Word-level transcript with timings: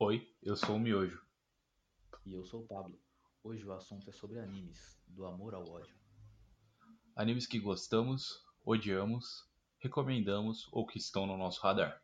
Oi, 0.00 0.24
eu 0.44 0.54
sou 0.54 0.76
o 0.76 0.78
Miojo. 0.78 1.20
E 2.24 2.32
eu 2.32 2.44
sou 2.44 2.60
o 2.60 2.66
Pablo. 2.68 2.96
Hoje 3.42 3.66
o 3.66 3.72
assunto 3.72 4.08
é 4.08 4.12
sobre 4.12 4.38
animes, 4.38 4.96
do 5.08 5.26
amor 5.26 5.54
ao 5.54 5.68
ódio. 5.68 5.92
Animes 7.16 7.48
que 7.48 7.58
gostamos, 7.58 8.40
odiamos, 8.64 9.44
recomendamos 9.80 10.68
ou 10.70 10.86
que 10.86 10.98
estão 10.98 11.26
no 11.26 11.36
nosso 11.36 11.60
radar. 11.62 12.00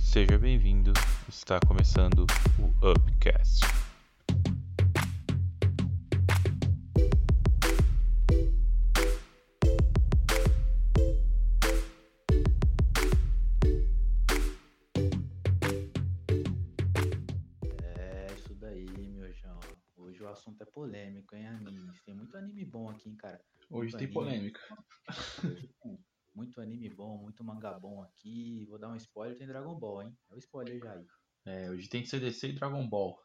Seja 0.00 0.36
bem-vindo, 0.36 0.92
está 1.28 1.60
começando 1.60 2.26
o 2.58 2.90
Upcast. 2.90 3.79
Aqui, 23.00 23.08
hein, 23.08 23.16
cara. 23.16 23.40
Hoje 23.70 23.92
Muito 23.92 23.98
tem 23.98 24.06
anime. 24.06 24.14
polêmica. 24.14 24.60
Hoje 25.44 25.68
tem 25.82 25.98
muito 26.34 26.60
anime 26.60 26.90
bom, 26.90 27.18
muito 27.18 27.42
mangá 27.42 27.78
bom 27.78 28.02
aqui. 28.02 28.66
Vou 28.68 28.78
dar 28.78 28.90
um 28.90 28.96
spoiler, 28.96 29.36
tem 29.36 29.46
Dragon 29.46 29.74
Ball, 29.78 30.02
hein? 30.02 30.18
É 30.30 30.34
o 30.34 30.38
spoiler 30.38 30.78
já 30.78 30.92
aí. 30.92 31.06
É, 31.46 31.70
hoje 31.70 31.88
tem 31.88 32.04
CDC 32.04 32.48
e 32.48 32.52
Dragon 32.54 32.86
Ball. 32.88 33.18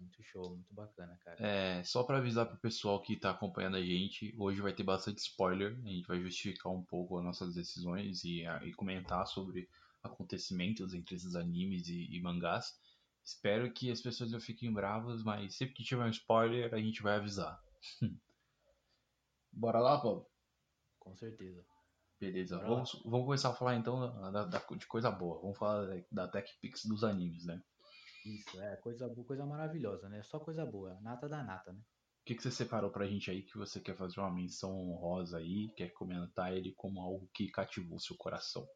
Muito 0.00 0.22
show, 0.22 0.50
muito 0.50 0.72
bacana, 0.72 1.18
cara. 1.24 1.36
É, 1.44 1.82
só 1.82 2.04
pra 2.04 2.18
avisar 2.18 2.46
pro 2.46 2.56
pessoal 2.58 3.02
que 3.02 3.16
tá 3.18 3.30
acompanhando 3.30 3.76
a 3.76 3.82
gente, 3.82 4.32
hoje 4.38 4.60
vai 4.60 4.72
ter 4.72 4.84
bastante 4.84 5.18
spoiler. 5.18 5.72
A 5.84 5.88
gente 5.88 6.06
vai 6.06 6.20
justificar 6.20 6.72
um 6.72 6.84
pouco 6.84 7.18
as 7.18 7.24
nossas 7.24 7.54
decisões 7.54 8.22
e, 8.24 8.46
a- 8.46 8.64
e 8.64 8.72
comentar 8.72 9.26
sobre 9.26 9.68
acontecimentos 10.02 10.94
entre 10.94 11.16
esses 11.16 11.34
animes 11.34 11.88
e, 11.88 12.06
e 12.14 12.20
mangás. 12.22 12.78
Espero 13.24 13.70
que 13.72 13.90
as 13.90 14.00
pessoas 14.00 14.30
não 14.30 14.40
fiquem 14.40 14.72
bravas, 14.72 15.22
mas 15.24 15.56
sempre 15.56 15.74
que 15.74 15.82
tiver 15.84 16.04
um 16.04 16.10
spoiler, 16.10 16.72
a 16.72 16.78
gente 16.78 17.02
vai 17.02 17.16
avisar. 17.16 17.60
Bora 19.52 19.80
lá, 19.80 20.00
Paulo? 20.00 20.26
Com 20.98 21.14
certeza. 21.16 21.64
Beleza, 22.20 22.56
Bora 22.56 22.68
lá. 22.68 22.74
vamos, 22.74 23.02
vamos 23.04 23.24
começar 23.26 23.50
a 23.50 23.54
falar 23.54 23.76
então 23.76 24.00
da- 24.32 24.44
da- 24.44 24.58
de 24.76 24.86
coisa 24.86 25.10
boa. 25.10 25.40
Vamos 25.40 25.58
falar 25.58 25.86
da, 25.86 26.04
da 26.10 26.28
Tech 26.28 26.52
Pix 26.60 26.84
dos 26.84 27.04
animes, 27.04 27.44
né? 27.44 27.62
Isso, 28.26 28.60
é 28.60 28.76
coisa, 28.76 29.08
boa, 29.08 29.26
coisa 29.26 29.46
maravilhosa, 29.46 30.08
né? 30.08 30.22
Só 30.22 30.38
coisa 30.40 30.66
boa. 30.66 31.00
Nata 31.00 31.28
da 31.28 31.42
nata, 31.42 31.72
né? 31.72 31.80
O 31.80 32.24
que, 32.28 32.34
que 32.34 32.42
você 32.42 32.50
separou 32.50 32.90
pra 32.90 33.06
gente 33.06 33.30
aí 33.30 33.42
que 33.42 33.56
você 33.56 33.80
quer 33.80 33.96
fazer 33.96 34.20
uma 34.20 34.30
menção 34.30 34.70
honrosa 34.76 35.38
aí, 35.38 35.72
quer 35.76 35.90
comentar 35.94 36.54
ele 36.54 36.74
como 36.74 37.00
algo 37.00 37.26
que 37.32 37.48
cativou 37.50 37.98
seu 37.98 38.16
coração? 38.16 38.68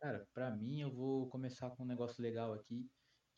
Cara, 0.00 0.26
pra 0.32 0.50
mim 0.50 0.80
eu 0.80 0.90
vou 0.90 1.28
começar 1.28 1.68
com 1.70 1.82
um 1.82 1.86
negócio 1.86 2.22
legal 2.22 2.54
aqui, 2.54 2.88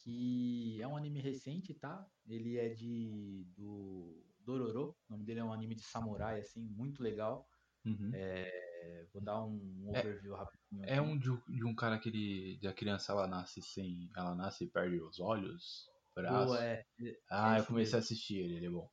que 0.05 0.81
é 0.81 0.87
um 0.87 0.97
anime 0.97 1.21
recente, 1.21 1.75
tá? 1.75 2.07
Ele 2.29 2.59
é 2.59 2.69
de 2.69 3.45
do 3.57 4.28
Dororo, 4.49 4.97
o 5.09 5.13
nome 5.13 5.25
dele 5.25 5.41
é 5.41 5.45
um 5.45 5.53
anime 5.53 5.75
de 5.75 5.83
samurai, 5.85 6.41
assim, 6.41 6.63
muito 6.63 7.03
legal. 7.03 7.47
Uhum. 7.85 8.13
É, 8.13 9.07
vou 9.13 9.23
dar 9.23 9.45
um 9.45 9.89
É- 9.95 10.01
overview 10.01 10.35
rapidinho 10.35 10.85
É 10.85 11.01
aqui. 11.01 11.01
um 11.01 11.19
de, 11.19 11.31
de 11.49 11.65
um 11.65 11.75
cara 11.75 11.99
que 11.99 12.09
ele. 12.09 12.67
A 12.67 12.73
criança 12.73 13.13
ela 13.13 13.27
nasce 13.27 13.63
sem. 13.63 14.11
Ela 14.17 14.35
nasce 14.35 14.65
e 14.65 14.71
perde 14.71 15.01
os 15.01 15.21
olhos, 15.21 15.87
braços. 16.15 16.57
Pô, 16.57 16.57
é, 16.57 16.85
é 17.45 17.55
ah, 17.55 17.59
eu 17.59 17.65
esse 17.65 17.67
comecei 17.67 17.99
mesmo. 17.99 17.99
a 17.99 18.03
assistir 18.03 18.37
ele, 18.39 18.57
ele 18.57 18.67
é 18.67 18.71
bom. 18.71 18.89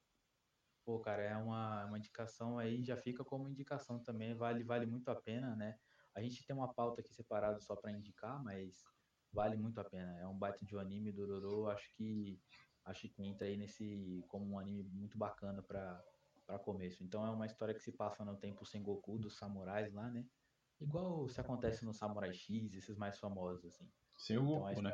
Pô, 0.84 1.00
cara, 1.00 1.24
é 1.24 1.36
uma, 1.36 1.86
uma 1.86 1.98
indicação 1.98 2.60
aí, 2.60 2.84
já 2.84 2.96
fica 2.96 3.24
como 3.26 3.50
indicação 3.50 4.02
também, 4.04 4.36
vale, 4.36 4.64
vale 4.64 4.86
muito 4.86 5.10
a 5.10 5.16
pena, 5.20 5.56
né? 5.56 5.80
A 6.16 6.22
gente 6.22 6.46
tem 6.46 6.56
uma 6.56 6.72
pauta 6.74 7.02
aqui 7.02 7.12
separada 7.14 7.60
só 7.60 7.76
pra 7.76 7.92
indicar, 7.92 8.44
mas 8.44 8.84
vale 9.32 9.58
muito 9.58 9.80
a 9.80 9.84
pena. 9.84 10.20
É 10.20 10.28
um 10.28 10.38
baita 10.38 10.64
de 10.66 10.76
um 10.76 10.80
anime, 10.80 11.12
Dororo, 11.12 11.68
acho 11.70 11.92
que 11.96 12.40
acho 12.86 13.10
que 13.10 13.24
entra 13.24 13.48
aí 13.48 13.58
nesse 13.58 14.24
como 14.28 14.46
um 14.46 14.60
anime 14.60 14.84
muito 14.84 15.18
bacana 15.18 15.62
para 15.62 16.60
começo. 16.60 17.04
Então 17.04 17.26
é 17.26 17.30
uma 17.30 17.46
história 17.46 17.74
que 17.74 17.82
se 17.82 17.92
passa 17.92 18.24
no 18.24 18.38
tempo 18.38 18.66
Sengoku 18.66 19.18
dos 19.18 19.38
samurais 19.38 19.92
lá, 19.94 20.10
né? 20.10 20.26
Igual 20.80 21.28
se 21.30 21.40
acontece 21.40 21.86
no 21.86 21.94
Samurai 21.94 22.34
X, 22.34 22.74
esses 22.74 22.98
mais 22.98 23.18
famosos 23.18 23.66
assim. 23.66 23.90
Sem 24.18 24.38
o 24.38 24.44
Então, 24.44 24.60
Goku, 24.60 24.82
né? 24.82 24.94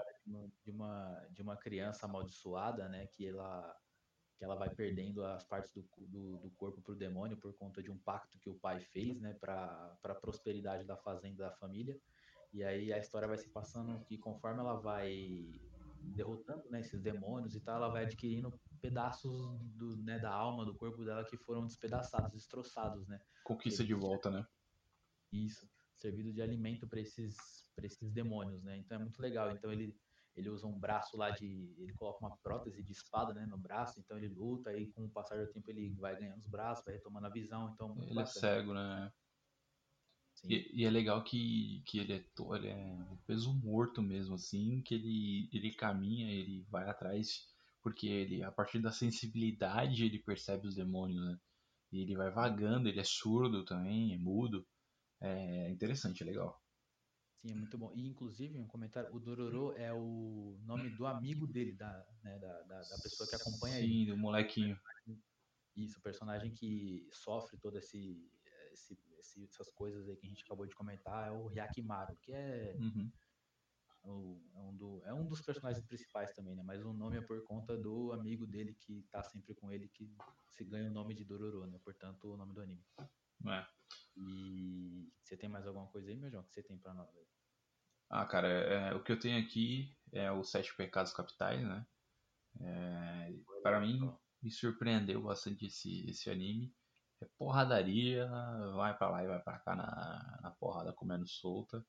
de 0.64 0.72
uma, 0.72 1.28
de 1.32 1.42
uma, 1.42 1.58
criança 1.58 2.06
amaldiçoada, 2.06 2.88
né? 2.88 3.08
Que 3.08 3.28
ela, 3.28 3.76
que 4.38 4.44
ela 4.44 4.56
vai 4.56 4.70
perdendo 4.70 5.26
as 5.26 5.44
partes 5.44 5.72
do, 5.74 5.84
do, 5.98 6.38
do 6.38 6.52
corpo 6.52 6.82
pro 6.82 6.96
demônio 6.96 7.38
por 7.38 7.54
conta 7.56 7.82
de 7.82 7.90
um 7.90 7.98
pacto 7.98 8.40
que 8.40 8.50
o 8.50 8.60
pai 8.60 8.80
fez, 8.80 9.20
né? 9.20 9.34
Pra 9.34 10.16
prosperidade 10.22 10.86
da 10.86 10.98
fazenda 10.98 11.46
da 11.46 11.52
família. 11.52 12.00
E 12.54 12.64
aí 12.64 12.94
a 12.94 13.00
história 13.00 13.28
vai 13.28 13.38
se 13.38 13.50
passando 13.50 14.04
que 14.04 14.18
conforme 14.18 14.60
ela 14.60 14.76
vai 14.76 15.60
derrotando 16.02 16.70
né, 16.70 16.82
esses 16.82 17.02
demônios 17.02 17.56
e 17.56 17.60
tal, 17.62 17.78
ela 17.78 17.90
vai 17.90 18.06
adquirindo 18.06 18.54
pedaços 18.82 19.32
do, 19.76 19.96
né, 20.04 20.20
da 20.20 20.32
alma, 20.32 20.66
do 20.66 20.76
corpo 20.76 21.04
dela 21.06 21.24
que 21.26 21.38
foram 21.38 21.66
despedaçados, 21.66 22.32
destroçados, 22.32 23.08
né? 23.08 23.20
Conquista 23.44 23.84
de 23.84 23.94
volta, 23.94 24.30
né? 24.30 24.46
Isso, 25.32 25.70
servido 25.96 26.34
de 26.34 26.42
alimento 26.42 26.88
para 26.88 27.00
esses, 27.00 27.36
pra 27.76 27.86
esses 27.86 28.12
demônios, 28.12 28.64
né? 28.64 28.78
Então 28.78 28.98
é 28.98 29.00
muito 29.00 29.22
legal. 29.22 29.52
Então 29.52 29.72
ele, 29.72 29.96
ele 30.36 30.50
usa 30.50 30.68
um 30.68 30.78
braço 30.78 31.16
lá 31.16 31.30
de. 31.30 31.74
Ele 31.78 31.94
coloca 31.94 32.26
uma 32.26 32.36
prótese 32.38 32.84
de 32.84 32.92
espada, 32.92 33.34
né, 33.34 33.46
no 33.46 33.58
braço, 33.58 34.00
então 34.00 34.18
ele 34.18 34.28
luta, 34.28 34.76
e 34.76 34.88
com 34.88 35.06
o 35.06 35.10
passar 35.10 35.38
do 35.38 35.52
tempo 35.52 35.70
ele 35.70 35.94
vai 35.96 36.18
ganhando 36.18 36.40
os 36.40 36.48
braços, 36.48 36.84
vai 36.84 36.96
retomando 36.96 37.28
a 37.28 37.30
visão, 37.30 37.72
então 37.74 37.90
muito 37.90 38.10
Ele 38.10 38.20
é 38.20 38.24
bacana. 38.24 38.40
cego, 38.40 38.74
né? 38.74 39.12
Sim. 40.42 40.54
E, 40.54 40.82
e 40.82 40.86
é 40.86 40.90
legal 40.90 41.24
que, 41.24 41.84
que 41.86 42.00
ele, 42.00 42.14
é, 42.14 42.26
ele 42.56 42.68
é 42.68 42.76
um 43.12 43.18
peso 43.28 43.54
morto 43.54 44.02
mesmo, 44.02 44.36
assim, 44.36 44.82
que 44.82 44.96
ele, 44.96 45.50
ele 45.54 45.74
caminha, 45.74 46.32
ele 46.32 46.66
vai 46.70 46.90
atrás, 46.90 47.48
porque 47.82 48.08
ele, 48.08 48.44
a 48.44 48.52
partir 48.52 48.80
da 48.80 48.92
sensibilidade, 48.92 50.04
ele 50.04 50.20
percebe 50.20 50.68
os 50.68 50.76
demônios, 50.76 51.24
né? 51.24 51.40
E 51.92 52.02
ele 52.02 52.16
vai 52.16 52.32
vagando, 52.32 52.88
ele 52.88 53.00
é 53.00 53.04
surdo 53.04 53.66
também, 53.66 54.14
é 54.14 54.18
mudo. 54.18 54.66
É 55.20 55.70
interessante, 55.70 56.24
é 56.24 56.26
legal. 56.26 56.60
Sim, 57.42 57.52
é 57.52 57.56
muito 57.56 57.78
bom. 57.78 57.92
E 57.96 58.08
inclusive, 58.08 58.58
um 58.58 58.68
comentário, 58.68 59.14
o 59.14 59.20
Dororo 59.20 59.74
é 59.74 59.92
o 59.92 60.58
nome 60.64 60.90
do 60.92 61.06
amigo 61.06 61.48
dele, 61.48 61.74
da, 61.74 62.06
né, 62.24 62.40
da, 62.40 62.62
da, 62.62 62.82
da 62.82 62.98
pessoa 63.02 63.28
que 63.28 63.36
acompanha 63.36 63.80
ele. 63.80 63.88
Sim, 63.88 64.06
do 64.06 64.18
molequinho. 64.18 64.80
Isso, 65.76 66.00
o 66.00 66.02
personagem 66.02 66.54
que 66.54 67.08
sofre 67.12 67.58
todo 67.58 67.78
esse, 67.78 68.30
esse, 68.72 68.98
esse- 69.22 69.46
essas 69.46 69.72
coisas 69.72 70.08
aí 70.08 70.18
que 70.18 70.26
a 70.26 70.30
gente 70.30 70.44
acabou 70.44 70.66
de 70.66 70.76
comentar 70.76 71.28
é 71.28 71.32
o 71.32 71.48
Hyakimaru, 71.48 72.18
que 72.18 72.34
é 72.34 72.76
Uhum. 72.80 73.12
o- 74.04 74.42
é, 74.56 74.60
um 74.60 74.76
do- 74.76 75.04
é 75.06 75.14
um 75.14 75.28
dos 75.28 75.42
personagens 75.42 75.86
principais 75.86 76.34
também, 76.34 76.56
né? 76.56 76.64
Mas 76.64 76.84
o 76.84 76.92
nome 76.94 77.18
é 77.18 77.22
por 77.22 77.44
conta 77.46 77.78
do 77.78 78.12
amigo 78.12 78.46
dele 78.48 78.74
que 78.74 79.04
tá 79.12 79.22
sempre 79.24 79.54
com 79.56 79.72
ele, 79.72 79.88
que 79.90 80.12
se 80.50 80.66
ganha 80.66 80.90
o 80.90 80.94
nome 80.94 81.14
de 81.14 81.24
Dororo, 81.24 81.66
né? 81.68 81.80
Portanto, 81.84 82.34
o 82.34 82.38
nome 82.38 82.54
do 82.54 82.62
anime. 82.62 82.84
É. 83.48 83.66
E 84.18 85.12
você 85.24 85.38
tem 85.38 85.50
mais 85.50 85.66
alguma 85.66 85.88
coisa 85.88 86.10
aí, 86.10 86.18
meu 86.18 86.30
João, 86.30 86.44
que 86.44 86.52
você 86.52 86.64
tem 86.64 86.78
pra 86.78 86.94
nós? 86.94 87.16
aí? 87.16 87.28
Ah, 88.10 88.26
cara, 88.26 88.48
é, 88.48 88.94
o 88.94 89.04
que 89.04 89.12
eu 89.12 89.20
tenho 89.20 89.42
aqui 89.44 89.96
é 90.12 90.32
os 90.32 90.50
Sete 90.52 90.76
Pecados 90.76 91.14
Capitais, 91.14 91.62
né? 91.64 91.88
É, 92.60 93.34
para 93.64 93.80
mim, 93.80 94.00
me 94.42 94.52
surpreendeu 94.52 95.22
bastante 95.22 95.66
esse, 95.68 96.10
esse 96.10 96.30
anime. 96.30 96.76
É 97.22 97.26
porradaria, 97.38 98.28
vai 98.74 98.98
pra 98.98 99.10
lá 99.10 99.24
e 99.24 99.28
vai 99.28 99.40
pra 99.40 99.60
cá 99.60 99.76
na, 99.76 100.40
na 100.42 100.52
porrada 100.52 100.92
comendo 100.92 101.28
solta. 101.28 101.86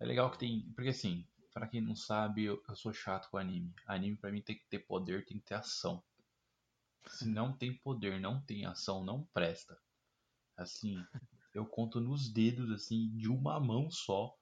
É 0.00 0.06
legal 0.06 0.30
que 0.30 0.38
tem. 0.38 0.72
Porque 0.74 0.88
assim, 0.88 1.26
pra 1.52 1.68
quem 1.68 1.80
não 1.80 1.94
sabe, 1.94 2.44
eu, 2.44 2.62
eu 2.66 2.74
sou 2.74 2.92
chato 2.92 3.28
com 3.30 3.36
anime. 3.36 3.74
Anime 3.86 4.16
pra 4.16 4.32
mim 4.32 4.42
tem 4.42 4.56
que 4.56 4.66
ter 4.66 4.80
poder, 4.80 5.24
tem 5.26 5.38
que 5.38 5.44
ter 5.44 5.54
ação. 5.54 6.02
Se 7.06 7.28
não 7.28 7.52
tem 7.52 7.74
poder, 7.74 8.18
não 8.18 8.40
tem 8.40 8.64
ação, 8.64 9.04
não 9.04 9.24
presta. 9.34 9.78
Assim, 10.56 10.96
eu 11.52 11.66
conto 11.66 12.00
nos 12.00 12.32
dedos, 12.32 12.70
assim, 12.70 13.10
de 13.16 13.28
uma 13.28 13.60
mão 13.60 13.90
só. 13.90 14.34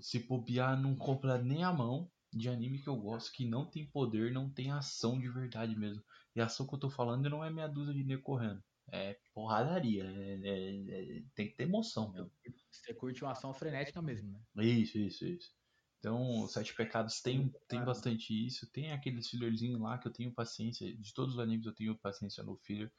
Se 0.00 0.20
bobear, 0.20 0.80
não 0.80 0.96
compra 0.96 1.36
nem 1.36 1.62
a 1.62 1.72
mão 1.72 2.10
de 2.32 2.48
anime 2.48 2.80
que 2.80 2.88
eu 2.88 2.96
gosto, 2.96 3.32
que 3.32 3.44
não 3.44 3.66
tem 3.66 3.86
poder, 3.86 4.32
não 4.32 4.48
tem 4.48 4.70
ação 4.70 5.18
de 5.18 5.28
verdade 5.28 5.76
mesmo. 5.76 6.02
E 6.34 6.40
a 6.40 6.46
ação 6.46 6.66
que 6.66 6.74
eu 6.74 6.78
tô 6.78 6.88
falando 6.88 7.28
não 7.28 7.44
é 7.44 7.50
meia 7.50 7.68
dúzia 7.68 7.92
de 7.92 8.04
nego 8.04 8.22
correndo. 8.22 8.62
É 8.92 9.16
porradaria. 9.32 10.04
é- 10.04 10.40
é- 10.42 11.18
é- 11.18 11.22
tem 11.34 11.48
que 11.48 11.54
ter 11.56 11.64
emoção, 11.64 12.12
meu. 12.12 12.30
Você 12.70 12.94
curte 12.94 13.22
uma 13.22 13.32
ação 13.32 13.52
frenética 13.54 14.02
mesmo, 14.02 14.32
né? 14.32 14.64
Isso, 14.64 14.98
isso, 14.98 15.24
isso. 15.24 15.50
Então, 15.98 16.46
Sete 16.48 16.74
Pecados 16.74 17.20
tem, 17.20 17.52
tem 17.68 17.84
bastante 17.84 18.32
isso. 18.46 18.70
Tem 18.72 18.92
aqueles 18.92 19.28
fillerzinhos 19.28 19.80
lá 19.80 19.98
que 19.98 20.08
eu 20.08 20.12
tenho 20.12 20.32
paciência. 20.34 20.90
De 20.96 21.12
todos 21.14 21.34
os 21.34 21.40
animes 21.40 21.66
eu 21.66 21.74
tenho 21.74 21.98
paciência 21.98 22.42
no 22.42 22.56
filler. 22.56 22.90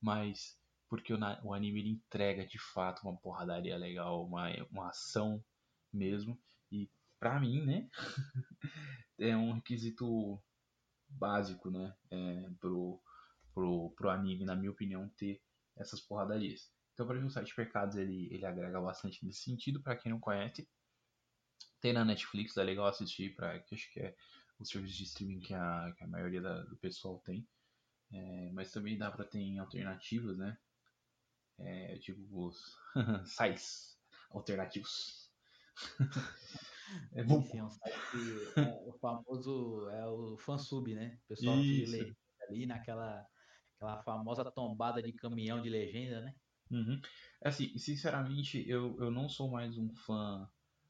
Mas 0.00 0.58
porque 0.88 1.12
o, 1.12 1.18
o 1.44 1.52
anime 1.52 1.80
ele 1.80 1.90
entrega 1.90 2.46
de 2.46 2.58
fato 2.58 3.02
uma 3.02 3.16
porradaria 3.16 3.76
legal, 3.76 4.24
uma, 4.26 4.48
uma 4.70 4.88
ação 4.88 5.44
mesmo. 5.92 6.40
E 6.72 6.88
pra 7.18 7.38
mim, 7.38 7.64
né? 7.64 7.88
é 9.18 9.36
um 9.36 9.52
requisito 9.52 10.42
básico, 11.08 11.70
né? 11.70 11.94
É, 12.10 12.50
pro, 12.60 13.00
pro, 13.56 13.90
pro 13.96 14.10
anime, 14.10 14.44
na 14.44 14.54
minha 14.54 14.70
opinião, 14.70 15.08
ter 15.16 15.42
essas 15.78 15.98
porradarias. 15.98 16.70
Então, 16.92 17.06
para 17.06 17.18
mim, 17.18 17.26
o 17.26 17.30
Sete 17.30 17.54
Pecados 17.54 17.96
ele, 17.96 18.28
ele 18.30 18.44
agrega 18.44 18.78
bastante 18.78 19.24
nesse 19.24 19.40
sentido. 19.40 19.82
Para 19.82 19.96
quem 19.96 20.12
não 20.12 20.20
conhece, 20.20 20.68
tem 21.80 21.94
na 21.94 22.04
Netflix, 22.04 22.54
é 22.58 22.62
legal 22.62 22.86
assistir, 22.86 23.34
para 23.34 23.58
que 23.60 23.74
acho 23.74 23.90
que 23.92 24.00
é 24.00 24.14
o 24.58 24.64
serviço 24.64 24.98
de 24.98 25.04
streaming 25.04 25.40
que 25.40 25.54
a, 25.54 25.92
que 25.96 26.04
a 26.04 26.06
maioria 26.06 26.42
da, 26.42 26.62
do 26.64 26.76
pessoal 26.76 27.18
tem. 27.20 27.48
É, 28.12 28.50
mas 28.52 28.70
também 28.70 28.98
dá 28.98 29.10
para 29.10 29.24
ter 29.24 29.58
alternativas, 29.58 30.36
né? 30.36 30.56
É, 31.58 31.98
tipo 31.98 32.46
os 32.46 32.78
sites 33.24 33.98
alternativos. 34.30 35.30
é 37.12 37.24
bom. 37.24 37.42
Sim, 37.42 37.58
é 37.58 37.64
um 37.64 37.70
site 37.70 37.98
que 38.10 38.60
é 38.60 38.82
o 38.86 38.92
famoso 38.98 39.88
é 39.90 40.06
o 40.06 40.36
fansub, 40.38 40.94
né? 40.94 41.18
O 41.24 41.28
pessoal 41.28 41.58
Isso. 41.58 41.90
que 41.90 41.90
lê 41.90 42.16
ali 42.48 42.66
naquela 42.66 43.26
aquela 43.76 44.02
famosa 44.02 44.44
tombada 44.50 45.02
de 45.02 45.12
caminhão 45.12 45.60
de 45.60 45.68
legenda, 45.68 46.20
né? 46.22 46.34
Uhum. 46.70 47.00
Assim, 47.44 47.76
sinceramente, 47.78 48.68
eu, 48.68 48.96
eu 48.98 49.10
não 49.10 49.28
sou 49.28 49.50
mais 49.50 49.78
um 49.78 49.94
fã 49.94 50.48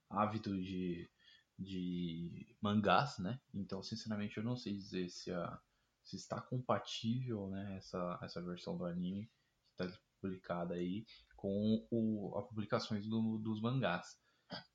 ávido 0.09 0.61
de, 0.63 1.11
de 1.59 2.57
mangás, 2.61 3.19
né? 3.19 3.39
Então, 3.53 3.83
sinceramente, 3.83 4.39
eu 4.39 4.45
não 4.45 4.57
sei 4.57 4.75
dizer 4.75 5.09
se, 5.11 5.31
a, 5.33 5.61
se 6.03 6.17
está 6.17 6.41
compatível, 6.41 7.49
né, 7.49 7.77
essa, 7.77 8.19
essa 8.23 8.43
versão 8.43 8.77
do 8.79 8.87
anime 8.87 9.27
que 9.77 9.83
está 9.83 9.99
publicada 10.21 10.75
aí 10.75 11.05
com 11.37 11.87
o, 11.91 12.39
as 12.39 12.47
publicações 12.47 13.07
do, 13.07 13.39
dos 13.39 13.61
mangás. 13.61 14.19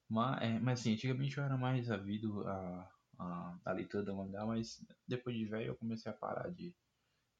Mas, 0.08 0.42
é, 0.42 0.60
mas 0.60 0.82
assim, 0.82 0.94
antigamente 0.94 1.38
eu 1.38 1.44
era 1.44 1.58
mais 1.58 1.90
avido 1.90 2.48
a, 2.48 2.92
a, 3.18 3.60
a 3.66 3.72
leitura 3.72 4.04
do 4.04 4.16
mangá, 4.16 4.46
mas 4.46 4.86
depois 5.08 5.36
de 5.36 5.46
velho 5.46 5.68
eu 5.68 5.76
comecei 5.78 6.12
a 6.12 6.16
parar 6.16 6.50
de, 6.52 6.76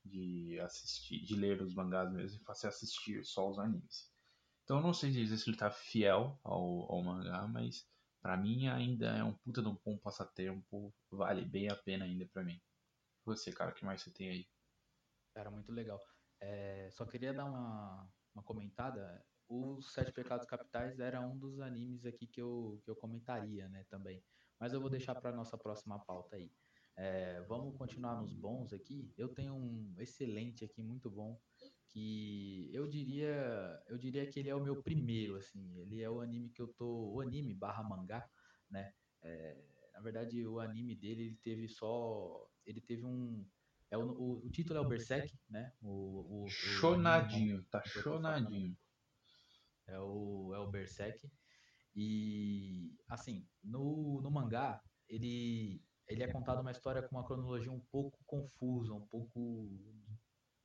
de 0.04 0.60
assistir, 0.60 1.24
de 1.24 1.36
ler 1.36 1.62
os 1.62 1.74
mangás 1.74 2.12
mesmo 2.12 2.42
e 2.42 2.66
a 2.66 2.70
assistir 2.70 3.24
só 3.26 3.50
os 3.50 3.60
animes. 3.60 4.12
Então 4.64 4.78
eu 4.78 4.84
não 4.84 4.94
sei 4.94 5.12
dizer 5.12 5.38
se 5.38 5.50
ele 5.50 5.58
tá 5.58 5.70
fiel 5.70 6.40
ao, 6.44 6.92
ao 6.92 7.04
mangá, 7.04 7.48
mas 7.48 7.88
para 8.22 8.38
mim 8.38 8.68
ainda 8.68 9.08
é 9.08 9.24
um 9.24 9.34
puta 9.34 9.62
de 9.62 9.68
um 9.68 9.78
bom 9.84 9.98
passatempo, 9.98 10.94
vale 11.10 11.44
bem 11.44 11.70
a 11.70 11.76
pena 11.76 12.06
ainda 12.06 12.26
para 12.28 12.44
mim. 12.44 12.62
Você, 13.26 13.52
cara, 13.52 13.72
o 13.72 13.74
que 13.74 13.86
mais 13.86 14.02
você 14.02 14.12
tem 14.12 14.30
aí? 14.30 14.48
Cara, 15.34 15.50
muito 15.52 15.72
legal. 15.72 16.00
É, 16.40 16.90
só 16.92 17.06
queria 17.06 17.34
dar 17.34 17.46
uma, 17.46 18.08
uma 18.34 18.44
comentada. 18.44 19.24
Os 19.48 19.92
Sete 19.94 20.12
Pecados 20.12 20.46
Capitais 20.46 21.00
era 21.00 21.20
um 21.22 21.38
dos 21.38 21.60
animes 21.60 22.06
aqui 22.06 22.26
que 22.26 22.42
eu, 22.42 22.82
que 22.84 22.90
eu 22.90 22.96
comentaria, 22.96 23.68
né, 23.70 23.86
também. 23.90 24.24
Mas 24.60 24.74
eu 24.74 24.80
vou 24.80 24.90
deixar 24.90 25.16
para 25.16 25.36
nossa 25.36 25.58
próxima 25.58 26.00
pauta 26.00 26.36
aí. 26.36 26.52
É, 27.04 27.42
vamos 27.48 27.76
continuar 27.78 28.22
nos 28.22 28.32
bons 28.32 28.72
aqui. 28.72 29.12
Eu 29.18 29.28
tenho 29.30 29.56
um 29.56 29.96
excelente 29.98 30.64
aqui, 30.64 30.84
muito 30.84 31.10
bom, 31.10 31.42
que 31.88 32.70
eu 32.72 32.88
diria, 32.88 33.82
eu 33.88 33.98
diria 33.98 34.28
que 34.28 34.40
ele 34.40 34.50
é 34.50 34.56
o 34.56 34.64
meu 34.64 34.84
primeiro, 34.84 35.36
assim. 35.36 35.80
Ele 35.80 36.00
é 36.00 36.08
o 36.08 36.22
anime 36.22 36.52
que 36.52 36.62
eu 36.62 36.68
tô, 36.68 37.12
o 37.12 37.20
anime 37.20 37.56
barra 37.56 37.82
mangá, 37.82 38.30
né? 38.70 38.94
É, 39.24 39.58
na 39.96 40.00
verdade, 40.00 40.46
o 40.46 40.60
anime 40.60 40.96
dele, 40.96 41.24
ele 41.24 41.38
teve 41.38 41.68
só, 41.68 42.48
ele 42.68 42.80
teve 42.80 43.04
um, 43.04 43.44
é 43.90 43.98
o, 43.98 44.04
o, 44.04 44.46
o 44.46 44.50
título 44.52 44.78
é 44.78 44.82
o 44.84 44.88
Berserk, 44.88 45.36
né? 45.50 45.74
O, 45.82 46.44
o, 46.44 46.48
chonadinho, 46.48 47.64
tá 47.64 47.82
chonadinho. 47.84 48.78
É 49.88 50.00
o, 50.00 50.54
é 50.54 50.60
o 50.60 50.70
Berserk. 50.70 51.28
E, 51.96 52.96
assim, 53.10 53.44
no, 53.64 54.22
no 54.22 54.30
mangá, 54.30 54.80
ele 55.10 55.84
ele 56.08 56.24
é 56.24 56.32
contado 56.32 56.62
uma 56.62 56.72
história 56.72 57.02
com 57.02 57.16
uma 57.16 57.26
cronologia 57.26 57.72
um 57.72 57.80
pouco 57.92 58.20
confusa, 58.26 58.94
um 58.94 59.06
pouco 59.08 59.70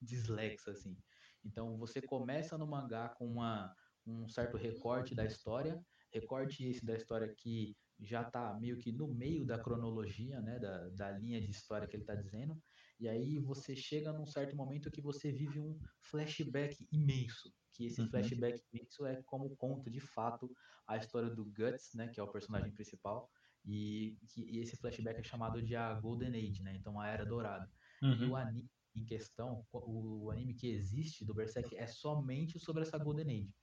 dislexa, 0.00 0.72
assim. 0.72 0.96
Então, 1.44 1.76
você 1.78 2.02
começa 2.02 2.58
no 2.58 2.66
mangá 2.66 3.08
com 3.10 3.26
uma, 3.26 3.74
um 4.06 4.28
certo 4.28 4.56
recorte 4.56 5.14
da 5.14 5.24
história, 5.24 5.80
recorte 6.12 6.64
esse 6.64 6.84
da 6.84 6.96
história 6.96 7.32
que 7.36 7.76
já 8.00 8.22
está 8.22 8.52
meio 8.54 8.76
que 8.78 8.92
no 8.92 9.08
meio 9.08 9.44
da 9.44 9.58
cronologia, 9.58 10.40
né, 10.40 10.58
da, 10.58 10.88
da 10.90 11.10
linha 11.12 11.40
de 11.40 11.50
história 11.50 11.86
que 11.86 11.96
ele 11.96 12.02
está 12.02 12.14
dizendo, 12.14 12.60
e 12.98 13.08
aí 13.08 13.38
você 13.38 13.74
chega 13.74 14.12
num 14.12 14.26
certo 14.26 14.56
momento 14.56 14.90
que 14.90 15.00
você 15.00 15.32
vive 15.32 15.60
um 15.60 15.78
flashback 16.00 16.86
imenso, 16.92 17.52
que 17.72 17.86
esse 17.86 18.00
uhum. 18.00 18.08
flashback 18.08 18.62
imenso 18.72 19.06
é 19.06 19.22
como 19.22 19.54
conta 19.56 19.90
de 19.90 20.00
fato 20.00 20.50
a 20.86 20.96
história 20.96 21.30
do 21.30 21.44
Guts, 21.44 21.94
né, 21.94 22.08
que 22.08 22.20
é 22.20 22.22
o 22.22 22.30
personagem 22.30 22.72
principal, 22.72 23.30
e, 23.66 24.16
e 24.36 24.60
esse 24.60 24.76
flashback 24.76 25.18
é 25.18 25.24
chamado 25.24 25.60
de 25.60 25.74
a 25.74 25.92
Golden 25.94 26.28
Age, 26.28 26.62
né? 26.62 26.76
Então 26.76 27.00
a 27.00 27.08
Era 27.08 27.26
Dourada. 27.26 27.68
Uhum. 28.02 28.12
E 28.12 28.24
o 28.24 28.28
uhum. 28.28 28.36
anime 28.36 28.70
em 28.94 29.04
questão, 29.04 29.66
o, 29.72 30.24
o 30.24 30.30
anime 30.30 30.54
que 30.54 30.68
existe 30.68 31.24
do 31.24 31.34
Berserk 31.34 31.76
é 31.76 31.86
somente 31.86 32.58
sobre 32.58 32.82
essa 32.82 32.96
Golden 32.96 33.26
Age. 33.26 33.54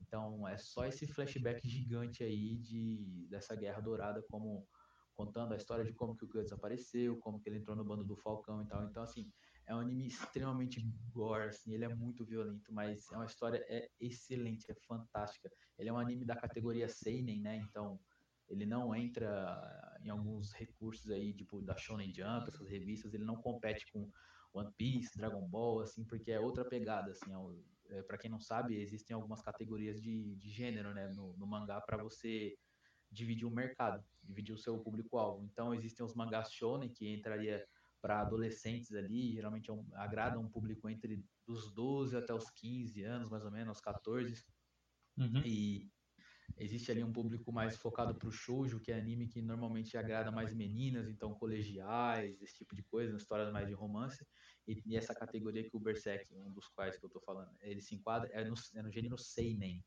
Então 0.00 0.48
é 0.48 0.56
só 0.56 0.86
esse 0.86 1.06
flashback 1.06 1.68
gigante 1.68 2.24
aí 2.24 2.56
de 2.56 3.26
dessa 3.28 3.54
Guerra 3.54 3.80
Dourada, 3.80 4.24
como 4.30 4.66
contando 5.14 5.52
a 5.52 5.56
história 5.56 5.84
de 5.84 5.92
como 5.92 6.16
que 6.16 6.24
o 6.24 6.28
Guts 6.28 6.52
apareceu, 6.52 7.18
como 7.18 7.38
que 7.38 7.48
ele 7.48 7.58
entrou 7.58 7.76
no 7.76 7.84
bando 7.84 8.02
do 8.02 8.16
Falcão 8.16 8.62
e 8.62 8.66
tal. 8.66 8.84
Então 8.84 9.02
assim, 9.02 9.30
é 9.66 9.74
um 9.74 9.78
anime 9.78 10.06
extremamente 10.06 10.80
gore, 11.12 11.48
assim, 11.48 11.74
ele 11.74 11.84
é 11.84 11.94
muito 11.94 12.24
violento, 12.24 12.72
mas 12.72 13.06
é 13.12 13.16
uma 13.16 13.26
história 13.26 13.62
é 13.68 13.88
excelente, 14.00 14.70
é 14.70 14.74
fantástica. 14.86 15.50
Ele 15.78 15.90
é 15.90 15.92
um 15.92 15.98
anime 15.98 16.24
da 16.24 16.34
categoria 16.34 16.88
seinen, 16.88 17.40
né? 17.42 17.56
Então 17.58 18.00
ele 18.50 18.66
não 18.66 18.94
entra 18.94 19.98
em 20.02 20.10
alguns 20.10 20.52
recursos 20.52 21.10
aí, 21.10 21.32
tipo 21.32 21.62
da 21.62 21.76
Shonen 21.76 22.12
Jump, 22.12 22.48
essas 22.48 22.66
revistas, 22.66 23.14
ele 23.14 23.24
não 23.24 23.36
compete 23.36 23.90
com 23.92 24.10
One 24.52 24.72
Piece, 24.76 25.16
Dragon 25.16 25.46
Ball, 25.48 25.80
assim, 25.80 26.04
porque 26.04 26.32
é 26.32 26.40
outra 26.40 26.64
pegada, 26.64 27.12
assim, 27.12 27.30
é, 27.88 27.98
é 27.98 28.02
para 28.02 28.18
quem 28.18 28.30
não 28.30 28.40
sabe, 28.40 28.76
existem 28.76 29.14
algumas 29.14 29.40
categorias 29.42 30.00
de, 30.00 30.34
de 30.36 30.50
gênero, 30.50 30.92
né, 30.92 31.08
no, 31.08 31.36
no 31.36 31.46
mangá 31.46 31.80
para 31.80 32.02
você 32.02 32.56
dividir 33.10 33.46
o 33.46 33.50
mercado, 33.50 34.04
dividir 34.22 34.54
o 34.54 34.58
seu 34.58 34.78
público-alvo. 34.78 35.44
Então, 35.44 35.74
existem 35.74 36.04
os 36.04 36.14
mangás 36.14 36.52
shonen, 36.52 36.88
que 36.88 37.12
entraria 37.12 37.64
para 38.00 38.20
adolescentes 38.20 38.92
ali, 38.94 39.32
geralmente 39.32 39.68
é 39.68 39.72
um, 39.72 39.84
agrada 39.94 40.38
um 40.38 40.48
público 40.48 40.88
entre 40.88 41.22
dos 41.46 41.70
12 41.72 42.16
até 42.16 42.32
os 42.32 42.48
15 42.50 43.02
anos, 43.02 43.28
mais 43.28 43.44
ou 43.44 43.50
menos, 43.50 43.68
aos 43.68 43.80
14. 43.80 44.42
Uhum. 45.18 45.42
E 45.44 45.90
Existe 46.56 46.90
ali 46.90 47.02
um 47.02 47.12
público 47.12 47.50
mais 47.52 47.76
focado 47.76 48.14
para 48.14 48.28
o 48.28 48.32
shoujo, 48.32 48.80
que 48.80 48.92
é 48.92 48.98
anime 48.98 49.26
que 49.26 49.40
normalmente 49.40 49.96
agrada 49.96 50.30
mais 50.30 50.52
meninas, 50.52 51.08
então 51.08 51.34
colegiais, 51.34 52.40
esse 52.42 52.54
tipo 52.54 52.74
de 52.74 52.82
coisa, 52.82 53.16
histórias 53.16 53.50
mais 53.50 53.66
de 53.66 53.72
romance. 53.72 54.26
E, 54.68 54.82
e, 54.84 54.96
essa 54.96 55.14
categoria 55.14 55.68
que 55.68 55.76
o 55.76 55.80
Berserk, 55.80 56.34
um 56.34 56.52
dos 56.52 56.68
quais 56.68 56.98
que 56.98 57.04
eu 57.04 57.08
estou 57.08 57.22
falando, 57.22 57.50
ele 57.60 57.80
se 57.80 57.94
enquadra 57.94 58.28
é 58.32 58.44
no, 58.44 58.54
é 58.74 58.82
no 58.82 58.90
gênero 58.90 59.16
seinen, 59.16 59.82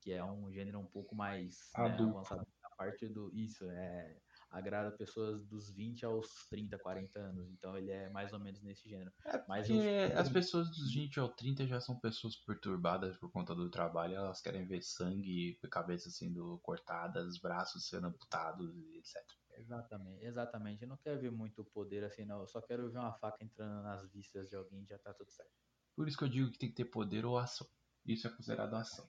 que 0.00 0.12
é 0.12 0.22
um 0.22 0.52
gênero 0.52 0.78
um 0.78 0.86
pouco 0.86 1.14
mais 1.14 1.70
né, 1.76 1.84
avançado. 1.84 2.46
A 2.62 2.70
parte 2.76 3.08
do 3.08 3.30
isso 3.34 3.68
é 3.70 4.18
agrada 4.50 4.90
pessoas 4.90 5.46
dos 5.46 5.70
20 5.70 6.04
aos 6.04 6.26
30, 6.48 6.78
40 6.78 7.18
anos. 7.20 7.48
Então 7.50 7.76
ele 7.76 7.90
é 7.90 8.10
mais 8.10 8.32
ou 8.32 8.40
menos 8.40 8.60
nesse 8.62 8.88
gênero. 8.88 9.12
É 9.24 9.42
Mas 9.46 9.68
as 10.16 10.28
pessoas 10.28 10.68
dos 10.68 10.92
20 10.92 11.20
aos 11.20 11.34
30 11.34 11.66
já 11.66 11.80
são 11.80 11.98
pessoas 11.98 12.36
perturbadas 12.36 13.16
por 13.18 13.30
conta 13.30 13.54
do 13.54 13.70
trabalho. 13.70 14.14
Elas 14.14 14.40
querem 14.40 14.66
ver 14.66 14.82
sangue, 14.82 15.58
cabeças 15.70 16.16
sendo 16.16 16.58
cortadas, 16.62 17.38
braços 17.38 17.88
sendo 17.88 18.08
amputados, 18.08 18.74
etc. 18.94 19.22
Exatamente, 19.52 20.24
exatamente. 20.24 20.82
Eu 20.82 20.88
não 20.88 20.96
quero 20.96 21.20
ver 21.20 21.30
muito 21.30 21.64
poder 21.64 22.04
assim, 22.04 22.24
não. 22.24 22.40
Eu 22.40 22.48
só 22.48 22.60
quero 22.60 22.90
ver 22.90 22.98
uma 22.98 23.12
faca 23.12 23.44
entrando 23.44 23.82
nas 23.82 24.10
vistas 24.10 24.48
de 24.48 24.56
alguém 24.56 24.82
e 24.82 24.86
já 24.86 24.98
tá 24.98 25.12
tudo 25.14 25.30
certo. 25.30 25.52
Por 25.94 26.08
isso 26.08 26.16
que 26.16 26.24
eu 26.24 26.28
digo 26.28 26.50
que 26.50 26.58
tem 26.58 26.68
que 26.70 26.76
ter 26.76 26.86
poder 26.86 27.24
ou 27.24 27.38
ação. 27.38 27.68
Isso 28.06 28.26
é 28.26 28.30
considerado 28.30 28.74
ação. 28.74 29.08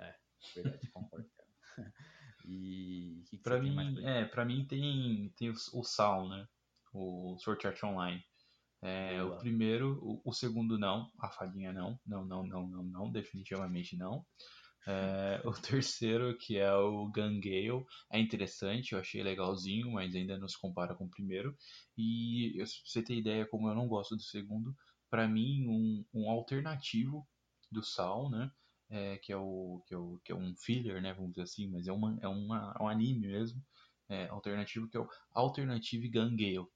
É, 0.00 0.14
verdade, 0.54 0.90
concordo. 0.90 1.30
E 2.46 3.22
que 3.28 3.36
que 3.36 3.42
pra 3.42 3.60
mim, 3.60 4.04
é, 4.04 4.24
para 4.24 4.44
mim 4.44 4.64
tem 4.64 5.32
tem 5.36 5.50
o, 5.50 5.54
o 5.74 5.82
Sal, 5.82 6.28
né? 6.28 6.46
O 6.92 7.36
Sword 7.38 7.66
Art 7.66 7.82
Online. 7.82 8.24
É, 8.82 9.22
o 9.22 9.36
primeiro, 9.38 9.98
o, 10.02 10.20
o, 10.24 10.32
segundo 10.32 10.78
não, 10.78 11.10
a 11.18 11.28
fadinha 11.30 11.72
não, 11.72 11.98
não, 12.06 12.24
não, 12.24 12.46
não, 12.46 12.68
não, 12.68 12.82
não, 12.84 13.10
definitivamente 13.10 13.96
não. 13.96 14.24
É, 14.86 15.40
o 15.44 15.52
terceiro, 15.52 16.36
que 16.38 16.56
é 16.56 16.72
o 16.72 17.08
Gangale, 17.08 17.84
é 18.12 18.20
interessante, 18.20 18.92
eu 18.92 19.00
achei 19.00 19.22
legalzinho, 19.22 19.90
mas 19.90 20.14
ainda 20.14 20.38
não 20.38 20.46
se 20.46 20.60
compara 20.60 20.94
com 20.94 21.06
o 21.06 21.10
primeiro. 21.10 21.56
E 21.96 22.54
pra 22.56 22.66
você 22.84 23.02
ter 23.02 23.16
ideia 23.16 23.46
como 23.46 23.68
eu 23.68 23.74
não 23.74 23.88
gosto 23.88 24.14
do 24.14 24.22
segundo, 24.22 24.76
para 25.10 25.26
mim 25.26 25.66
um, 25.68 26.04
um 26.14 26.30
alternativo 26.30 27.26
do 27.72 27.82
Sal, 27.82 28.30
né? 28.30 28.50
É, 28.88 29.18
que, 29.18 29.32
é 29.32 29.36
o, 29.36 29.82
que, 29.86 29.94
é 29.94 29.98
o, 29.98 30.20
que 30.24 30.32
é 30.32 30.34
um 30.34 30.54
filler, 30.56 31.00
né, 31.02 31.12
vamos 31.12 31.30
dizer 31.30 31.42
assim, 31.42 31.68
mas 31.68 31.86
é, 31.86 31.92
uma, 31.92 32.18
é, 32.20 32.28
uma, 32.28 32.74
é 32.78 32.82
um 32.82 32.88
anime 32.88 33.26
mesmo, 33.26 33.62
é, 34.08 34.28
alternativo, 34.28 34.88
que 34.88 34.96
é 34.96 35.00
o 35.00 35.08
Alternative 35.32 36.08
Gun 36.08 36.36
Gale. 36.36 36.66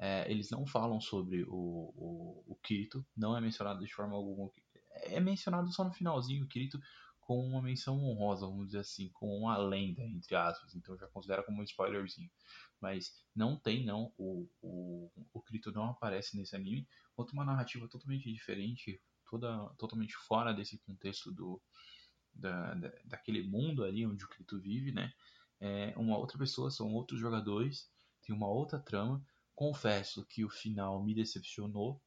É, 0.00 0.30
eles 0.30 0.50
não 0.50 0.64
falam 0.64 1.00
sobre 1.00 1.42
o, 1.42 1.48
o, 1.50 2.44
o 2.46 2.56
Kirito, 2.62 3.04
não 3.16 3.36
é 3.36 3.40
mencionado 3.40 3.84
de 3.84 3.92
forma 3.92 4.14
alguma. 4.14 4.50
É 5.04 5.20
mencionado 5.20 5.70
só 5.72 5.84
no 5.84 5.92
finalzinho 5.92 6.44
o 6.44 6.48
Kirito 6.48 6.78
com 7.20 7.46
uma 7.46 7.60
menção 7.60 8.02
honrosa, 8.02 8.46
vamos 8.46 8.68
dizer 8.68 8.78
assim, 8.78 9.10
com 9.10 9.26
uma 9.36 9.58
lenda, 9.58 10.02
entre 10.02 10.34
aspas, 10.34 10.74
então 10.74 10.96
já 10.96 11.06
considera 11.08 11.42
como 11.42 11.60
um 11.60 11.64
spoilerzinho. 11.64 12.30
Mas 12.80 13.12
não 13.34 13.58
tem, 13.58 13.84
não, 13.84 14.12
o, 14.16 14.48
o, 14.62 15.10
o 15.34 15.42
Kirito 15.42 15.70
não 15.72 15.90
aparece 15.90 16.38
nesse 16.38 16.56
anime. 16.56 16.88
Outra 17.16 17.34
uma 17.34 17.44
narrativa 17.44 17.88
totalmente 17.88 18.32
diferente, 18.32 18.98
toda, 19.28 19.68
totalmente 19.78 20.14
fora 20.14 20.52
desse 20.52 20.78
contexto 20.78 21.32
do, 21.32 21.60
da, 22.32 22.74
da, 22.74 22.92
daquele 23.04 23.42
mundo 23.42 23.84
ali 23.84 24.06
onde 24.06 24.24
o 24.24 24.28
Kirito 24.28 24.60
vive, 24.60 24.92
né? 24.92 25.12
É 25.60 25.92
uma 25.96 26.16
outra 26.16 26.38
pessoa, 26.38 26.70
são 26.70 26.92
outros 26.94 27.18
jogadores, 27.18 27.90
tem 28.22 28.34
uma 28.34 28.48
outra 28.48 28.78
trama. 28.78 29.24
Confesso 29.54 30.24
que 30.26 30.44
o 30.44 30.50
final 30.50 31.02
me 31.02 31.14
decepcionou, 31.14 32.00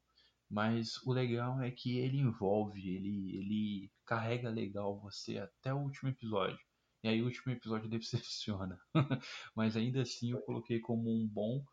mas 0.49 0.97
o 1.03 1.11
legal 1.11 1.61
é 1.61 1.71
que 1.71 1.97
ele 1.97 2.17
envolve, 2.17 2.89
ele, 2.89 3.37
ele 3.37 3.91
carrega 4.05 4.49
legal 4.49 4.99
você 4.99 5.37
até 5.37 5.73
o 5.73 5.79
último 5.79 6.09
episódio. 6.09 6.59
E 7.03 7.07
aí 7.09 7.21
o 7.21 7.25
último 7.25 7.51
episódio 7.53 7.89
decepciona. 7.89 8.79
mas 9.55 9.75
ainda 9.75 10.01
assim 10.01 10.31
eu 10.31 10.41
coloquei 10.41 10.79
como 10.79 11.09
um 11.09 11.27
bom 11.27 11.63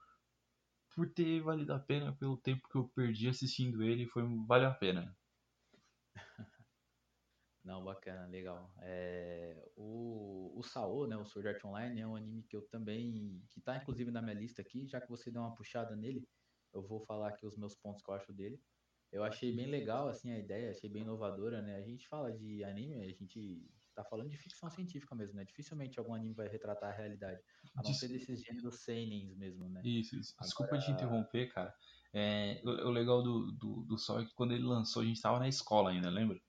por 0.94 1.08
ter 1.10 1.40
valido 1.42 1.72
a 1.72 1.78
pena 1.78 2.12
pelo 2.12 2.36
tempo 2.36 2.68
que 2.68 2.76
eu 2.76 2.88
perdi 2.88 3.28
assistindo 3.28 3.82
ele, 3.82 4.06
foi 4.06 4.22
valeu 4.46 4.68
a 4.68 4.74
pena. 4.74 5.16
Não, 7.64 7.84
bacana, 7.84 8.26
legal. 8.26 8.72
É, 8.80 9.70
o, 9.76 10.58
o 10.58 10.62
Sao, 10.62 11.06
né, 11.06 11.16
o 11.16 11.24
Sword 11.26 11.48
Art 11.48 11.64
Online, 11.64 12.00
é 12.00 12.06
um 12.06 12.16
anime 12.16 12.42
que 12.42 12.56
eu 12.56 12.62
também, 12.62 13.42
que 13.50 13.60
tá 13.60 13.76
inclusive 13.76 14.10
na 14.10 14.22
minha 14.22 14.34
lista 14.34 14.62
aqui, 14.62 14.86
já 14.86 15.00
que 15.00 15.08
você 15.08 15.30
deu 15.30 15.42
uma 15.42 15.54
puxada 15.54 15.94
nele, 15.94 16.26
eu 16.72 16.82
vou 16.82 17.00
falar 17.00 17.28
aqui 17.28 17.46
os 17.46 17.56
meus 17.56 17.74
pontos 17.74 18.02
que 18.02 18.10
eu 18.10 18.14
acho 18.14 18.32
dele. 18.32 18.58
Eu 19.10 19.24
achei 19.24 19.54
bem 19.54 19.66
legal, 19.66 20.08
assim, 20.08 20.30
a 20.30 20.38
ideia, 20.38 20.70
achei 20.70 20.88
bem 20.88 21.02
inovadora, 21.02 21.62
né? 21.62 21.76
A 21.76 21.82
gente 21.82 22.06
fala 22.08 22.30
de 22.30 22.62
anime, 22.62 23.00
a 23.00 23.10
gente 23.10 23.66
tá 23.94 24.04
falando 24.04 24.28
de 24.28 24.36
ficção 24.36 24.70
científica 24.70 25.14
mesmo, 25.14 25.36
né? 25.36 25.44
Dificilmente 25.44 25.98
algum 25.98 26.14
anime 26.14 26.34
vai 26.34 26.46
retratar 26.46 26.90
a 26.90 26.96
realidade, 26.96 27.42
a 27.74 27.82
não 27.82 27.92
ser 27.92 28.08
desses 28.08 28.42
gêneros 28.42 28.82
seinens 28.82 29.34
mesmo, 29.34 29.68
né? 29.68 29.80
Isso, 29.84 30.14
isso. 30.16 30.34
desculpa 30.40 30.76
Agora... 30.76 30.86
te 30.86 30.92
interromper, 30.92 31.48
cara. 31.52 31.74
É, 32.18 32.60
o, 32.64 32.70
o, 32.88 32.90
legal 32.90 33.22
do, 33.22 33.52
do, 33.52 33.82
do 33.84 33.96
Sol 33.96 34.20
é 34.20 34.24
que 34.24 34.34
quando 34.34 34.52
ele 34.52 34.64
lançou, 34.64 35.02
a 35.02 35.04
gente 35.04 35.20
tava 35.20 35.38
na 35.38 35.48
escola 35.48 35.90
ainda, 35.90 36.10
lembra? 36.10 36.40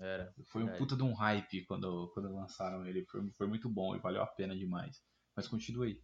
Era. 0.00 0.34
Foi 0.46 0.64
um 0.64 0.76
puta 0.76 0.96
de 0.96 1.02
um 1.02 1.12
hype 1.12 1.64
quando, 1.66 2.08
quando 2.14 2.34
lançaram 2.34 2.86
ele. 2.86 3.04
Foi, 3.04 3.30
foi 3.32 3.46
muito 3.46 3.68
bom 3.68 3.94
e 3.94 4.00
valeu 4.00 4.22
a 4.22 4.26
pena 4.26 4.56
demais. 4.56 5.00
Mas 5.36 5.46
continue. 5.46 6.02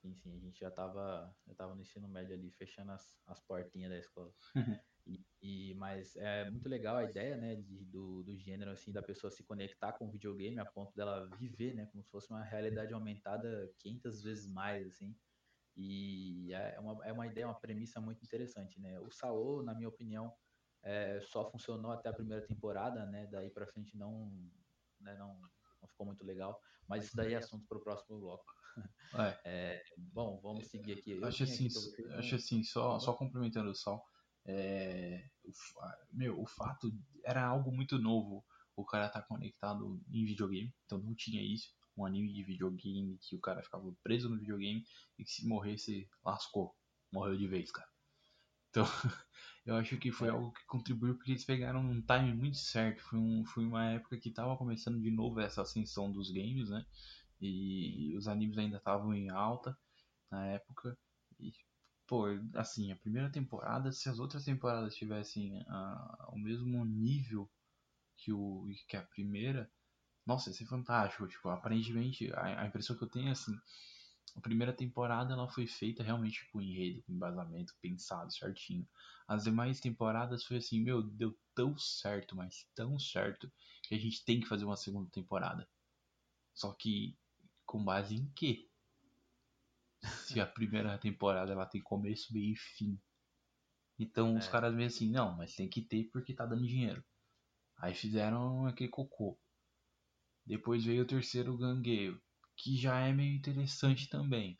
Sim, 0.00 0.14
sim, 0.14 0.36
a 0.36 0.38
gente 0.38 0.58
já 0.58 0.70
tava, 0.70 1.32
já 1.46 1.54
tava 1.54 1.74
no 1.74 1.82
ensino 1.82 2.08
médio 2.08 2.34
ali, 2.34 2.50
fechando 2.52 2.92
as, 2.92 3.20
as 3.26 3.40
portinhas 3.40 3.90
da 3.90 3.98
escola. 3.98 4.32
e, 5.06 5.24
e, 5.40 5.74
mas 5.74 6.16
é 6.16 6.50
muito 6.50 6.68
legal 6.68 6.96
a 6.96 7.04
ideia, 7.04 7.36
né, 7.36 7.56
de, 7.56 7.84
do, 7.84 8.22
do 8.22 8.36
gênero, 8.36 8.70
assim, 8.70 8.92
da 8.92 9.02
pessoa 9.02 9.30
se 9.30 9.44
conectar 9.44 9.92
com 9.92 10.08
o 10.08 10.10
videogame 10.10 10.58
a 10.58 10.64
ponto 10.64 10.94
dela 10.96 11.28
viver, 11.38 11.74
né, 11.74 11.86
como 11.86 12.02
se 12.02 12.10
fosse 12.10 12.30
uma 12.30 12.42
realidade 12.42 12.92
aumentada 12.92 13.72
500 13.78 14.22
vezes 14.22 14.52
mais, 14.52 14.86
assim. 14.88 15.14
E 15.76 16.52
é 16.52 16.78
uma, 16.80 17.06
é 17.06 17.12
uma 17.12 17.26
ideia, 17.26 17.46
uma 17.46 17.58
premissa 17.58 18.00
muito 18.00 18.22
interessante, 18.22 18.80
né. 18.80 18.98
O 19.00 19.10
Saô, 19.10 19.62
na 19.62 19.74
minha 19.74 19.88
opinião, 19.88 20.32
é, 20.82 21.20
só 21.20 21.50
funcionou 21.50 21.92
até 21.92 22.08
a 22.08 22.12
primeira 22.12 22.44
temporada, 22.46 23.06
né? 23.06 23.26
Daí 23.30 23.50
para 23.50 23.66
frente 23.66 23.96
não, 23.96 24.30
né, 25.00 25.16
não, 25.16 25.38
não 25.80 25.88
ficou 25.88 26.06
muito 26.06 26.24
legal. 26.24 26.60
Mas 26.88 27.04
isso 27.04 27.16
daí 27.16 27.34
é 27.34 27.36
assunto 27.36 27.66
para 27.66 27.78
o 27.78 27.82
próximo 27.82 28.18
bloco. 28.18 28.44
É. 29.14 29.38
É, 29.44 29.82
bom, 29.98 30.40
vamos 30.40 30.66
seguir 30.68 30.94
aqui. 30.94 31.10
Eu 31.10 31.26
acho 31.26 31.44
assim, 31.44 31.66
aqui 31.66 32.12
acho 32.14 32.34
assim, 32.34 32.64
só, 32.64 32.98
só 32.98 33.12
complementando 33.12 33.70
o 33.70 33.74
Sal, 33.74 34.02
é, 34.46 35.28
o, 35.44 35.52
meu, 36.10 36.40
o 36.40 36.46
fato 36.46 36.90
era 37.22 37.44
algo 37.44 37.70
muito 37.70 37.98
novo. 37.98 38.42
O 38.74 38.86
cara 38.86 39.10
tá 39.10 39.20
conectado 39.20 40.00
em 40.10 40.24
videogame, 40.24 40.74
então 40.86 40.98
não 40.98 41.14
tinha 41.14 41.42
isso. 41.42 41.74
Um 41.96 42.06
anime 42.06 42.32
de 42.32 42.42
videogame 42.42 43.18
que 43.18 43.36
o 43.36 43.40
cara 43.40 43.62
ficava 43.62 43.92
preso 44.02 44.28
no 44.28 44.38
videogame 44.38 44.84
e 45.18 45.24
que 45.24 45.30
se 45.30 45.46
morresse, 45.46 46.08
lascou. 46.24 46.74
Morreu 47.12 47.36
de 47.36 47.46
vez, 47.46 47.70
cara. 47.70 47.88
Então, 48.70 48.84
eu 49.66 49.76
acho 49.76 49.98
que 49.98 50.10
foi 50.10 50.28
é. 50.28 50.30
algo 50.30 50.50
que 50.52 50.64
contribuiu 50.66 51.14
porque 51.14 51.32
eles 51.32 51.44
pegaram 51.44 51.80
um 51.80 52.00
time 52.00 52.32
muito 52.34 52.56
certo. 52.56 53.02
Foi, 53.02 53.18
um, 53.18 53.44
foi 53.44 53.64
uma 53.66 53.84
época 53.92 54.18
que 54.18 54.30
estava 54.30 54.56
começando 54.56 55.00
de 55.00 55.10
novo 55.10 55.40
essa 55.40 55.62
ascensão 55.62 56.10
dos 56.10 56.30
games, 56.30 56.70
né? 56.70 56.84
E, 57.40 58.16
os 58.16 58.28
animes 58.28 58.56
ainda 58.56 58.78
estavam 58.78 59.12
em 59.12 59.28
alta 59.28 59.76
na 60.30 60.46
época. 60.46 60.96
E, 61.38 61.52
pô, 62.06 62.26
assim, 62.54 62.90
a 62.92 62.96
primeira 62.96 63.30
temporada, 63.30 63.92
se 63.92 64.08
as 64.08 64.18
outras 64.18 64.44
temporadas 64.44 64.94
tivessem 64.94 65.60
uh, 65.62 66.32
o 66.32 66.38
mesmo 66.38 66.84
nível 66.84 67.50
que, 68.16 68.32
o, 68.32 68.64
que 68.88 68.96
a 68.96 69.02
primeira, 69.02 69.70
nossa, 70.26 70.50
ia 70.50 70.54
ser 70.54 70.66
fantástico. 70.66 71.26
Tipo, 71.26 71.48
aparentemente, 71.48 72.32
a, 72.34 72.62
a 72.62 72.66
impressão 72.66 72.96
que 72.96 73.04
eu 73.04 73.10
tenho 73.10 73.28
é 73.28 73.32
assim 73.32 73.56
a 74.36 74.40
primeira 74.40 74.72
temporada 74.72 75.34
ela 75.34 75.48
foi 75.48 75.66
feita 75.66 76.02
realmente 76.02 76.48
com 76.50 76.60
enredo, 76.60 77.02
com 77.02 77.12
embasamento, 77.12 77.76
pensado 77.80 78.32
certinho. 78.32 78.88
As 79.28 79.44
demais 79.44 79.80
temporadas 79.80 80.44
foi 80.44 80.56
assim, 80.56 80.80
meu, 80.80 81.02
deu 81.02 81.38
tão 81.54 81.76
certo, 81.76 82.34
mas 82.34 82.66
tão 82.74 82.98
certo, 82.98 83.50
que 83.82 83.94
a 83.94 83.98
gente 83.98 84.24
tem 84.24 84.40
que 84.40 84.48
fazer 84.48 84.64
uma 84.64 84.76
segunda 84.76 85.10
temporada. 85.10 85.68
Só 86.54 86.72
que 86.72 87.16
com 87.66 87.84
base 87.84 88.14
em 88.14 88.26
quê? 88.34 88.68
Se 90.34 90.40
a 90.40 90.46
primeira 90.46 90.96
temporada 90.98 91.52
ela 91.52 91.66
tem 91.66 91.82
começo, 91.82 92.32
meio 92.32 92.52
e 92.52 92.56
fim. 92.56 92.98
Então 93.98 94.34
é. 94.34 94.38
os 94.38 94.48
caras 94.48 94.74
meio 94.74 94.88
assim, 94.88 95.10
não, 95.10 95.36
mas 95.36 95.54
tem 95.54 95.68
que 95.68 95.82
ter 95.82 96.04
porque 96.04 96.34
tá 96.34 96.46
dando 96.46 96.66
dinheiro. 96.66 97.04
Aí 97.76 97.94
fizeram 97.94 98.66
aquele 98.66 98.88
cocô. 98.88 99.38
Depois 100.44 100.84
veio 100.84 101.02
o 101.02 101.06
terceiro 101.06 101.56
gangueio 101.56 102.20
que 102.56 102.76
já 102.76 103.00
é 103.00 103.12
meio 103.12 103.34
interessante 103.34 104.08
também. 104.08 104.58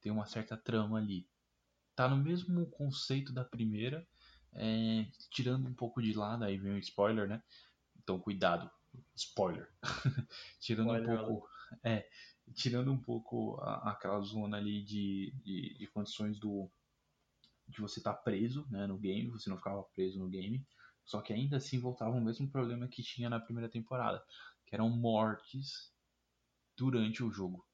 Tem 0.00 0.12
uma 0.12 0.26
certa 0.26 0.56
trama 0.56 0.98
ali. 0.98 1.26
Tá 1.94 2.08
no 2.08 2.16
mesmo 2.16 2.66
conceito 2.66 3.32
da 3.32 3.44
primeira, 3.44 4.06
é, 4.52 5.06
tirando 5.30 5.68
um 5.68 5.74
pouco 5.74 6.02
de 6.02 6.12
lado, 6.12 6.44
aí 6.44 6.56
vem 6.56 6.74
o 6.74 6.78
spoiler, 6.78 7.28
né? 7.28 7.42
Então 7.96 8.18
cuidado, 8.18 8.70
spoiler. 9.14 9.68
tirando 10.60 10.94
spoiler, 10.94 11.20
um 11.20 11.26
pouco, 11.26 11.48
é, 11.82 12.08
tirando 12.54 12.92
um 12.92 12.98
pouco 12.98 13.58
a, 13.60 13.90
aquela 13.90 14.20
zona 14.20 14.56
ali 14.56 14.82
de, 14.82 15.32
de, 15.42 15.74
de, 15.78 15.86
condições 15.88 16.38
do 16.38 16.70
de 17.66 17.80
você 17.80 17.98
estar 17.98 18.12
tá 18.12 18.18
preso, 18.20 18.66
né, 18.70 18.86
no 18.86 18.98
game, 18.98 19.30
você 19.30 19.48
não 19.48 19.56
ficava 19.56 19.82
preso 19.82 20.18
no 20.18 20.28
game. 20.28 20.64
Só 21.04 21.20
que 21.20 21.32
ainda 21.32 21.56
assim 21.56 21.78
voltava 21.78 22.16
o 22.16 22.20
mesmo 22.20 22.48
problema 22.50 22.88
que 22.88 23.02
tinha 23.02 23.28
na 23.28 23.40
primeira 23.40 23.70
temporada, 23.70 24.24
eram 24.74 24.90
mortes 24.90 25.92
durante 26.76 27.22
o 27.22 27.30
jogo. 27.30 27.64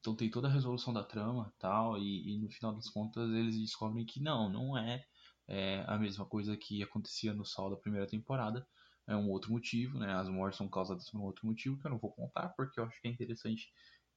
Então 0.00 0.16
tem 0.16 0.30
toda 0.30 0.48
a 0.48 0.50
resolução 0.50 0.92
da 0.92 1.04
trama 1.04 1.54
tal, 1.58 1.96
e, 1.98 2.34
e 2.34 2.38
no 2.38 2.50
final 2.50 2.74
das 2.74 2.88
contas 2.88 3.30
eles 3.30 3.58
descobrem 3.58 4.04
que 4.04 4.20
não, 4.20 4.48
não 4.50 4.76
é, 4.76 5.04
é, 5.46 5.84
a 5.86 5.96
mesma 5.98 6.26
coisa 6.26 6.56
que 6.56 6.82
acontecia 6.82 7.32
no 7.32 7.44
Sol 7.44 7.70
da 7.70 7.76
primeira 7.76 8.06
temporada. 8.06 8.66
É 9.06 9.14
um 9.16 9.28
outro 9.30 9.52
motivo, 9.52 9.98
né? 9.98 10.12
As 10.14 10.28
mortes 10.28 10.58
são 10.58 10.68
causadas 10.68 11.10
por 11.10 11.20
um 11.20 11.24
outro 11.24 11.46
motivo 11.46 11.78
que 11.78 11.86
eu 11.86 11.90
não 11.90 11.98
vou 11.98 12.12
contar, 12.12 12.48
porque 12.50 12.80
eu 12.80 12.84
acho 12.84 13.00
que 13.00 13.08
é 13.08 13.10
interessante 13.10 13.72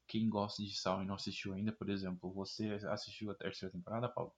quem 0.07 0.29
gosta 0.29 0.63
de 0.63 0.75
Sal 0.75 1.03
e 1.03 1.05
não 1.05 1.15
assistiu 1.15 1.53
ainda, 1.53 1.71
por 1.71 1.89
exemplo, 1.89 2.33
você 2.33 2.69
assistiu 2.89 3.31
a 3.31 3.35
terceira 3.35 3.71
temporada, 3.71 4.09
Paulo? 4.09 4.33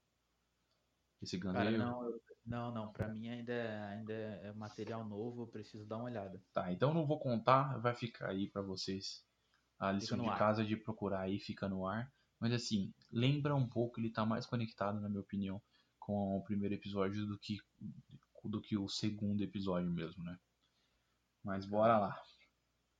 Esse 1.25 1.39
Cara, 1.39 1.71
não, 1.71 2.19
não, 2.45 2.71
não, 2.71 2.93
pra 2.93 3.07
mim 3.07 3.27
ainda, 3.27 3.51
é, 3.51 3.83
ainda 3.85 4.13
é 4.13 4.53
material 4.53 5.03
novo, 5.03 5.41
eu 5.41 5.47
preciso 5.47 5.83
dar 5.87 5.97
uma 5.97 6.05
olhada. 6.05 6.39
Tá, 6.53 6.71
então 6.71 6.93
não 6.93 7.07
vou 7.07 7.19
contar, 7.19 7.79
vai 7.79 7.95
ficar 7.95 8.29
aí 8.29 8.47
para 8.47 8.61
vocês 8.61 9.25
a 9.79 9.91
lição 9.91 10.19
de 10.19 10.27
ar. 10.27 10.37
casa 10.37 10.63
de 10.63 10.77
procurar 10.77 11.21
aí, 11.21 11.39
fica 11.39 11.67
no 11.67 11.87
ar. 11.87 12.13
Mas 12.39 12.53
assim, 12.53 12.93
lembra 13.11 13.55
um 13.55 13.67
pouco, 13.67 13.99
ele 13.99 14.11
tá 14.11 14.23
mais 14.23 14.45
conectado, 14.45 15.01
na 15.01 15.09
minha 15.09 15.21
opinião, 15.21 15.59
com 15.99 16.37
o 16.37 16.43
primeiro 16.43 16.75
episódio 16.75 17.25
do 17.25 17.39
que, 17.39 17.57
do 18.43 18.61
que 18.61 18.77
o 18.77 18.87
segundo 18.87 19.41
episódio 19.41 19.89
mesmo, 19.89 20.23
né? 20.23 20.37
Mas 21.43 21.65
bora 21.65 21.97
lá. 21.97 22.21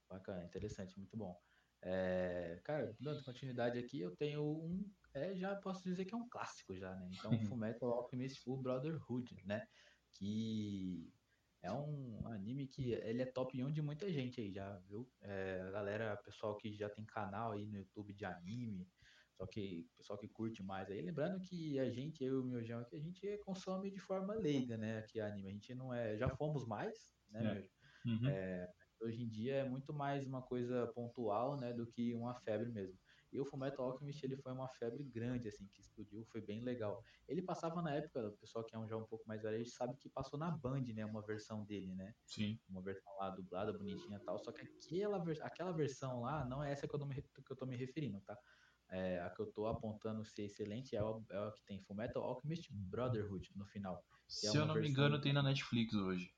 Bacana, 0.10 0.44
interessante, 0.46 0.98
muito 0.98 1.15
bom. 1.15 1.39
É, 1.87 2.59
cara, 2.63 2.95
dando 2.99 3.23
continuidade 3.23 3.77
aqui, 3.77 4.01
eu 4.01 4.15
tenho 4.15 4.41
um 4.43 4.91
é, 5.13 5.33
já 5.35 5.55
posso 5.55 5.83
dizer 5.83 6.03
que 6.03 6.13
é 6.13 6.17
um 6.17 6.27
clássico 6.27 6.75
já, 6.75 6.93
né? 6.95 7.09
Então, 7.13 7.31
Fullmetal 7.57 7.89
Alchemist 7.89 8.41
Full 8.41 8.61
Brotherhood, 8.61 9.41
né? 9.45 9.65
Que 10.11 11.13
é 11.61 11.71
um 11.71 12.27
anime 12.27 12.67
que 12.67 12.91
ele 12.91 13.21
é 13.21 13.25
top 13.25 13.63
1 13.63 13.71
de 13.71 13.81
muita 13.81 14.11
gente 14.11 14.41
aí 14.41 14.51
já, 14.51 14.77
viu? 14.79 15.09
É, 15.21 15.71
galera, 15.71 16.17
pessoal 16.17 16.57
que 16.57 16.75
já 16.75 16.89
tem 16.89 17.05
canal 17.05 17.53
aí 17.53 17.65
no 17.65 17.77
YouTube 17.77 18.13
de 18.13 18.25
anime, 18.25 18.91
só 19.37 19.45
que 19.45 19.87
pessoal 19.95 20.17
que 20.17 20.27
curte 20.27 20.63
mais 20.63 20.89
aí, 20.89 21.01
lembrando 21.01 21.39
que 21.39 21.79
a 21.79 21.89
gente, 21.89 22.23
eu 22.23 22.35
e 22.35 22.39
o 22.39 22.43
Miojão 22.43 22.79
aqui, 22.79 22.95
a 22.95 22.99
gente 22.99 23.37
consome 23.45 23.91
de 23.91 23.99
forma 23.99 24.33
leiga, 24.33 24.75
né? 24.75 24.97
Aqui 24.97 25.21
anime, 25.21 25.47
a 25.47 25.51
gente 25.51 25.73
não 25.75 25.93
é, 25.93 26.17
já 26.17 26.29
fomos 26.29 26.65
mais, 26.65 27.15
né? 27.29 27.63
É. 27.63 28.09
Uhum. 28.09 28.29
É, 28.29 28.73
hoje 29.01 29.23
em 29.23 29.27
dia 29.27 29.55
é 29.55 29.69
muito 29.69 29.93
mais 29.93 30.25
uma 30.25 30.41
coisa 30.41 30.87
pontual, 30.87 31.57
né, 31.57 31.73
do 31.73 31.85
que 31.85 32.13
uma 32.13 32.33
febre 32.33 32.71
mesmo. 32.71 32.97
E 33.31 33.39
o 33.39 33.45
Fullmetal 33.45 33.91
Alchemist, 33.91 34.23
ele 34.23 34.37
foi 34.37 34.53
uma 34.53 34.69
febre 34.69 35.03
grande, 35.03 35.49
assim, 35.49 35.67
que 35.67 35.81
explodiu, 35.81 36.23
foi 36.25 36.41
bem 36.41 36.63
legal. 36.63 37.03
Ele 37.27 37.41
passava 37.41 37.81
na 37.81 37.93
época, 37.93 38.27
o 38.29 38.37
pessoal 38.37 38.63
que 38.63 38.73
é 38.73 38.79
um, 38.79 38.87
já 38.87 38.95
um 38.95 39.03
pouco 39.03 39.27
mais 39.27 39.41
velho, 39.41 39.65
sabe 39.65 39.97
que 39.97 40.09
passou 40.09 40.39
na 40.39 40.51
Band, 40.51 40.83
né, 40.93 41.05
uma 41.05 41.21
versão 41.21 41.65
dele, 41.65 41.93
né? 41.95 42.13
Sim. 42.25 42.57
Uma 42.69 42.81
versão 42.81 43.11
lá 43.17 43.29
dublada, 43.29 43.73
bonitinha 43.73 44.17
e 44.17 44.23
tal, 44.23 44.39
só 44.39 44.51
que 44.51 44.61
aquela, 44.61 45.21
aquela 45.41 45.71
versão 45.73 46.21
lá 46.21 46.45
não 46.45 46.63
é 46.63 46.71
essa 46.71 46.87
que 46.87 46.95
eu, 46.95 47.05
me, 47.05 47.15
que 47.15 47.51
eu 47.51 47.57
tô 47.57 47.65
me 47.65 47.75
referindo, 47.75 48.21
tá? 48.21 48.37
É, 48.89 49.19
a 49.19 49.29
que 49.31 49.41
eu 49.41 49.47
tô 49.47 49.65
apontando 49.67 50.23
ser 50.23 50.43
excelente 50.43 50.95
é 50.95 50.99
a, 50.99 51.19
é 51.31 51.37
a 51.37 51.51
que 51.51 51.65
tem 51.65 51.81
Fullmetal 51.81 52.23
Alchemist 52.23 52.71
Brotherhood 52.71 53.51
no 53.55 53.65
final. 53.65 53.97
É 53.97 54.19
Se 54.27 54.55
eu 54.55 54.65
não 54.65 54.75
me 54.75 54.87
engano, 54.87 55.19
tem 55.19 55.33
na 55.33 55.41
Netflix 55.41 55.93
hoje. 55.93 56.31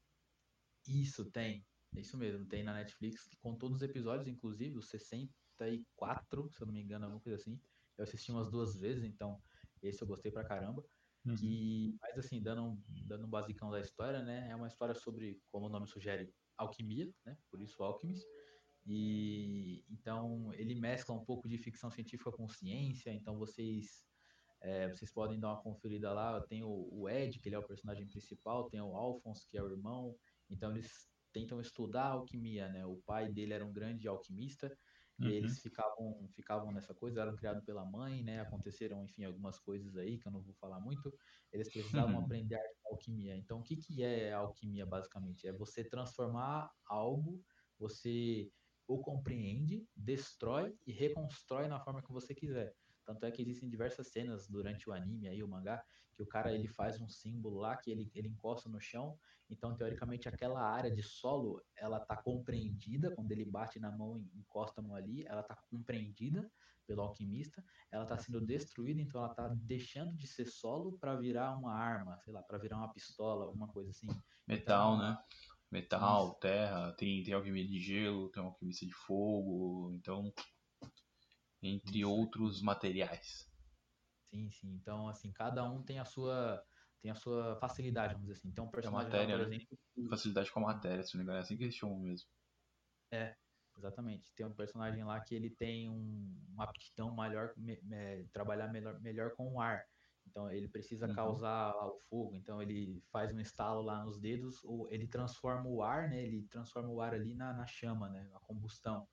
Isso, 0.87 1.29
tem. 1.29 1.65
É 1.97 1.99
isso 1.99 2.15
mesmo, 2.15 2.45
tem 2.45 2.63
na 2.63 2.75
Netflix, 2.75 3.27
com 3.41 3.55
todos 3.55 3.77
os 3.77 3.81
episódios, 3.81 4.27
inclusive 4.27 4.77
os 4.77 4.87
64, 4.87 6.47
se 6.51 6.61
eu 6.61 6.67
não 6.67 6.73
me 6.73 6.83
engano, 6.83 7.05
alguma 7.05 7.19
coisa 7.19 7.41
assim. 7.41 7.59
Eu 7.97 8.03
assisti 8.03 8.31
umas 8.31 8.51
duas 8.51 8.75
vezes, 8.75 9.03
então 9.03 9.41
esse 9.81 9.99
eu 10.03 10.07
gostei 10.07 10.31
pra 10.31 10.43
caramba. 10.43 10.85
Uhum. 11.25 11.35
E, 11.41 11.97
mas 11.99 12.19
assim, 12.19 12.39
dando 12.39 12.61
um, 12.61 12.83
dando 13.03 13.25
um 13.25 13.29
basicão 13.29 13.71
da 13.71 13.81
história, 13.81 14.21
né? 14.21 14.47
É 14.47 14.55
uma 14.55 14.67
história 14.67 14.93
sobre, 14.93 15.41
como 15.51 15.65
o 15.65 15.69
nome 15.69 15.87
sugere, 15.87 16.31
alquimia, 16.55 17.11
né? 17.25 17.35
Por 17.49 17.59
isso 17.61 17.81
Alchemist. 17.81 18.23
E 18.85 19.83
então 19.89 20.53
ele 20.53 20.75
mescla 20.75 21.15
um 21.15 21.25
pouco 21.25 21.49
de 21.49 21.57
ficção 21.57 21.89
científica 21.89 22.31
com 22.31 22.47
ciência, 22.47 23.11
então 23.11 23.39
vocês 23.39 24.05
é, 24.61 24.87
vocês 24.89 25.11
podem 25.11 25.39
dar 25.39 25.53
uma 25.53 25.63
conferida 25.63 26.13
lá. 26.13 26.39
Tem 26.41 26.63
o, 26.63 26.89
o, 26.91 27.09
Ed, 27.09 27.39
que 27.39 27.49
ele 27.49 27.55
é 27.55 27.59
o 27.59 27.67
personagem 27.67 28.07
principal, 28.07 28.69
tem 28.69 28.79
o 28.79 28.95
Alphonse, 28.95 29.47
que 29.49 29.57
é 29.57 29.63
o 29.63 29.71
irmão. 29.71 30.15
Então 30.47 30.69
eles 30.69 31.09
tentam 31.37 31.61
estudar 31.61 32.03
a 32.03 32.11
alquimia, 32.11 32.67
né? 32.69 32.85
O 32.85 32.97
pai 33.05 33.31
dele 33.31 33.53
era 33.53 33.65
um 33.65 33.71
grande 33.71 34.07
alquimista 34.07 34.67
uhum. 35.19 35.27
e 35.27 35.33
eles 35.33 35.59
ficavam 35.59 36.27
ficavam 36.33 36.71
nessa 36.71 36.93
coisa, 36.93 37.21
eram 37.21 37.35
criados 37.35 37.63
pela 37.63 37.85
mãe, 37.85 38.23
né? 38.23 38.41
Aconteceram, 38.41 39.03
enfim, 39.03 39.23
algumas 39.23 39.59
coisas 39.59 39.95
aí 39.95 40.17
que 40.17 40.27
eu 40.27 40.31
não 40.31 40.41
vou 40.41 40.53
falar 40.55 40.79
muito. 40.79 41.13
Eles 41.51 41.71
precisavam 41.71 42.15
uhum. 42.15 42.25
aprender 42.25 42.55
a 42.55 42.89
alquimia. 42.91 43.35
Então, 43.35 43.59
o 43.59 43.63
que 43.63 43.75
que 43.77 44.03
é 44.03 44.33
alquimia 44.33 44.85
basicamente? 44.85 45.47
É 45.47 45.53
você 45.53 45.83
transformar 45.83 46.71
algo, 46.85 47.41
você 47.77 48.49
o 48.87 48.99
compreende, 48.99 49.85
destrói 49.95 50.73
e 50.85 50.93
reconstrói 50.93 51.67
na 51.67 51.79
forma 51.79 52.01
que 52.01 52.11
você 52.11 52.33
quiser. 52.33 52.73
Tanto 53.07 53.25
é 53.25 53.31
que 53.31 53.41
existem 53.41 53.69
diversas 53.69 54.07
cenas 54.09 54.49
durante 54.49 54.89
o 54.89 54.93
anime 54.93 55.29
aí, 55.29 55.41
o 55.41 55.47
mangá, 55.47 55.81
que 56.13 56.21
o 56.21 56.27
cara 56.27 56.51
ele 56.51 56.67
faz 56.67 56.99
um 56.99 57.07
símbolo 57.07 57.57
lá 57.57 57.77
que 57.77 57.89
ele, 57.89 58.11
ele 58.13 58.27
encosta 58.27 58.67
no 58.67 58.81
chão. 58.81 59.17
Então, 59.49 59.73
teoricamente, 59.77 60.27
aquela 60.27 60.61
área 60.61 60.91
de 60.91 61.01
solo, 61.01 61.61
ela 61.73 62.01
tá 62.01 62.17
compreendida 62.17 63.09
quando 63.15 63.31
ele 63.31 63.45
bate 63.45 63.79
na 63.79 63.89
mão 63.89 64.19
e 64.19 64.37
encosta 64.37 64.81
a 64.81 64.83
mão 64.83 64.93
ali, 64.93 65.25
ela 65.25 65.41
tá 65.41 65.55
compreendida 65.71 66.51
pelo 66.85 67.01
alquimista, 67.01 67.63
ela 67.89 68.05
tá 68.05 68.17
sendo 68.17 68.41
destruída, 68.41 68.99
então 68.99 69.23
ela 69.23 69.33
tá 69.33 69.47
deixando 69.47 70.13
de 70.17 70.27
ser 70.27 70.47
solo 70.47 70.97
para 70.99 71.15
virar 71.15 71.57
uma 71.57 71.73
arma, 71.73 72.17
sei 72.17 72.33
lá, 72.33 72.43
para 72.43 72.57
virar 72.57 72.77
uma 72.77 72.91
pistola, 72.91 73.45
alguma 73.45 73.69
coisa 73.69 73.91
assim. 73.91 74.07
Metal, 74.45 74.95
então, 74.95 74.97
né? 74.97 75.17
metal, 75.71 76.27
Isso. 76.27 76.39
terra, 76.39 76.93
tem, 76.93 77.23
tem 77.23 77.33
alquimia 77.33 77.65
de 77.65 77.79
gelo, 77.79 78.29
tem 78.29 78.43
alquimista 78.43 78.85
de 78.85 78.93
fogo, 78.93 79.91
então 79.93 80.33
entre 81.61 81.99
Isso. 81.99 82.09
outros 82.09 82.61
materiais. 82.61 83.49
Sim, 84.29 84.49
sim. 84.49 84.73
Então, 84.75 85.07
assim, 85.07 85.31
cada 85.31 85.63
um 85.63 85.81
tem 85.81 85.99
a 85.99 86.05
sua 86.05 86.63
tem 87.01 87.11
a 87.11 87.15
sua 87.15 87.55
facilidade, 87.57 88.13
vamos 88.13 88.27
dizer 88.27 88.39
assim. 88.39 88.49
Então, 88.49 88.65
um 88.65 88.71
personagem, 88.71 89.11
matéria, 89.11 89.37
lá, 89.37 89.43
por 89.43 89.49
né? 89.49 89.55
exemplo, 89.55 89.79
né? 89.97 90.09
facilidade 90.09 90.51
com 90.51 90.59
a 90.59 90.73
matéria, 90.73 91.03
se 91.03 91.13
não 91.13 91.19
me 91.19 91.23
engano, 91.23 91.37
é 91.37 91.41
assim 91.41 91.55
que 91.55 91.63
eles 91.63 91.75
chamam 91.75 91.99
mesmo. 91.99 92.27
É, 93.11 93.35
exatamente. 93.77 94.33
Tem 94.35 94.45
um 94.45 94.53
personagem 94.53 95.03
lá 95.03 95.19
que 95.21 95.35
ele 95.35 95.49
tem 95.49 95.89
um, 95.89 96.35
uma 96.49 96.63
aptidão 96.63 97.11
maior, 97.11 97.53
me, 97.55 97.79
me, 97.83 98.25
trabalhar 98.33 98.67
melhor, 98.67 98.99
melhor 98.99 99.31
com 99.35 99.53
o 99.53 99.61
ar. 99.61 99.85
Então 100.25 100.51
ele 100.51 100.67
precisa 100.67 101.07
uhum. 101.07 101.15
causar 101.15 101.73
o 101.85 102.01
fogo, 102.09 102.35
então 102.35 102.61
ele 102.61 103.01
faz 103.11 103.33
um 103.33 103.39
estalo 103.39 103.81
lá 103.81 104.03
nos 104.03 104.19
dedos, 104.19 104.61
ou 104.65 104.89
ele 104.91 105.07
transforma 105.07 105.69
o 105.69 105.81
ar, 105.81 106.09
né? 106.09 106.21
Ele 106.21 106.43
transforma 106.49 106.89
o 106.89 106.99
ar 106.99 107.13
ali 107.13 107.33
na, 107.33 107.53
na 107.53 107.65
chama, 107.65 108.09
né? 108.09 108.27
Na 108.33 108.39
combustão. 108.41 109.07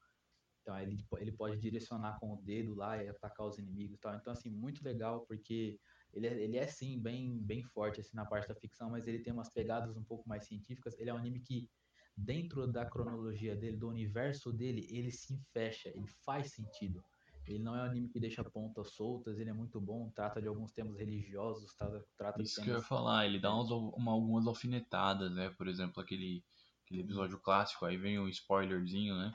Então 0.64 0.78
ele, 0.80 0.96
ele 1.18 1.32
pode 1.32 1.60
direcionar 1.60 2.18
com 2.18 2.32
o 2.32 2.42
dedo 2.42 2.74
lá 2.74 3.02
e 3.02 3.08
atacar 3.08 3.46
os 3.46 3.58
inimigos 3.58 3.98
e 3.98 4.00
tal. 4.00 4.16
Então, 4.16 4.32
assim, 4.32 4.50
muito 4.50 4.82
legal, 4.82 5.20
porque 5.26 5.78
ele 6.14 6.26
é, 6.26 6.42
ele 6.42 6.56
é 6.56 6.66
sim 6.66 6.98
bem, 6.98 7.38
bem 7.38 7.62
forte 7.62 8.00
assim, 8.00 8.16
na 8.16 8.24
parte 8.24 8.48
da 8.48 8.54
ficção, 8.54 8.90
mas 8.90 9.06
ele 9.06 9.18
tem 9.18 9.32
umas 9.32 9.52
pegadas 9.52 9.94
um 9.94 10.02
pouco 10.02 10.26
mais 10.26 10.46
científicas. 10.46 10.98
Ele 10.98 11.10
é 11.10 11.14
um 11.14 11.18
anime 11.18 11.40
que, 11.40 11.68
dentro 12.16 12.66
da 12.66 12.86
cronologia 12.86 13.54
dele, 13.54 13.76
do 13.76 13.88
universo 13.88 14.50
dele, 14.50 14.88
ele 14.90 15.10
se 15.10 15.36
fecha, 15.52 15.90
ele 15.90 16.08
faz 16.24 16.52
sentido. 16.52 17.04
Ele 17.46 17.58
não 17.58 17.76
é 17.76 17.82
um 17.82 17.90
anime 17.90 18.08
que 18.08 18.18
deixa 18.18 18.42
pontas 18.42 18.92
soltas, 18.92 19.38
ele 19.38 19.50
é 19.50 19.52
muito 19.52 19.78
bom, 19.78 20.10
trata 20.14 20.40
de 20.40 20.48
alguns 20.48 20.72
temas 20.72 20.96
religiosos, 20.96 21.74
trata, 21.74 22.02
trata 22.16 22.40
Isso 22.40 22.52
de 22.52 22.54
temas... 22.54 22.64
que 22.64 22.70
eu 22.70 22.78
ia 22.78 22.82
falar, 22.82 23.26
ele 23.26 23.38
dá 23.38 23.54
uns, 23.54 23.70
uma, 23.70 24.12
algumas 24.12 24.46
alfinetadas, 24.46 25.30
né? 25.30 25.50
Por 25.50 25.68
exemplo, 25.68 26.02
aquele, 26.02 26.42
aquele 26.86 27.02
episódio 27.02 27.38
clássico, 27.38 27.84
aí 27.84 27.98
vem 27.98 28.18
um 28.18 28.28
spoilerzinho, 28.28 29.14
né? 29.14 29.34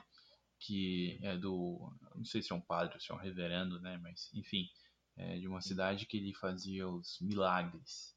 Que 0.60 1.18
é 1.22 1.36
do. 1.36 1.92
Não 2.14 2.24
sei 2.24 2.42
se 2.42 2.52
é 2.52 2.54
um 2.54 2.60
padre 2.60 2.94
ou 2.94 3.00
se 3.00 3.10
é 3.10 3.14
um 3.14 3.18
reverendo, 3.18 3.80
né? 3.80 3.98
Mas, 3.98 4.30
enfim, 4.34 4.68
é 5.16 5.38
de 5.38 5.48
uma 5.48 5.60
cidade 5.60 6.06
que 6.06 6.16
ele 6.16 6.34
fazia 6.34 6.88
os 6.88 7.18
milagres 7.20 8.14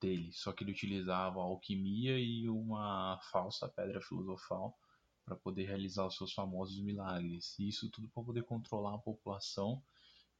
dele, 0.00 0.32
só 0.32 0.52
que 0.52 0.64
ele 0.64 0.72
utilizava 0.72 1.40
alquimia 1.40 2.18
e 2.18 2.48
uma 2.48 3.18
falsa 3.30 3.68
pedra 3.68 4.00
filosofal 4.00 4.78
para 5.24 5.36
poder 5.36 5.64
realizar 5.64 6.06
os 6.06 6.16
seus 6.16 6.32
famosos 6.32 6.78
milagres. 6.82 7.58
E 7.58 7.68
isso 7.68 7.90
tudo 7.90 8.08
para 8.10 8.22
poder 8.22 8.44
controlar 8.44 8.94
a 8.94 8.98
população 8.98 9.82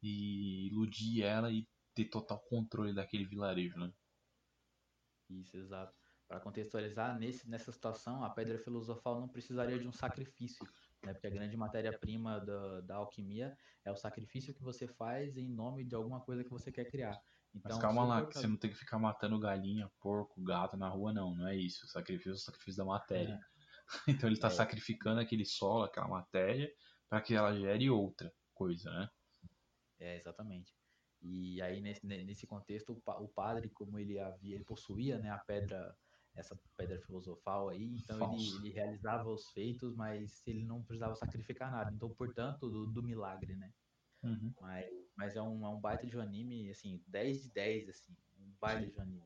e 0.02 0.66
iludir 0.66 1.22
ela 1.22 1.50
e 1.50 1.66
ter 1.94 2.04
total 2.06 2.38
controle 2.40 2.92
daquele 2.92 3.24
vilarejo, 3.24 3.78
né? 3.78 3.92
Isso, 5.30 5.56
exato. 5.56 5.94
Para 6.28 6.40
contextualizar, 6.40 7.18
nesse, 7.18 7.48
nessa 7.48 7.72
situação, 7.72 8.22
a 8.22 8.30
pedra 8.30 8.58
filosofal 8.58 9.20
não 9.20 9.28
precisaria 9.28 9.78
de 9.78 9.86
um 9.86 9.92
sacrifício, 9.92 10.66
né? 11.06 11.12
Porque 11.12 11.26
a 11.26 11.30
grande 11.30 11.56
matéria-prima 11.56 12.40
da, 12.40 12.80
da 12.82 12.96
alquimia 12.96 13.56
é 13.84 13.92
o 13.92 13.96
sacrifício 13.96 14.54
que 14.54 14.62
você 14.62 14.86
faz 14.86 15.36
em 15.36 15.48
nome 15.48 15.84
de 15.84 15.94
alguma 15.94 16.20
coisa 16.20 16.44
que 16.44 16.50
você 16.50 16.72
quer 16.72 16.84
criar. 16.86 17.20
Então, 17.54 17.76
Mas 17.76 17.78
calma 17.78 18.04
lá, 18.04 18.26
que 18.26 18.34
você 18.34 18.46
não 18.46 18.56
tem 18.56 18.70
que 18.70 18.76
ficar 18.76 18.98
matando 18.98 19.38
galinha, 19.38 19.90
porco, 20.00 20.42
gato 20.42 20.76
na 20.76 20.88
rua, 20.88 21.12
não. 21.12 21.34
Não 21.34 21.46
é 21.46 21.56
isso. 21.56 21.86
O 21.86 21.88
sacrifício 21.88 22.32
é 22.32 22.34
o 22.34 22.38
sacrifício 22.38 22.78
da 22.78 22.84
matéria. 22.84 23.34
É. 23.34 23.54
Então 24.08 24.28
ele 24.28 24.36
está 24.36 24.48
é. 24.48 24.50
sacrificando 24.50 25.20
aquele 25.20 25.44
solo, 25.44 25.84
aquela 25.84 26.08
matéria, 26.08 26.72
para 27.06 27.20
que 27.20 27.34
ela 27.34 27.54
gere 27.54 27.90
outra 27.90 28.32
coisa, 28.54 28.90
né? 28.90 29.08
É, 30.00 30.16
exatamente. 30.16 30.74
E 31.20 31.60
aí, 31.62 31.80
nesse, 31.80 32.06
nesse 32.06 32.46
contexto, 32.46 33.02
o 33.06 33.28
padre, 33.28 33.70
como 33.70 33.98
ele 33.98 34.18
havia, 34.18 34.54
ele 34.54 34.64
possuía 34.64 35.18
né, 35.18 35.30
a 35.30 35.38
pedra, 35.38 35.96
essa 36.34 36.58
pedra 36.76 36.98
filosofal 37.00 37.68
aí, 37.68 37.96
então 37.96 38.34
ele, 38.34 38.56
ele, 38.56 38.70
realizava 38.70 39.28
os 39.30 39.50
feitos, 39.50 39.94
mas 39.94 40.42
ele 40.46 40.64
não 40.64 40.82
precisava 40.82 41.14
sacrificar 41.14 41.70
nada. 41.70 41.92
Então, 41.94 42.10
portanto, 42.10 42.68
do, 42.68 42.86
do 42.86 43.02
milagre, 43.02 43.54
né? 43.56 43.72
Uhum. 44.22 44.52
Mas, 44.60 44.86
mas 45.16 45.36
é, 45.36 45.42
um, 45.42 45.64
é 45.64 45.68
um 45.68 45.80
baita 45.80 46.06
de 46.06 46.16
um 46.16 46.20
anime, 46.20 46.70
assim, 46.70 47.02
10 47.06 47.42
de 47.42 47.50
10, 47.50 47.88
assim, 47.90 48.16
um 48.38 48.52
baita 48.60 48.90
de 48.90 48.98
um 48.98 49.02
anime. 49.02 49.22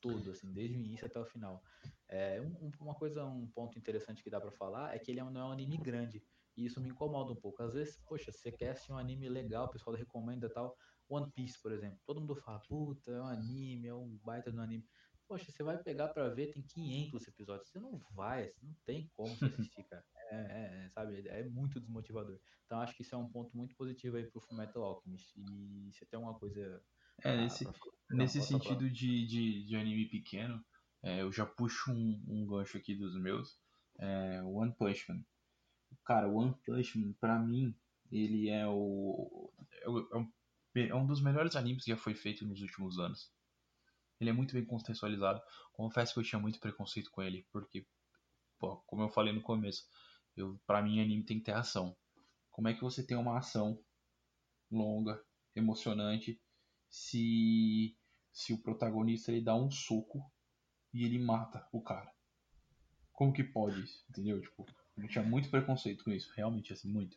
Tudo, 0.00 0.30
assim, 0.30 0.52
desde 0.52 0.76
o 0.76 0.80
início 0.80 1.06
até 1.06 1.18
o 1.18 1.24
final. 1.24 1.60
É, 2.08 2.40
um, 2.40 2.70
uma 2.80 2.94
coisa, 2.94 3.24
um 3.24 3.48
ponto 3.48 3.76
interessante 3.76 4.22
que 4.22 4.30
dá 4.30 4.40
para 4.40 4.52
falar 4.52 4.94
é 4.94 4.98
que 4.98 5.10
ele 5.10 5.18
é 5.18 5.24
não 5.24 5.40
é 5.40 5.44
um 5.44 5.52
anime 5.52 5.76
grande. 5.76 6.22
E 6.56 6.64
isso 6.66 6.80
me 6.80 6.88
incomoda 6.88 7.32
um 7.32 7.36
pouco. 7.36 7.62
Às 7.62 7.74
vezes, 7.74 7.96
poxa, 8.06 8.30
você 8.30 8.52
quer 8.52 8.70
assistir 8.70 8.92
um 8.92 8.98
anime 8.98 9.28
legal, 9.28 9.66
o 9.66 9.70
pessoal 9.70 9.96
recomenda 9.96 10.48
tal. 10.48 10.76
One 11.08 11.30
Piece, 11.32 11.60
por 11.60 11.72
exemplo. 11.72 11.98
Todo 12.04 12.20
mundo 12.20 12.36
fala, 12.36 12.60
puta, 12.60 13.10
é 13.10 13.20
um 13.20 13.26
anime, 13.26 13.88
é 13.88 13.94
um 13.94 14.18
baita 14.22 14.52
do 14.52 14.60
anime. 14.60 14.84
Poxa, 15.28 15.52
você 15.52 15.62
vai 15.62 15.76
pegar 15.76 16.08
para 16.08 16.30
ver, 16.30 16.52
tem 16.52 16.62
500 16.62 17.28
episódios. 17.28 17.68
Você 17.68 17.78
não 17.78 18.00
vai, 18.14 18.50
não 18.62 18.74
tem 18.86 19.10
como 19.14 19.36
você 19.36 19.44
assistir, 19.44 19.84
cara. 19.84 20.04
É, 20.30 20.36
é, 20.36 20.84
é, 20.84 20.90
sabe, 20.90 21.26
é 21.26 21.42
muito 21.48 21.80
desmotivador. 21.80 22.38
Então 22.66 22.82
acho 22.82 22.94
que 22.94 23.00
isso 23.00 23.14
é 23.14 23.18
um 23.18 23.30
ponto 23.30 23.56
muito 23.56 23.74
positivo 23.76 24.18
aí 24.18 24.30
pro 24.30 24.42
Fullmetal 24.42 24.82
Alchemist. 24.82 25.32
E 25.38 25.90
você 25.90 26.04
tem 26.04 26.18
alguma 26.18 26.38
coisa. 26.38 26.82
É, 27.24 27.34
nesse, 27.34 27.66
nesse 28.10 28.42
sentido 28.42 28.90
de, 28.90 29.26
de, 29.26 29.64
de 29.64 29.74
anime 29.74 30.04
pequeno, 30.04 30.62
é, 31.02 31.22
eu 31.22 31.32
já 31.32 31.46
puxo 31.46 31.90
um, 31.90 32.22
um 32.28 32.46
gancho 32.46 32.76
aqui 32.76 32.94
dos 32.94 33.18
meus. 33.18 33.58
É, 33.98 34.42
One 34.42 34.74
Punch 34.76 35.10
Man. 35.10 35.24
Cara, 36.04 36.28
One 36.28 36.54
Punch 36.62 36.98
Man, 36.98 37.14
pra 37.14 37.38
mim, 37.38 37.74
ele 38.12 38.50
é 38.50 38.66
o, 38.66 39.50
é, 39.82 39.88
o, 39.88 39.98
é, 40.12 40.18
um, 40.18 40.32
é 40.76 40.94
um 40.94 41.06
dos 41.06 41.22
melhores 41.22 41.56
animes 41.56 41.84
que 41.84 41.90
já 41.90 41.96
foi 41.96 42.14
feito 42.14 42.46
nos 42.46 42.60
últimos 42.60 42.98
anos. 42.98 43.32
Ele 44.20 44.30
é 44.30 44.32
muito 44.32 44.54
bem 44.54 44.64
contextualizado. 44.64 45.40
Confesso 45.72 46.14
que 46.14 46.20
eu 46.20 46.24
tinha 46.24 46.40
muito 46.40 46.60
preconceito 46.60 47.10
com 47.10 47.22
ele, 47.22 47.46
porque, 47.52 47.86
pô, 48.58 48.76
como 48.86 49.02
eu 49.02 49.08
falei 49.08 49.32
no 49.32 49.42
começo, 49.42 49.84
eu, 50.36 50.60
pra 50.66 50.82
mim 50.82 51.00
anime 51.00 51.24
tem 51.24 51.38
que 51.38 51.44
ter 51.44 51.52
ação. 51.52 51.96
Como 52.50 52.68
é 52.68 52.74
que 52.74 52.80
você 52.80 53.06
tem 53.06 53.16
uma 53.16 53.38
ação 53.38 53.78
longa, 54.70 55.22
emocionante, 55.54 56.40
se, 56.88 57.96
se 58.32 58.52
o 58.52 58.62
protagonista 58.62 59.30
ele 59.30 59.42
dá 59.42 59.54
um 59.54 59.70
soco 59.70 60.22
e 60.92 61.04
ele 61.04 61.18
mata 61.18 61.66
o 61.72 61.82
cara. 61.82 62.10
Como 63.12 63.32
que 63.32 63.44
pode 63.44 63.82
isso? 63.82 64.04
Entendeu? 64.08 64.40
Tipo, 64.40 64.66
eu 64.96 65.08
tinha 65.08 65.24
muito 65.24 65.50
preconceito 65.50 66.04
com 66.04 66.10
isso, 66.10 66.32
realmente, 66.34 66.72
assim, 66.72 66.90
muito. 66.90 67.16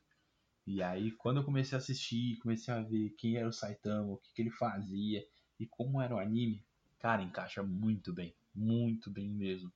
E 0.66 0.82
aí, 0.82 1.12
quando 1.12 1.38
eu 1.38 1.44
comecei 1.44 1.76
a 1.76 1.80
assistir, 1.80 2.38
comecei 2.40 2.74
a 2.74 2.82
ver 2.82 3.12
quem 3.18 3.38
era 3.38 3.48
o 3.48 3.54
Saitama, 3.54 4.14
o 4.14 4.18
que, 4.18 4.34
que 4.34 4.42
ele 4.42 4.52
fazia 4.52 5.26
e 5.60 5.66
como 5.66 6.02
era 6.02 6.16
o 6.16 6.20
anime, 6.20 6.64
cara, 7.02 7.24
encaixa 7.24 7.64
muito 7.64 8.14
bem, 8.14 8.34
muito 8.54 9.10
bem 9.10 9.30
mesmo. 9.30 9.72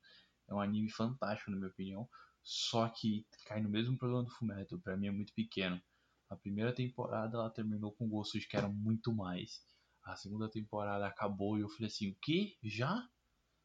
É 0.47 0.53
um 0.53 0.61
anime 0.61 0.89
fantástico, 0.89 1.49
na 1.49 1.57
minha 1.57 1.69
opinião, 1.69 2.07
só 2.43 2.87
que 2.87 3.25
cai 3.47 3.59
no 3.61 3.69
mesmo 3.69 3.97
problema 3.97 4.23
do 4.23 4.29
Fullmetal, 4.29 4.79
pra 4.79 4.95
mim 4.95 5.07
é 5.07 5.11
muito 5.11 5.33
pequeno. 5.33 5.81
A 6.29 6.35
primeira 6.35 6.71
temporada 6.73 7.37
ela 7.37 7.49
terminou 7.49 7.91
com 7.91 8.07
gosto 8.07 8.39
de 8.39 8.47
que 8.47 8.55
era 8.55 8.69
muito 8.69 9.13
mais. 9.13 9.65
A 10.03 10.15
segunda 10.15 10.47
temporada 10.47 11.07
acabou 11.07 11.57
e 11.57 11.61
eu 11.61 11.69
falei 11.69 11.87
assim, 11.87 12.09
o 12.09 12.15
que? 12.15 12.55
Já? 12.63 13.09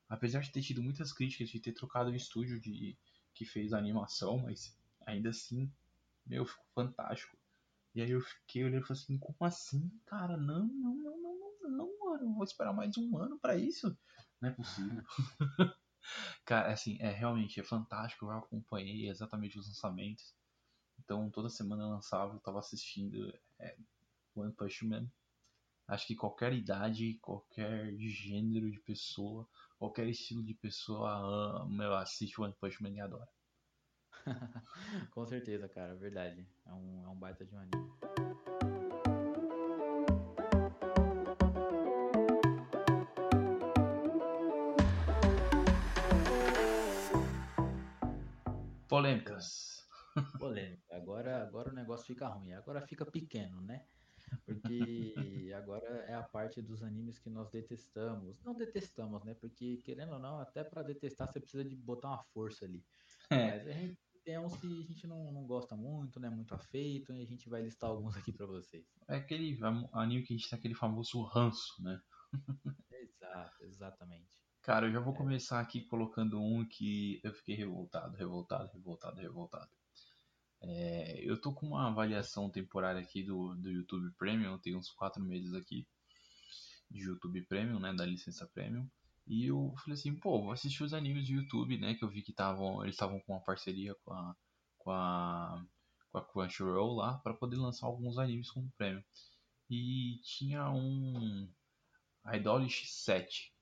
Apesar 0.09 0.40
de 0.40 0.51
ter 0.51 0.62
tido 0.62 0.83
muitas 0.83 1.12
críticas, 1.12 1.51
de 1.51 1.61
ter 1.61 1.73
trocado 1.73 2.11
o 2.11 2.14
estúdio 2.14 2.59
de 2.59 2.96
que 3.35 3.44
fez 3.44 3.73
a 3.73 3.79
animação, 3.79 4.38
mas 4.38 4.77
ainda 5.07 5.29
assim, 5.31 5.70
meu, 6.27 6.46
ficou 6.46 6.64
fantástico. 6.75 7.37
E 7.94 8.01
aí 8.01 8.11
eu 8.11 8.20
fiquei 8.20 8.64
olhando 8.64 8.83
e 8.83 8.87
falei 8.87 9.03
assim, 9.03 9.18
como 9.18 9.37
assim, 9.40 9.90
cara? 10.07 10.37
Não, 10.37 10.66
não, 10.66 10.94
não, 10.94 11.20
não, 11.20 11.39
não, 11.68 11.90
mano. 12.01 12.35
Vou 12.35 12.44
esperar 12.44 12.73
mais 12.73 12.96
um 12.96 13.18
ano 13.18 13.38
para 13.38 13.57
isso. 13.57 13.96
Não 14.40 14.49
é 14.49 14.53
possível. 14.53 15.03
cara, 16.44 16.73
assim, 16.73 16.96
é 17.01 17.11
realmente 17.11 17.61
é 17.61 17.62
fantástico. 17.62 18.27
Eu 18.27 18.31
acompanhei 18.33 19.09
exatamente 19.09 19.59
os 19.59 19.66
lançamentos. 19.66 20.35
Então 20.99 21.31
toda 21.31 21.49
semana 21.49 21.88
lançava, 21.88 22.35
eu 22.35 22.40
tava 22.40 22.59
assistindo 22.59 23.33
é, 23.59 23.77
One 24.35 24.53
Punch 24.53 24.87
Man. 24.87 25.07
Acho 25.88 26.07
que 26.07 26.14
qualquer 26.14 26.53
idade, 26.53 27.18
qualquer 27.20 27.92
gênero 27.99 28.70
de 28.70 28.79
pessoa, 28.79 29.49
qualquer 29.77 30.07
estilo 30.09 30.44
de 30.44 30.55
pessoa 30.55 31.66
meu, 31.68 31.94
assiste 31.94 32.40
One 32.40 32.55
Punch 32.61 32.81
Man 32.81 32.90
e 32.90 33.01
adora. 33.01 33.29
Com 35.11 35.27
certeza, 35.27 35.68
cara, 35.68 35.96
verdade. 35.96 36.46
É 36.66 36.73
um, 36.73 37.05
é 37.05 37.09
um 37.09 37.16
baita 37.16 37.44
de 37.44 37.55
um 37.55 37.59
anime. 37.59 38.10
Polêmicas. 49.00 49.88
Polêmica. 50.38 50.82
Agora, 50.94 51.42
agora 51.42 51.70
o 51.70 51.74
negócio 51.74 52.06
fica 52.06 52.28
ruim. 52.28 52.52
Agora 52.52 52.86
fica 52.86 53.06
pequeno, 53.06 53.62
né? 53.62 53.86
Porque 54.44 55.14
agora 55.56 56.04
é 56.06 56.14
a 56.14 56.22
parte 56.22 56.60
dos 56.60 56.82
animes 56.82 57.18
que 57.18 57.30
nós 57.30 57.48
detestamos. 57.48 58.38
Não 58.44 58.54
detestamos, 58.54 59.24
né? 59.24 59.32
Porque, 59.32 59.78
querendo 59.78 60.12
ou 60.12 60.18
não, 60.18 60.38
até 60.38 60.62
para 60.62 60.82
detestar 60.82 61.32
você 61.32 61.40
precisa 61.40 61.64
de 61.64 61.74
botar 61.74 62.08
uma 62.08 62.22
força 62.24 62.66
ali. 62.66 62.84
É. 63.30 63.56
Mas 63.56 63.68
a 63.68 63.72
gente 63.72 63.98
tem 64.22 64.38
uns 64.38 64.54
que 64.56 64.66
a 64.66 64.86
gente 64.86 65.06
não, 65.06 65.32
não 65.32 65.46
gosta 65.46 65.74
muito, 65.74 66.20
né? 66.20 66.28
Muito 66.28 66.54
afeito, 66.54 67.14
e 67.14 67.22
a 67.22 67.26
gente 67.26 67.48
vai 67.48 67.62
listar 67.62 67.88
alguns 67.88 68.14
aqui 68.18 68.32
para 68.32 68.44
vocês. 68.44 68.84
É 69.08 69.16
aquele 69.16 69.58
anime 69.92 70.24
que 70.24 70.34
a 70.34 70.36
gente 70.36 70.50
tem 70.50 70.58
aquele 70.58 70.74
famoso 70.74 71.22
ranço, 71.22 71.82
né? 71.82 71.98
Exato, 72.92 73.64
exatamente. 73.64 74.38
Cara, 74.62 74.87
eu 74.87 74.92
já 74.92 75.01
vou 75.01 75.14
é. 75.14 75.16
começar 75.16 75.61
aqui 75.61 75.81
colocando 75.83 76.40
um 76.40 76.66
que 76.66 77.20
eu 77.25 77.33
fiquei 77.33 77.55
revoltado, 77.55 78.16
revoltado, 78.16 78.70
revoltado, 78.73 79.20
revoltado. 79.20 79.70
É, 80.62 81.20
eu 81.25 81.40
tô 81.40 81.55
com 81.55 81.68
uma 81.68 81.88
avaliação 81.88 82.51
temporária 82.51 83.01
aqui 83.01 83.23
do, 83.23 83.55
do 83.57 83.70
YouTube 83.70 84.12
Premium, 84.18 84.59
tem 84.59 84.77
uns 84.77 84.90
4 84.90 85.23
meses 85.25 85.55
aqui 85.55 85.87
de 86.90 87.05
YouTube 87.05 87.42
Premium, 87.46 87.81
né, 87.81 87.94
da 87.94 88.05
licença 88.05 88.46
Premium. 88.46 88.87
E 89.27 89.46
eu 89.46 89.75
falei 89.79 89.94
assim, 89.94 90.14
pô, 90.14 90.42
vou 90.42 90.53
assistir 90.53 90.83
os 90.83 90.92
animes 90.92 91.27
do 91.27 91.35
YouTube, 91.35 91.79
né, 91.79 91.94
que 91.94 92.05
eu 92.05 92.11
vi 92.11 92.23
que 92.23 92.33
tavam, 92.33 92.83
eles 92.83 92.94
estavam 92.96 93.20
com 93.20 93.33
uma 93.33 93.44
parceria 93.44 93.94
com 94.05 94.12
a, 94.12 94.37
com 94.77 94.90
a, 94.90 95.64
com 96.11 96.18
a 96.18 96.25
Crunchyroll 96.25 96.96
lá, 96.96 97.18
para 97.18 97.33
poder 97.33 97.57
lançar 97.57 97.87
alguns 97.87 98.18
animes 98.18 98.51
como 98.51 98.70
prêmio. 98.77 99.03
E 99.70 100.20
tinha 100.23 100.70
um 100.70 101.49
Idolish 102.27 102.87
7. 102.88 103.55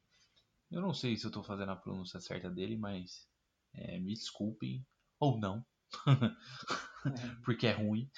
Eu 0.71 0.83
não 0.83 0.93
sei 0.93 1.17
se 1.17 1.25
eu 1.25 1.31
tô 1.31 1.43
fazendo 1.43 1.73
a 1.73 1.77
pronúncia 1.77 2.21
certa 2.21 2.51
dele, 2.51 2.77
mas 2.77 3.27
é, 3.75 3.99
me 3.99 4.15
desculpem, 4.15 4.87
ou 5.19 5.39
não, 5.39 5.65
porque 7.45 7.67
é 7.67 7.73
ruim. 7.73 8.11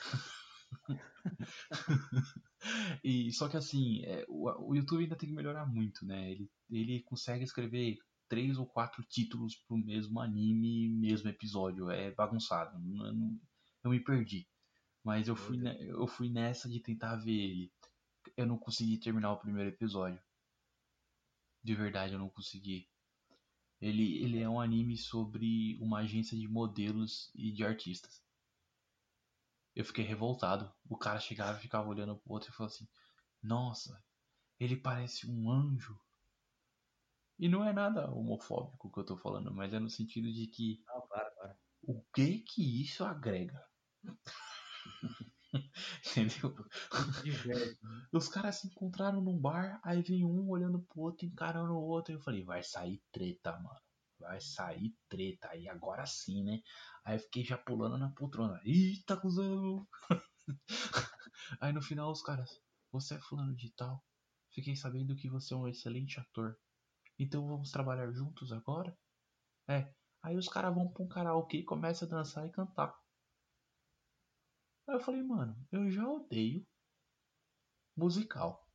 e 3.04 3.32
só 3.32 3.48
que 3.48 3.56
assim, 3.56 4.02
é, 4.04 4.24
o, 4.28 4.70
o, 4.70 4.74
YouTube 4.74 5.02
ainda 5.02 5.16
tem 5.16 5.28
que 5.28 5.34
melhorar 5.34 5.66
muito, 5.66 6.04
né? 6.04 6.30
Ele, 6.30 6.50
ele 6.70 7.02
consegue 7.02 7.44
escrever 7.44 7.98
três 8.28 8.58
ou 8.58 8.66
quatro 8.66 9.02
títulos 9.04 9.56
pro 9.66 9.76
mesmo 9.76 10.20
anime, 10.20 10.88
mesmo 10.88 11.28
episódio. 11.28 11.90
É 11.90 12.12
bagunçado. 12.12 12.78
Não, 12.78 13.12
não, 13.12 13.40
eu 13.84 13.90
me 13.90 14.00
perdi. 14.00 14.46
Mas 15.04 15.28
eu 15.28 15.34
fui, 15.34 15.58
eu 15.80 16.06
fui 16.06 16.28
nessa 16.28 16.68
de 16.68 16.80
tentar 16.80 17.16
ver 17.16 17.32
ele. 17.32 17.72
Eu 18.36 18.46
não 18.46 18.58
consegui 18.58 18.98
terminar 18.98 19.32
o 19.32 19.38
primeiro 19.38 19.70
episódio. 19.70 20.20
De 21.62 21.74
verdade, 21.74 22.12
eu 22.12 22.18
não 22.18 22.28
consegui. 22.28 22.88
Ele, 23.80 24.22
ele 24.22 24.40
é 24.40 24.48
um 24.48 24.60
anime 24.60 24.96
sobre 24.96 25.78
uma 25.80 26.00
agência 26.00 26.36
de 26.36 26.46
modelos 26.48 27.30
e 27.34 27.50
de 27.52 27.64
artistas. 27.64 28.22
Eu 29.74 29.84
fiquei 29.84 30.04
revoltado. 30.04 30.72
O 30.88 30.96
cara 30.96 31.18
chegava 31.18 31.58
e 31.58 31.62
ficava 31.62 31.88
olhando 31.88 32.16
pro 32.16 32.32
outro 32.32 32.50
e 32.50 32.52
falou 32.52 32.70
assim: 32.70 32.88
Nossa, 33.42 34.02
ele 34.58 34.76
parece 34.76 35.26
um 35.26 35.50
anjo. 35.50 35.98
E 37.38 37.48
não 37.48 37.64
é 37.64 37.72
nada 37.72 38.10
homofóbico 38.10 38.92
que 38.92 39.00
eu 39.00 39.04
tô 39.06 39.16
falando, 39.16 39.50
mas 39.54 39.72
é 39.72 39.78
no 39.78 39.88
sentido 39.88 40.30
de 40.30 40.46
que. 40.46 40.82
Não, 40.86 41.00
claro, 41.08 41.30
claro. 41.34 41.58
O 41.82 42.02
que 42.14 42.38
que 42.40 42.82
isso 42.82 43.02
agrega? 43.02 43.66
Entendeu? 46.06 46.54
Os 48.12 48.28
caras 48.28 48.56
se 48.56 48.68
encontraram 48.68 49.20
num 49.20 49.38
bar, 49.38 49.80
aí 49.84 50.02
vem 50.02 50.24
um 50.24 50.48
olhando 50.48 50.82
pro 50.82 51.02
outro, 51.02 51.26
encarando 51.26 51.72
o 51.72 51.82
outro. 51.82 52.12
E 52.12 52.16
eu 52.16 52.20
falei, 52.20 52.44
vai 52.44 52.62
sair 52.62 53.02
treta, 53.12 53.52
mano. 53.52 53.80
Vai 54.18 54.40
sair 54.40 54.94
treta. 55.08 55.48
Aí 55.50 55.68
agora 55.68 56.06
sim, 56.06 56.44
né? 56.44 56.60
Aí 57.04 57.18
fiquei 57.18 57.44
já 57.44 57.58
pulando 57.58 57.98
na 57.98 58.10
poltrona. 58.10 58.60
Eita, 58.64 59.16
cuzão! 59.16 59.86
aí 61.60 61.72
no 61.72 61.82
final 61.82 62.10
os 62.10 62.22
caras, 62.22 62.50
você 62.92 63.14
é 63.14 63.20
fulano 63.20 63.54
de 63.56 63.72
tal. 63.74 64.04
Fiquei 64.52 64.76
sabendo 64.76 65.16
que 65.16 65.28
você 65.30 65.54
é 65.54 65.56
um 65.56 65.68
excelente 65.68 66.20
ator. 66.20 66.56
Então 67.18 67.46
vamos 67.48 67.70
trabalhar 67.70 68.12
juntos 68.12 68.52
agora? 68.52 68.96
É. 69.68 69.94
Aí 70.22 70.36
os 70.36 70.48
caras 70.48 70.74
vão 70.74 70.92
pra 70.92 71.04
um 71.04 71.08
karaokê 71.08 71.58
e 71.58 71.64
começam 71.64 72.08
a 72.08 72.10
dançar 72.10 72.46
e 72.46 72.52
cantar. 72.52 72.99
Aí 74.90 74.96
eu 74.96 75.00
falei, 75.00 75.22
mano, 75.22 75.56
eu 75.70 75.88
já 75.88 76.04
odeio 76.04 76.66
musical. 77.96 78.68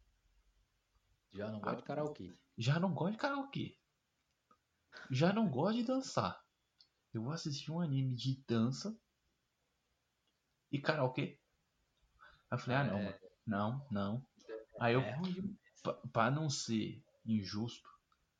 Já 1.33 1.51
não 1.51 1.59
gosto 1.59 1.77
de 1.79 1.83
karaokê. 1.83 2.33
Já 2.57 2.79
não 2.79 2.93
gosto 2.93 3.11
de 3.11 3.17
karaokê. 3.17 3.77
Já 5.11 5.33
não 5.33 5.49
gosto 5.49 5.75
de 5.75 5.83
dançar. 5.83 6.41
Eu 7.13 7.21
vou 7.21 7.33
assistir 7.33 7.69
um 7.69 7.81
anime 7.81 8.15
de 8.15 8.41
dança 8.47 8.97
e 10.71 10.79
karaokê. 10.79 11.37
Aí 12.49 12.57
eu 12.57 12.59
falei, 12.59 12.77
ah 12.77 12.83
não, 12.85 12.97
é... 12.97 13.19
não, 13.45 13.87
não. 13.91 14.25
Aí 14.79 14.93
eu, 14.93 15.01
é 15.01 15.19
pra 16.13 16.31
não 16.31 16.49
ser 16.49 17.03
injusto, 17.25 17.89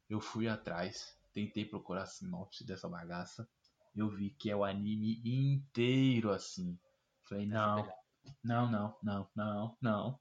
eu 0.10 0.22
fui 0.22 0.48
atrás, 0.48 1.20
tentei 1.34 1.66
procurar 1.66 2.04
a 2.04 2.08
sinopse 2.08 2.66
dessa 2.66 2.88
bagaça. 2.88 3.46
Eu 3.94 4.10
vi 4.10 4.30
que 4.30 4.50
é 4.50 4.56
o 4.56 4.64
anime 4.64 5.22
inteiro 5.26 6.32
assim. 6.32 6.80
Falei, 7.28 7.48
não, 7.48 7.88
não, 8.44 8.72
não, 8.72 8.98
não, 9.02 9.30
não, 9.36 9.78
não. 9.82 10.20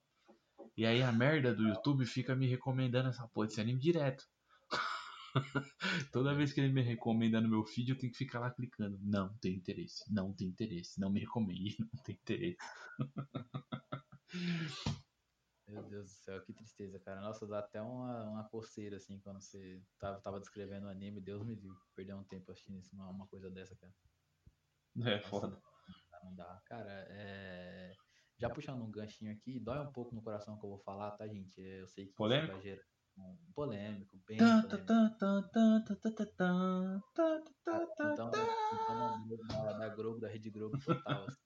E 0.76 0.86
aí 0.86 1.02
a 1.02 1.12
merda 1.12 1.54
do 1.54 1.68
YouTube 1.68 2.06
fica 2.06 2.34
me 2.34 2.46
recomendando 2.46 3.10
essa 3.10 3.28
porra 3.28 3.46
desse 3.46 3.60
anime 3.60 3.78
direto. 3.78 4.24
Toda 6.12 6.34
vez 6.34 6.52
que 6.52 6.60
ele 6.60 6.72
me 6.72 6.80
recomenda 6.80 7.40
no 7.40 7.48
meu 7.48 7.64
feed, 7.64 7.90
eu 7.90 7.98
tenho 7.98 8.10
que 8.10 8.18
ficar 8.18 8.40
lá 8.40 8.50
clicando. 8.50 8.98
Não 9.02 9.36
tem 9.36 9.54
interesse, 9.54 10.02
não 10.12 10.32
tem 10.32 10.48
interesse, 10.48 10.98
não 10.98 11.10
me 11.10 11.20
recomende, 11.20 11.76
não 11.92 12.02
tem 12.02 12.14
interesse. 12.14 12.58
Meu 15.68 15.82
Deus 15.82 16.06
do 16.06 16.10
céu, 16.10 16.42
que 16.42 16.54
tristeza, 16.54 16.98
cara. 17.00 17.20
Nossa, 17.20 17.46
dá 17.46 17.58
até 17.58 17.82
uma, 17.82 18.30
uma 18.30 18.44
coceira 18.44 18.96
assim 18.96 19.18
quando 19.20 19.42
você 19.42 19.82
tava, 19.98 20.20
tava 20.20 20.40
descrevendo 20.40 20.86
o 20.86 20.90
anime. 20.90 21.20
Deus 21.20 21.42
me 21.42 21.54
livre, 21.54 21.78
perder 21.94 22.14
um 22.14 22.24
tempo 22.24 22.50
assistindo 22.50 22.78
isso, 22.78 22.94
uma, 22.94 23.10
uma 23.10 23.26
coisa 23.26 23.50
dessa, 23.50 23.76
cara. 23.76 23.92
É, 25.04 25.16
Nossa, 25.16 25.28
foda 25.28 25.62
não 26.24 26.34
dá. 26.34 26.60
Cara, 26.66 27.06
é... 27.10 27.94
já 28.44 28.50
puxando 28.50 28.82
um 28.82 28.90
ganchinho 28.90 29.32
aqui, 29.32 29.58
dói 29.58 29.78
um 29.80 29.92
pouco 29.92 30.14
no 30.14 30.22
coração 30.22 30.58
que 30.58 30.64
eu 30.64 30.70
vou 30.70 30.78
falar, 30.78 31.12
tá, 31.12 31.26
gente? 31.26 31.60
Eu 31.60 31.88
sei 31.88 32.06
que 32.06 32.14
polêmico? 32.14 32.52
vai 32.52 32.62
gerar 32.62 32.82
um 33.16 33.36
polêmico, 33.54 34.18
bem 34.26 34.38
polêmico. 34.38 34.68
Então, 37.12 38.12
então 38.12 38.30
da 39.78 39.88
Globo, 39.94 40.20
da 40.20 40.28
Rede 40.28 40.50
Globo 40.50 40.78
total. 40.84 41.24
Assim. 41.24 41.44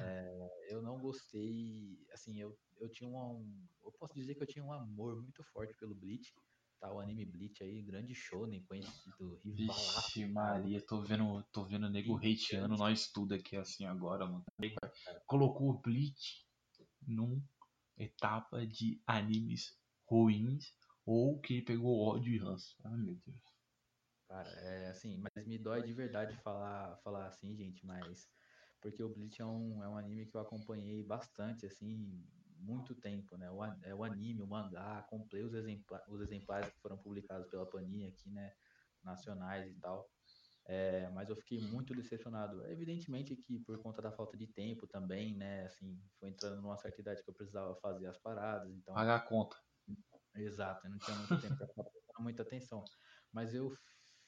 É, 0.00 0.48
eu 0.70 0.80
não 0.80 0.98
gostei, 0.98 1.98
assim, 2.12 2.40
eu, 2.40 2.56
eu 2.78 2.88
tinha 2.88 3.10
um, 3.10 3.66
eu 3.84 3.92
posso 3.92 4.14
dizer 4.14 4.34
que 4.34 4.42
eu 4.42 4.46
tinha 4.46 4.64
um 4.64 4.72
amor 4.72 5.20
muito 5.20 5.42
forte 5.44 5.74
pelo 5.74 5.94
Bleach, 5.94 6.32
Tá 6.80 6.90
o 6.90 6.98
anime 6.98 7.26
Bleach 7.26 7.62
aí, 7.62 7.82
grande 7.82 8.14
shonen, 8.14 8.64
conhecido, 8.64 9.38
rivalaço. 9.44 10.14
Vixe 10.14 10.26
Maria, 10.26 10.80
tô 10.80 11.02
vendo, 11.02 11.42
tô 11.52 11.62
vendo 11.64 11.90
nego 11.90 12.16
hateando 12.16 12.74
nós 12.74 13.12
tudo 13.12 13.34
aqui 13.34 13.54
assim 13.54 13.84
agora, 13.84 14.24
mano. 14.24 14.42
Colocou 15.26 15.68
o 15.68 15.78
Bleach 15.78 16.46
num 17.06 17.42
etapa 17.98 18.66
de 18.66 19.02
animes 19.06 19.78
ruins 20.06 20.74
ou 21.04 21.38
que 21.38 21.60
pegou 21.60 22.00
ódio 22.00 22.32
e 22.32 22.38
ranço. 22.38 22.74
Ai 22.82 22.96
meu 22.96 23.14
Deus. 23.14 23.36
Cara, 24.26 24.48
é 24.48 24.88
assim, 24.88 25.18
mas 25.18 25.46
me 25.46 25.58
dói 25.58 25.82
de 25.82 25.92
verdade 25.92 26.34
falar, 26.36 26.96
falar 27.04 27.26
assim, 27.26 27.54
gente, 27.54 27.84
mas 27.84 28.26
porque 28.80 29.02
o 29.02 29.08
Bleach 29.12 29.42
é 29.42 29.44
um, 29.44 29.84
é 29.84 29.88
um 29.88 29.98
anime 29.98 30.24
que 30.24 30.34
eu 30.34 30.40
acompanhei 30.40 31.02
bastante, 31.02 31.66
assim, 31.66 32.24
muito 32.60 32.94
tempo, 32.94 33.36
né? 33.36 33.50
O, 33.50 33.64
é 33.64 33.94
o 33.94 34.04
anime, 34.04 34.42
o 34.42 34.46
mangá, 34.46 35.02
comprei 35.08 35.42
os, 35.42 35.54
exempla 35.54 36.02
os 36.08 36.20
exemplares 36.20 36.70
que 36.70 36.80
foram 36.80 36.98
publicados 36.98 37.48
pela 37.48 37.66
Panini 37.66 38.06
aqui, 38.06 38.30
né? 38.30 38.52
Nacionais 39.02 39.70
e 39.70 39.80
tal. 39.80 40.08
É, 40.66 41.08
mas 41.10 41.28
eu 41.28 41.36
fiquei 41.36 41.60
muito 41.60 41.94
decepcionado. 41.94 42.64
Evidentemente 42.66 43.34
que 43.34 43.58
por 43.60 43.76
conta 43.82 44.00
da 44.00 44.12
falta 44.12 44.36
de 44.36 44.46
tempo 44.46 44.86
também, 44.86 45.34
né? 45.36 45.64
Assim, 45.64 46.00
foi 46.18 46.28
entrando 46.28 46.60
numa 46.60 46.76
certa 46.76 47.00
idade 47.00 47.22
que 47.22 47.30
eu 47.30 47.34
precisava 47.34 47.74
fazer 47.76 48.06
as 48.06 48.18
paradas, 48.18 48.70
então... 48.70 48.94
Pagar 48.94 49.16
a 49.16 49.20
conta. 49.20 49.56
Exato, 50.36 50.86
eu 50.86 50.90
não 50.90 50.98
tinha 50.98 51.16
muito 51.16 51.40
tempo 51.40 51.56
para 51.56 52.22
muita 52.22 52.42
atenção. 52.42 52.84
Mas 53.32 53.54
eu 53.54 53.76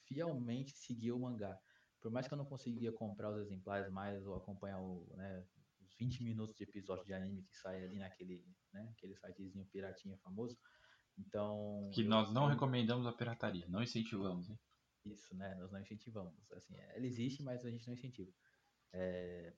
fielmente 0.05 0.71
segui 0.75 1.11
o 1.11 1.19
mangá. 1.19 1.57
Por 2.01 2.11
mais 2.11 2.27
que 2.27 2.33
eu 2.33 2.37
não 2.37 2.45
conseguia 2.45 2.91
comprar 2.91 3.31
os 3.31 3.39
exemplares 3.39 3.89
mais 3.89 4.25
ou 4.25 4.35
acompanhar 4.35 4.81
o, 4.81 5.07
né, 5.15 5.45
os 5.93 5.97
20 5.99 6.23
minutos 6.23 6.55
de 6.55 6.63
episódio 6.63 7.05
de 7.05 7.13
anime 7.13 7.43
que 7.43 7.55
sai 7.55 7.83
ali 7.83 7.99
naquele, 7.99 8.43
né, 8.71 8.89
aquele 8.91 9.15
sitezinho 9.15 9.65
piratinha 9.67 10.17
famoso. 10.17 10.57
Então. 11.17 11.89
Que 11.93 12.03
nós 12.03 12.31
não 12.33 12.43
eu... 12.43 12.49
recomendamos 12.49 13.05
a 13.05 13.13
pirataria, 13.13 13.67
não 13.67 13.83
incentivamos, 13.83 14.49
hein? 14.49 14.59
Isso, 15.05 15.35
né? 15.35 15.53
Nós 15.55 15.71
não 15.71 15.79
incentivamos. 15.79 16.51
Assim, 16.53 16.75
ela 16.77 17.05
existe, 17.05 17.43
mas 17.43 17.65
a 17.65 17.69
gente 17.69 17.85
não 17.87 17.93
incentiva. 17.93 18.31
É... 18.93 19.53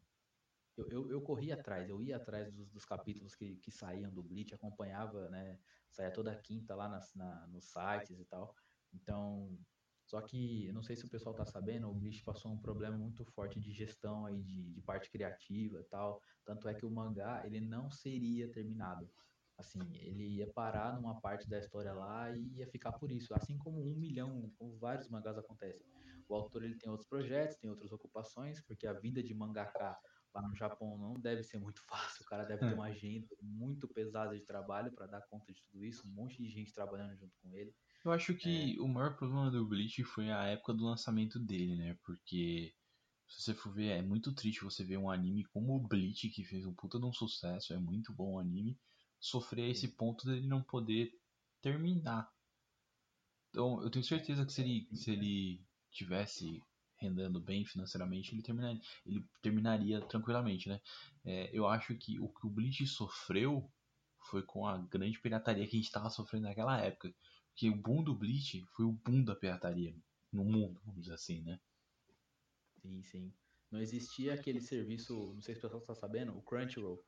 Eu, 0.77 0.89
eu, 0.89 1.11
eu, 1.11 1.21
corri 1.21 1.53
atrás, 1.53 1.87
eu 1.87 2.03
ia 2.03 2.17
atrás 2.17 2.51
dos, 2.51 2.69
dos 2.69 2.83
capítulos 2.83 3.33
que, 3.33 3.55
que 3.57 3.71
saíam 3.71 4.11
do 4.11 4.21
Bleach, 4.21 4.53
acompanhava, 4.53 5.29
né? 5.29 5.57
Saía 5.89 6.11
toda 6.11 6.35
quinta 6.35 6.75
lá 6.75 6.89
nas, 6.89 7.13
na, 7.15 7.47
nos 7.47 7.71
sites 7.71 8.19
e 8.19 8.25
tal. 8.25 8.53
Então, 8.93 9.57
só 10.15 10.21
que, 10.21 10.71
não 10.71 10.82
sei 10.82 10.95
se 10.95 11.04
o 11.04 11.10
pessoal 11.10 11.36
tá 11.36 11.45
sabendo, 11.45 11.89
o 11.89 11.93
Bleach 11.93 12.23
passou 12.23 12.49
um 12.49 12.58
problema 12.58 12.97
muito 12.97 13.25
forte 13.25 13.60
de 13.60 13.73
gestão 13.73 14.25
aí, 14.25 14.41
de, 14.41 14.71
de 14.71 14.82
parte 14.82 15.12
criativa 15.12 15.82
e 15.82 15.84
tal. 15.84 16.21
Tanto 16.45 16.69
é 16.69 16.73
que 16.73 16.86
o 16.86 16.89
mangá, 16.89 17.43
ele 17.45 17.60
não 17.60 17.91
seria 17.91 18.49
terminado. 18.49 19.12
Assim, 19.58 19.82
ele 19.93 20.38
ia 20.38 20.47
parar 20.54 20.95
numa 20.95 21.19
parte 21.19 21.49
da 21.49 21.60
história 21.60 21.91
lá 21.91 22.32
e 22.32 22.60
ia 22.60 22.65
ficar 22.65 22.93
por 22.93 23.12
isso. 23.12 23.34
Assim 23.34 23.58
como 23.58 23.82
um 23.82 23.93
milhão, 23.93 24.49
como 24.58 24.78
vários 24.78 25.10
mangás 25.10 25.38
acontecem. 25.38 25.86
O 26.30 26.36
autor, 26.36 26.63
ele 26.63 26.78
tem 26.78 26.89
outros 26.89 27.10
projetos, 27.10 27.58
tem 27.58 27.69
outras 27.69 27.91
ocupações, 27.91 28.62
porque 28.62 28.88
a 28.88 28.93
vida 28.93 29.21
de 29.21 29.34
mangaka 29.34 29.99
lá 30.34 30.41
no 30.47 30.56
Japão 30.56 30.97
não 30.97 31.15
deve 31.15 31.43
ser 31.43 31.58
muito 31.58 31.82
fácil. 31.91 32.23
O 32.23 32.30
cara 32.30 32.45
deve 32.45 32.62
ter 32.62 32.71
é. 32.71 32.73
uma 32.73 32.86
agenda 32.86 33.28
muito 33.41 33.86
pesada 33.89 34.34
de 34.34 34.45
trabalho 34.45 34.93
para 34.93 35.08
dar 35.08 35.28
conta 35.28 35.51
de 35.51 35.62
tudo 35.65 35.84
isso, 35.84 36.08
um 36.08 36.12
monte 36.12 36.41
de 36.41 36.47
gente 36.47 36.73
trabalhando 36.73 37.17
junto 37.17 37.36
com 37.41 37.54
ele. 37.54 37.75
Eu 38.05 38.11
acho 38.11 38.35
que 38.35 38.77
é. 38.77 38.79
o 38.79 38.87
maior 38.87 39.17
problema 39.17 39.49
do 39.49 39.65
Bleach 39.65 40.03
foi 40.03 40.31
a 40.31 40.43
época 40.43 40.75
do 40.75 40.85
lançamento 40.85 41.39
dele, 41.39 41.75
né? 41.75 41.97
Porque 42.03 42.71
se 43.27 43.41
você 43.41 43.53
for 43.55 43.73
ver, 43.73 43.87
é 43.87 44.01
muito 44.03 44.31
triste 44.31 44.63
você 44.63 44.83
ver 44.83 44.97
um 44.97 45.09
anime 45.09 45.43
como 45.45 45.75
o 45.75 45.79
Bleach, 45.79 46.29
que 46.29 46.43
fez 46.43 46.67
um 46.67 46.73
puta 46.75 46.99
de 46.99 47.05
um 47.05 47.11
sucesso, 47.11 47.73
é 47.73 47.79
muito 47.79 48.13
bom 48.13 48.33
o 48.33 48.39
anime, 48.39 48.77
sofrer 49.19 49.63
a 49.63 49.69
esse 49.69 49.87
ponto 49.87 50.27
dele 50.27 50.45
não 50.45 50.61
poder 50.61 51.11
terminar. 51.61 52.31
Então, 53.49 53.81
eu 53.81 53.89
tenho 53.89 54.05
certeza 54.05 54.45
que 54.45 54.53
se 54.53 54.61
ele, 54.61 54.87
se 54.93 55.11
ele 55.11 55.65
tivesse 55.91 56.61
rendendo 56.97 57.41
bem 57.41 57.65
financeiramente, 57.65 58.35
ele 58.35 58.43
terminaria, 58.43 58.81
ele 59.05 59.25
terminaria 59.41 60.01
tranquilamente, 60.01 60.69
né? 60.69 60.79
É, 61.23 61.49
eu 61.51 61.67
acho 61.67 61.95
que 61.95 62.19
o 62.19 62.29
que 62.29 62.45
o 62.45 62.51
Bleach 62.51 62.85
sofreu 62.85 63.67
foi 64.29 64.43
com 64.43 64.67
a 64.67 64.77
grande 64.77 65.19
pirataria 65.19 65.65
que 65.67 65.75
a 65.75 65.79
gente 65.79 65.85
estava 65.85 66.09
sofrendo 66.09 66.47
naquela 66.47 66.79
época. 66.79 67.13
Porque 67.55 67.69
o 67.69 67.75
boom 67.75 68.03
do 68.03 68.13
Bleach 68.13 68.65
foi 68.73 68.83
o 68.83 68.91
boom 68.91 69.23
da 69.23 69.33
pirataria 69.33 69.95
no 70.29 70.43
mundo, 70.43 70.81
vamos 70.83 71.03
dizer 71.03 71.13
assim, 71.13 71.41
né? 71.41 71.57
Sim, 72.81 73.01
sim. 73.01 73.33
Não 73.71 73.79
existia 73.79 74.33
aquele 74.33 74.59
serviço, 74.59 75.33
não 75.33 75.41
sei 75.41 75.55
se 75.55 75.59
o 75.59 75.61
pessoal 75.61 75.81
está 75.81 75.95
sabendo, 75.95 76.37
o 76.37 76.41
Crunchyroll, 76.41 77.01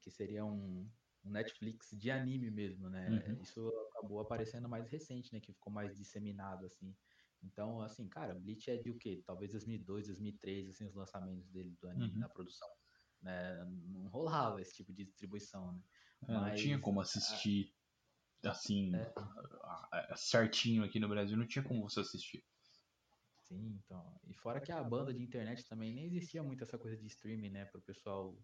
que 0.00 0.08
seria 0.08 0.44
um, 0.44 0.88
um 1.24 1.30
Netflix 1.30 1.90
de 1.92 2.12
anime 2.12 2.48
mesmo, 2.48 2.88
né? 2.88 3.08
Uhum. 3.08 3.42
Isso 3.42 3.68
acabou 3.90 4.20
aparecendo 4.20 4.68
mais 4.68 4.88
recente, 4.88 5.32
né? 5.32 5.40
Que 5.40 5.52
ficou 5.52 5.72
mais 5.72 5.92
disseminado, 5.96 6.64
assim. 6.64 6.94
Então, 7.42 7.80
assim, 7.80 8.08
cara, 8.08 8.34
Bleach 8.34 8.70
é 8.70 8.76
de 8.76 8.90
o 8.90 8.98
quê? 8.98 9.20
Talvez 9.26 9.50
2002, 9.50 10.06
2003, 10.06 10.70
assim, 10.70 10.86
os 10.86 10.94
lançamentos 10.94 11.50
dele 11.50 11.76
do 11.80 11.88
anime 11.88 12.14
uhum. 12.14 12.20
na 12.20 12.28
produção. 12.28 12.68
Né? 13.20 13.64
Não 13.64 14.08
rolava 14.10 14.60
esse 14.60 14.76
tipo 14.76 14.92
de 14.92 15.04
distribuição, 15.04 15.72
né? 15.72 15.82
É, 16.28 16.32
Mas, 16.34 16.48
não 16.48 16.54
tinha 16.54 16.78
como 16.78 17.00
assistir 17.00 17.74
assim, 18.44 18.92
é. 18.94 20.16
certinho 20.16 20.84
aqui 20.84 20.98
no 20.98 21.08
Brasil, 21.08 21.36
não 21.36 21.46
tinha 21.46 21.64
como 21.64 21.88
você 21.88 22.00
assistir. 22.00 22.44
Sim, 23.48 23.80
então. 23.82 24.20
E 24.26 24.34
fora 24.34 24.60
que 24.60 24.70
a 24.70 24.82
banda 24.82 25.12
de 25.12 25.22
internet 25.22 25.64
também 25.66 25.94
nem 25.94 26.04
existia 26.04 26.42
muito 26.42 26.64
essa 26.64 26.78
coisa 26.78 26.96
de 26.96 27.06
streaming, 27.06 27.50
né, 27.50 27.64
para 27.64 27.78
o 27.78 27.82
pessoal 27.82 28.36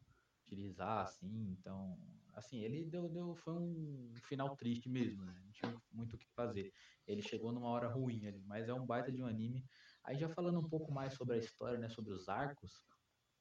utilizar, 0.47 1.05
assim. 1.05 1.57
Então, 1.59 1.99
assim, 2.35 2.61
ele 2.61 2.85
deu, 2.85 3.09
deu 3.09 3.35
foi 3.35 3.55
um 3.55 4.13
final 4.29 4.57
triste 4.57 4.89
mesmo, 4.89 5.25
né? 5.25 5.35
Não 5.45 5.51
tinha 5.53 5.83
muito 5.93 6.17
o 6.17 6.19
que 6.19 6.29
fazer. 6.35 6.73
Ele 7.07 7.23
chegou 7.23 7.53
numa 7.53 7.69
hora 7.69 7.89
ruim 7.89 8.27
ali, 8.27 8.43
mas 8.47 8.69
é 8.69 8.75
um 8.75 8.87
baita 8.87 9.13
de 9.13 9.23
um 9.23 9.27
anime. 9.27 9.65
Aí 10.03 10.17
já 10.17 10.29
falando 10.29 10.59
um 10.59 10.69
pouco 10.69 10.93
mais 10.93 11.15
sobre 11.15 11.37
a 11.37 11.39
história, 11.39 11.79
né, 11.79 11.89
sobre 11.89 12.13
os 12.13 12.29
arcos, 12.29 12.85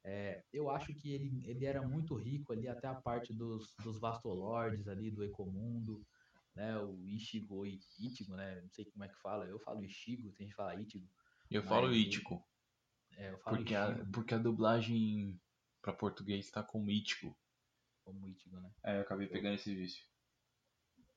é, 0.06 0.44
eu 0.52 0.70
acho 0.70 0.94
que 0.94 1.14
ele, 1.14 1.42
ele 1.46 1.66
era 1.66 1.82
muito 1.82 2.16
rico 2.16 2.52
ali 2.52 2.68
até 2.68 2.88
a 2.88 2.96
parte 2.96 3.34
dos, 3.34 3.74
dos 3.82 4.00
Vastolords 4.00 4.88
ali, 4.88 5.10
do 5.10 5.24
Ecomundo, 5.24 6.06
né? 6.56 6.78
O 6.80 7.08
Ichigo 7.08 7.66
e 7.66 7.80
Ichigo, 8.00 8.36
né? 8.36 8.62
Não 8.62 8.70
sei 8.70 8.86
como 8.86 9.04
é 9.04 9.10
que 9.10 9.20
fala. 9.22 9.46
Eu 9.46 9.60
falo 9.60 9.84
Ichigo, 9.84 10.32
tem 10.32 10.48
gente 10.48 10.52
que 10.52 10.56
fala 10.56 10.76
Ichigo. 10.76 11.10
Eu 11.50 11.64
falo 11.64 11.94
Ichigo. 11.94 12.44
É, 13.16 13.30
eu 13.32 13.38
falo 13.40 13.58
porque 13.58 13.74
Ichigo. 13.74 14.02
A, 14.02 14.12
porque 14.12 14.34
a 14.34 14.38
dublagem 14.38 15.40
para 15.82 15.94
português 15.94 16.50
tá 16.50 16.64
como 16.64 16.90
Ichigo. 16.90 17.38
Como 18.04 18.28
Ichigo, 18.28 18.60
né? 18.60 18.72
É, 18.84 18.98
eu 18.98 19.02
acabei 19.02 19.28
pegando 19.28 19.56
esse 19.56 19.74
vício. 19.74 20.06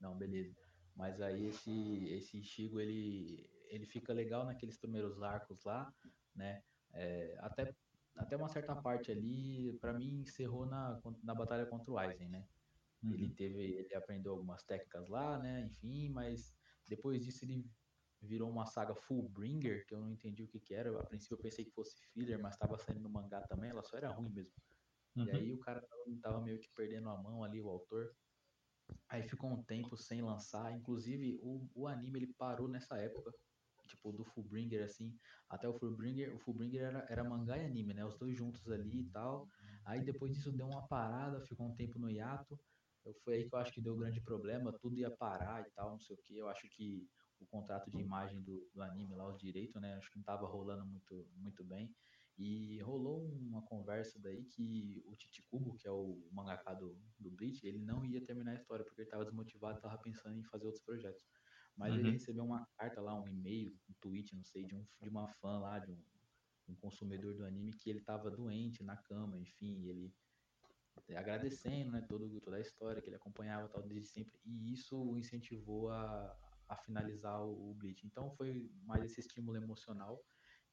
Não, 0.00 0.16
beleza. 0.16 0.56
Mas 0.94 1.20
aí 1.20 1.46
esse 1.46 2.06
esse 2.08 2.38
Ichigo 2.38 2.80
ele 2.80 3.48
ele 3.68 3.86
fica 3.86 4.12
legal 4.12 4.46
naqueles 4.46 4.78
primeiros 4.78 5.22
arcos 5.22 5.62
lá, 5.64 5.92
né? 6.34 6.62
É, 6.92 7.36
até 7.40 7.74
até 8.16 8.36
uma 8.36 8.48
certa 8.48 8.74
parte 8.74 9.10
ali, 9.12 9.76
para 9.78 9.92
mim 9.92 10.20
encerrou 10.20 10.64
na 10.64 10.98
na 11.22 11.34
batalha 11.34 11.66
contra 11.66 11.92
o 11.92 11.98
Aizen, 11.98 12.28
né? 12.28 12.48
Uhum. 13.02 13.12
Ele 13.12 13.34
teve, 13.34 13.58
ele 13.58 13.94
aprendeu 13.94 14.32
algumas 14.32 14.62
técnicas 14.64 15.08
lá, 15.08 15.38
né? 15.38 15.66
Enfim, 15.66 16.08
mas 16.08 16.56
depois 16.86 17.22
disso 17.22 17.44
ele 17.44 17.64
virou 18.20 18.50
uma 18.50 18.66
saga 18.66 18.94
Fullbringer, 18.94 19.86
que 19.86 19.94
eu 19.94 20.00
não 20.00 20.10
entendi 20.10 20.42
o 20.42 20.48
que 20.48 20.60
que 20.60 20.74
era. 20.74 20.98
A 20.98 21.04
princípio 21.04 21.34
eu 21.34 21.40
pensei 21.40 21.64
que 21.64 21.72
fosse 21.72 21.96
filler, 22.12 22.40
mas 22.40 22.54
estava 22.54 22.78
saindo 22.78 23.00
no 23.00 23.10
mangá 23.10 23.40
também, 23.42 23.70
ela 23.70 23.82
só 23.82 23.96
era 23.96 24.10
ruim 24.10 24.30
mesmo. 24.30 24.54
Uhum. 25.16 25.26
E 25.26 25.30
aí 25.30 25.52
o 25.52 25.58
cara 25.58 25.86
tava, 26.22 26.40
meio 26.40 26.58
que 26.58 26.68
perdendo 26.74 27.08
a 27.08 27.16
mão 27.16 27.44
ali, 27.44 27.60
o 27.60 27.68
autor. 27.68 28.14
Aí 29.08 29.22
ficou 29.22 29.50
um 29.50 29.62
tempo 29.64 29.96
sem 29.96 30.22
lançar, 30.22 30.72
inclusive 30.72 31.38
o, 31.42 31.68
o 31.74 31.86
anime 31.88 32.20
ele 32.20 32.34
parou 32.34 32.68
nessa 32.68 32.96
época, 32.98 33.32
tipo 33.86 34.12
do 34.12 34.24
Fullbringer 34.24 34.84
assim, 34.84 35.16
até 35.48 35.68
o 35.68 35.74
Fullbringer, 35.74 36.34
o 36.34 36.38
Fullbringer 36.38 36.82
era, 36.82 37.06
era 37.08 37.24
mangá 37.24 37.56
e 37.56 37.64
anime, 37.64 37.94
né, 37.94 38.04
os 38.04 38.16
dois 38.16 38.36
juntos 38.36 38.68
ali 38.70 39.00
e 39.00 39.10
tal. 39.10 39.48
Aí 39.84 40.04
depois 40.04 40.32
disso 40.32 40.52
deu 40.52 40.66
uma 40.66 40.86
parada, 40.86 41.40
ficou 41.40 41.66
um 41.66 41.74
tempo 41.74 41.98
no 41.98 42.10
hiato. 42.10 42.58
Eu, 43.06 43.14
foi 43.24 43.36
aí 43.36 43.48
que 43.48 43.54
eu 43.54 43.58
acho 43.58 43.72
que 43.72 43.80
deu 43.80 43.94
um 43.94 43.98
grande 43.98 44.20
problema, 44.20 44.72
tudo 44.72 44.98
ia 44.98 45.10
parar 45.10 45.64
e 45.66 45.70
tal, 45.70 45.92
não 45.92 46.00
sei 46.00 46.16
o 46.16 46.18
que. 46.18 46.36
Eu 46.36 46.48
acho 46.48 46.68
que 46.68 47.08
o 47.38 47.46
contrato 47.46 47.90
de 47.90 48.00
imagem 48.00 48.42
do, 48.42 48.68
do 48.74 48.82
anime 48.82 49.14
lá, 49.14 49.28
os 49.28 49.38
direitos, 49.38 49.80
né? 49.80 49.94
Acho 49.94 50.10
que 50.10 50.16
não 50.16 50.22
estava 50.22 50.46
rolando 50.46 50.84
muito, 50.84 51.28
muito 51.36 51.62
bem. 51.62 51.94
E 52.38 52.80
rolou 52.82 53.24
uma 53.30 53.62
conversa 53.62 54.18
daí 54.20 54.44
que 54.44 55.02
o 55.06 55.16
Titicubo, 55.16 55.76
que 55.78 55.88
é 55.88 55.90
o 55.90 56.20
mangaka 56.30 56.74
do, 56.74 56.98
do 57.18 57.30
Bleach, 57.30 57.66
ele 57.66 57.78
não 57.78 58.04
ia 58.04 58.20
terminar 58.20 58.52
a 58.52 58.56
história, 58.56 58.84
porque 58.84 59.00
ele 59.00 59.06
estava 59.06 59.24
desmotivado, 59.24 59.76
estava 59.76 59.96
pensando 59.98 60.36
em 60.36 60.44
fazer 60.44 60.66
outros 60.66 60.84
projetos. 60.84 61.22
Mas 61.76 61.94
uhum. 61.94 62.00
ele 62.00 62.10
recebeu 62.10 62.44
uma 62.44 62.66
carta 62.76 63.00
lá, 63.00 63.18
um 63.18 63.26
e-mail, 63.28 63.74
um 63.88 63.94
tweet, 64.00 64.34
não 64.34 64.44
sei, 64.44 64.64
de, 64.64 64.74
um, 64.74 64.84
de 65.00 65.08
uma 65.08 65.28
fã 65.28 65.58
lá, 65.58 65.78
de 65.78 65.90
um, 65.90 66.02
um 66.68 66.74
consumidor 66.74 67.34
do 67.34 67.44
anime, 67.44 67.72
que 67.72 67.88
ele 67.88 68.00
estava 68.00 68.30
doente 68.30 68.82
na 68.82 68.96
cama, 68.96 69.38
enfim, 69.38 69.86
ele 69.86 70.12
agradecendo, 71.16 71.92
né, 71.92 72.04
todo, 72.08 72.40
toda 72.40 72.56
a 72.56 72.60
história 72.60 73.00
que 73.00 73.08
ele 73.08 73.16
acompanhava 73.16 73.68
tal 73.68 73.82
desde 73.82 74.08
sempre, 74.08 74.38
e 74.44 74.72
isso 74.72 74.96
o 74.96 75.16
incentivou 75.16 75.90
a, 75.90 76.36
a 76.68 76.76
finalizar 76.76 77.42
o, 77.42 77.70
o 77.70 77.74
Bleach. 77.74 78.06
Então 78.06 78.30
foi 78.32 78.70
mais 78.84 79.04
esse 79.04 79.20
estímulo 79.20 79.56
emocional, 79.56 80.22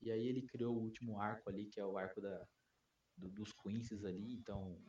e 0.01 0.11
aí 0.11 0.27
ele 0.27 0.41
criou 0.41 0.75
o 0.75 0.81
último 0.81 1.19
arco 1.19 1.49
ali, 1.49 1.65
que 1.65 1.79
é 1.79 1.85
o 1.85 1.97
arco 1.97 2.19
da, 2.21 2.47
do, 3.17 3.29
dos 3.29 3.53
Quinces 3.53 4.03
ali, 4.03 4.33
então 4.33 4.81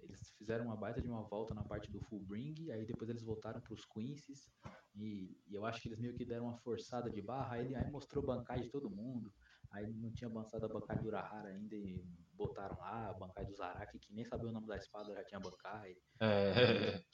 eles 0.00 0.32
fizeram 0.38 0.66
uma 0.66 0.76
baita 0.76 1.00
de 1.00 1.08
uma 1.08 1.22
volta 1.22 1.54
na 1.54 1.64
parte 1.64 1.90
do 1.90 2.00
Fullbring, 2.00 2.70
aí 2.70 2.84
depois 2.86 3.10
eles 3.10 3.22
voltaram 3.22 3.60
para 3.60 3.74
os 3.74 3.84
Quinces, 3.84 4.48
e, 4.94 5.36
e, 5.46 5.54
eu 5.54 5.64
acho 5.64 5.80
que 5.80 5.88
eles 5.88 5.98
meio 5.98 6.14
que 6.14 6.24
deram 6.24 6.46
uma 6.46 6.58
forçada 6.58 7.10
de 7.10 7.20
barra, 7.20 7.56
aí 7.56 7.66
ele 7.66 7.76
aí 7.76 7.90
mostrou 7.90 8.24
bancais 8.24 8.62
de 8.62 8.70
todo 8.70 8.90
mundo, 8.90 9.32
aí 9.70 9.92
não 9.94 10.12
tinha 10.12 10.28
avançado 10.28 10.64
a 10.64 10.68
bancada 10.68 11.02
do 11.02 11.08
Urahara 11.08 11.48
ainda, 11.48 11.74
e 11.74 12.04
botaram 12.34 12.78
lá 12.78 13.10
a 13.10 13.14
bancada 13.14 13.46
do 13.46 13.54
Zaraki, 13.54 13.98
que 13.98 14.14
nem 14.14 14.24
sabia 14.24 14.48
o 14.48 14.52
nome 14.52 14.66
da 14.66 14.76
espada, 14.76 15.14
já 15.14 15.24
tinha 15.24 15.40
bancada. 15.40 15.88
É. 16.20 16.94
é 16.94 17.04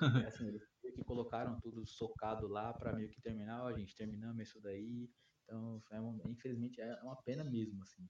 assim, 0.28 0.48
eles 0.48 0.62
que 0.80 1.04
colocaram 1.04 1.60
tudo 1.60 1.86
socado 1.86 2.46
lá 2.48 2.72
para 2.72 2.92
meio 2.92 3.10
que 3.10 3.20
terminar, 3.20 3.64
ó, 3.64 3.72
gente, 3.72 3.96
terminamos 3.96 4.48
isso 4.48 4.60
daí, 4.60 5.10
então, 5.44 5.82
é 5.90 6.28
infelizmente, 6.28 6.80
é 6.80 6.94
uma 7.02 7.16
pena 7.22 7.42
mesmo, 7.42 7.82
assim. 7.82 8.06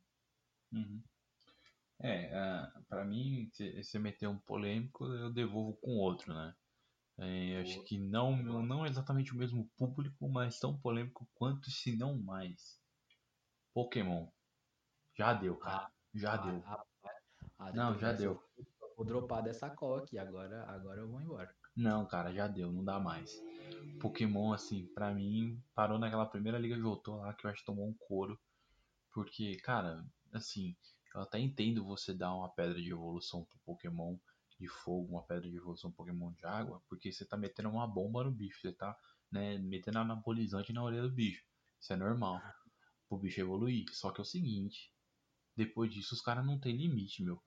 Uhum. 0.72 1.02
É, 2.00 2.30
uh, 2.32 2.84
pra 2.88 3.04
mim, 3.04 3.48
se 3.52 3.82
você 3.82 3.98
meter 3.98 4.28
um 4.28 4.38
polêmico, 4.38 5.04
eu 5.04 5.32
devolvo 5.32 5.76
com 5.78 5.96
outro, 5.98 6.34
né? 6.34 6.54
É, 7.20 7.60
acho 7.60 7.82
que 7.84 7.98
não, 7.98 8.36
não 8.62 8.86
exatamente 8.86 9.34
o 9.34 9.36
mesmo 9.36 9.68
público, 9.76 10.28
mas 10.28 10.60
tão 10.60 10.78
polêmico 10.78 11.28
quanto, 11.34 11.68
se 11.70 11.96
não 11.96 12.16
mais. 12.16 12.77
Pokémon. 13.72 14.28
Já 15.16 15.32
deu, 15.32 15.56
cara. 15.56 15.84
Ah, 15.84 15.90
já 16.14 16.32
ah, 16.32 16.36
deu. 16.36 16.62
Ah, 16.66 16.84
ah, 17.58 17.72
não, 17.72 17.98
já 17.98 18.12
deu. 18.12 18.42
Vou 18.96 19.06
dropar 19.06 19.42
dessa 19.42 19.70
call 19.70 19.96
aqui, 19.96 20.18
agora, 20.18 20.64
agora 20.68 21.00
eu 21.00 21.08
vou 21.08 21.20
embora. 21.20 21.54
Não, 21.76 22.06
cara, 22.06 22.32
já 22.32 22.48
deu, 22.48 22.72
não 22.72 22.84
dá 22.84 22.98
mais. 22.98 23.40
Pokémon, 24.00 24.52
assim, 24.52 24.86
pra 24.94 25.12
mim, 25.12 25.62
parou 25.74 25.98
naquela 25.98 26.26
primeira 26.26 26.58
liga 26.58 26.74
de 26.74 26.80
Jotô 26.80 27.16
lá 27.16 27.32
que 27.34 27.46
eu 27.46 27.50
acho 27.50 27.60
que 27.60 27.66
tomou 27.66 27.88
um 27.88 27.94
couro. 27.94 28.38
Porque, 29.12 29.56
cara, 29.56 30.04
assim, 30.32 30.76
eu 31.14 31.20
até 31.20 31.38
entendo 31.38 31.84
você 31.84 32.14
dar 32.14 32.34
uma 32.34 32.48
pedra 32.48 32.80
de 32.80 32.90
evolução 32.90 33.44
pro 33.44 33.58
Pokémon 33.64 34.16
de 34.58 34.68
fogo, 34.68 35.12
uma 35.12 35.22
pedra 35.22 35.48
de 35.48 35.56
evolução 35.56 35.92
Pokémon 35.92 36.32
de 36.32 36.44
água, 36.44 36.82
porque 36.88 37.12
você 37.12 37.24
tá 37.24 37.36
metendo 37.36 37.68
uma 37.70 37.86
bomba 37.86 38.24
no 38.24 38.30
bicho, 38.30 38.60
você 38.60 38.72
tá, 38.72 38.96
né, 39.30 39.58
metendo 39.58 39.98
anabolizante 39.98 40.72
na 40.72 40.82
orelha 40.82 41.02
do 41.02 41.10
bicho. 41.10 41.44
Isso 41.80 41.92
é 41.92 41.96
normal. 41.96 42.42
Pro 43.08 43.18
bicho 43.18 43.40
evoluir. 43.40 43.86
Só 43.92 44.12
que 44.12 44.20
é 44.20 44.22
o 44.22 44.24
seguinte, 44.24 44.92
depois 45.56 45.92
disso 45.92 46.14
os 46.14 46.20
caras 46.20 46.46
não 46.46 46.58
tem 46.58 46.76
limite, 46.76 47.24
meu. 47.24 47.42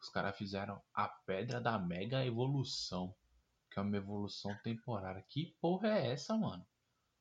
Os 0.00 0.08
caras 0.08 0.36
fizeram 0.36 0.80
a 0.94 1.08
pedra 1.08 1.60
da 1.60 1.78
mega 1.78 2.24
evolução, 2.24 3.14
que 3.70 3.78
é 3.78 3.82
uma 3.82 3.96
evolução 3.96 4.56
temporária. 4.62 5.24
Que 5.28 5.56
porra 5.60 5.88
é 5.88 6.12
essa, 6.12 6.36
mano? 6.36 6.66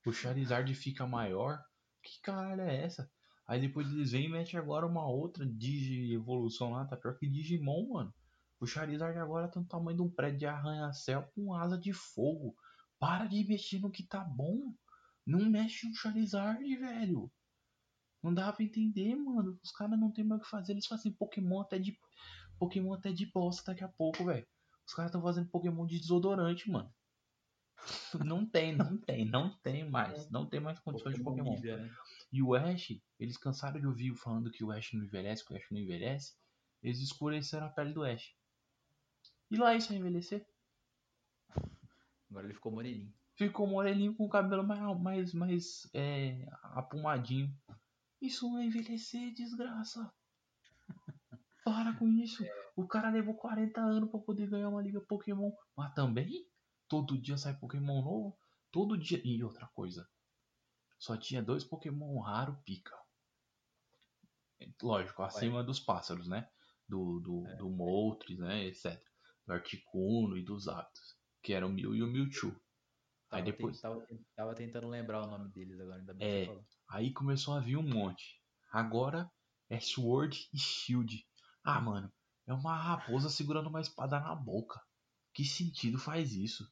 O 0.06 0.12
Charizard 0.12 0.74
fica 0.74 1.06
maior? 1.06 1.62
Que 2.02 2.22
caralho 2.22 2.62
é 2.62 2.84
essa? 2.84 3.12
Aí 3.48 3.62
depois 3.62 3.88
eles 3.92 4.12
vêm 4.12 4.26
e 4.26 4.30
metem 4.30 4.60
agora 4.60 4.86
uma 4.86 5.08
outra 5.08 5.46
Digi 5.46 6.14
evolução 6.14 6.72
lá, 6.72 6.86
tá 6.86 6.98
pior 6.98 7.18
que 7.18 7.30
Digimon, 7.30 7.90
mano. 7.94 8.14
O 8.60 8.66
Charizard 8.66 9.18
agora 9.20 9.48
tem 9.48 9.62
o 9.62 9.66
tamanho 9.66 9.98
de 9.98 10.04
um 10.04 10.10
prédio 10.10 10.40
de 10.40 10.46
arranha-céu 10.46 11.30
com 11.36 11.54
asa 11.54 11.78
de 11.78 11.94
fogo. 11.94 12.56
Para 13.00 13.28
de 13.28 13.44
mexer 13.48 13.80
no 13.80 13.92
que 13.92 14.04
tá 14.04 14.24
bom. 14.24 14.74
Não 15.26 15.50
mexe 15.50 15.88
no 15.88 15.94
Charizard, 15.94 16.64
velho. 16.76 17.32
Não 18.28 18.34
dá 18.34 18.52
pra 18.52 18.62
entender, 18.62 19.16
mano. 19.16 19.58
Os 19.64 19.72
caras 19.72 19.98
não 19.98 20.12
tem 20.12 20.26
mais 20.26 20.42
o 20.42 20.44
que 20.44 20.50
fazer. 20.50 20.74
Eles 20.74 20.86
fazem 20.86 21.14
Pokémon 21.14 21.62
até 21.62 21.80
de. 21.80 21.98
Pokémon 22.60 22.94
até 22.94 23.10
de 23.10 23.26
bosta 23.32 23.72
daqui 23.72 23.86
a 23.86 23.88
pouco, 23.88 24.26
velho. 24.26 24.46
Os 24.86 24.94
caras 24.94 25.10
estão 25.10 25.22
fazendo 25.22 25.50
Pokémon 25.50 25.86
de 25.86 25.98
desodorante, 25.98 26.70
mano. 26.70 26.94
Não 28.26 28.46
tem, 28.46 28.76
não 28.76 28.98
tem, 28.98 29.24
não 29.24 29.56
tem 29.60 29.88
mais. 29.88 30.30
Não 30.30 30.46
tem 30.46 30.60
mais 30.60 30.78
condições 30.80 31.16
de 31.16 31.24
Pokémon. 31.24 31.58
Né? 31.58 31.90
E 32.34 32.42
o 32.42 32.54
Ash, 32.54 33.00
eles 33.18 33.38
cansaram 33.38 33.80
de 33.80 33.88
ouvir 33.88 34.14
falando 34.16 34.52
que 34.52 34.64
o 34.64 34.72
Ash 34.72 34.92
não 34.94 35.06
envelhece, 35.06 35.46
que 35.46 35.54
o 35.54 35.56
Ash 35.56 35.68
não 35.72 35.80
envelhece. 35.80 36.36
Eles 36.82 37.00
escureceram 37.00 37.68
a 37.68 37.70
pele 37.70 37.94
do 37.94 38.04
Ash. 38.04 38.36
E 39.50 39.56
lá 39.56 39.76
isso 39.76 39.90
vai 39.90 40.00
envelhecer? 40.00 40.46
Agora 42.30 42.46
ele 42.46 42.56
ficou 42.56 42.72
moreninho. 42.72 43.14
Ficou 43.36 43.68
moreninho 43.68 44.16
com 44.16 44.26
o 44.26 44.30
cabelo 44.30 44.64
mais, 44.64 45.00
mais, 45.00 45.34
mais 45.34 45.90
é, 45.94 46.48
apumadinho. 46.64 47.56
Isso 48.22 48.50
não 48.50 48.60
é 48.60 48.66
envelhecer, 48.66 49.34
desgraça. 49.34 50.12
Para 51.64 51.94
com 51.98 52.08
isso. 52.08 52.44
É. 52.44 52.72
O 52.76 52.88
cara 52.88 53.10
levou 53.10 53.36
40 53.36 53.82
anos 53.82 54.10
para 54.10 54.20
poder 54.20 54.50
ganhar 54.50 54.70
uma 54.70 54.82
liga 54.82 55.02
Pokémon. 55.02 55.52
Mas 55.76 55.94
também, 55.94 56.48
todo 56.88 57.20
dia 57.22 57.38
sai 57.38 57.58
Pokémon 57.58 58.02
novo. 58.02 58.38
Todo 58.72 58.98
dia. 58.98 59.22
E 59.24 59.44
outra 59.44 59.68
coisa. 59.68 60.08
Só 60.98 61.18
tinha 61.18 61.44
dois 61.44 61.64
Pokémon 61.64 62.20
raro 62.20 62.60
pica. 62.64 62.98
Lógico, 64.82 65.22
acima 65.22 65.58
Vai. 65.58 65.66
dos 65.66 65.80
pássaros, 65.80 66.28
né? 66.28 66.50
Do, 66.88 67.20
do, 67.20 67.48
é. 67.48 67.56
do 67.58 67.70
Moltres, 67.70 68.40
né? 68.40 68.66
Etc 68.66 69.00
do 69.48 69.54
Articuno 69.54 70.38
e 70.38 70.44
dos 70.44 70.68
Aptos, 70.68 71.16
que 71.42 71.54
eram 71.54 71.70
o 71.70 71.72
Mew 71.72 71.96
e 71.96 72.04
o 72.04 72.08
Mewtwo. 72.08 72.54
Aí 73.30 73.44
depois. 73.44 73.80
Tava, 73.82 74.06
tava, 74.36 74.56
tentando 74.56 74.88
lembrar 74.88 75.24
o 75.24 75.28
nome 75.28 75.50
deles 75.50 75.80
agora, 75.80 76.00
ainda 76.00 76.14
bem 76.14 76.28
é, 76.28 76.62
Aí 76.90 77.12
começou 77.12 77.54
a 77.54 77.60
vir 77.60 77.78
um 77.78 77.84
monte. 77.84 78.42
Agora 78.72 79.30
é 79.70 79.80
Sword 79.80 80.50
e 80.54 80.58
Shield. 80.58 81.26
Ah, 81.64 81.82
mano, 81.82 82.12
é 82.46 82.54
uma 82.54 82.78
raposa 82.78 83.30
segurando 83.30 83.68
uma 83.68 83.82
espada 83.82 84.20
na 84.20 84.34
boca. 84.34 84.82
Que 85.34 85.44
sentido 85.44 86.00
faz 86.00 86.34
isso? 86.34 86.72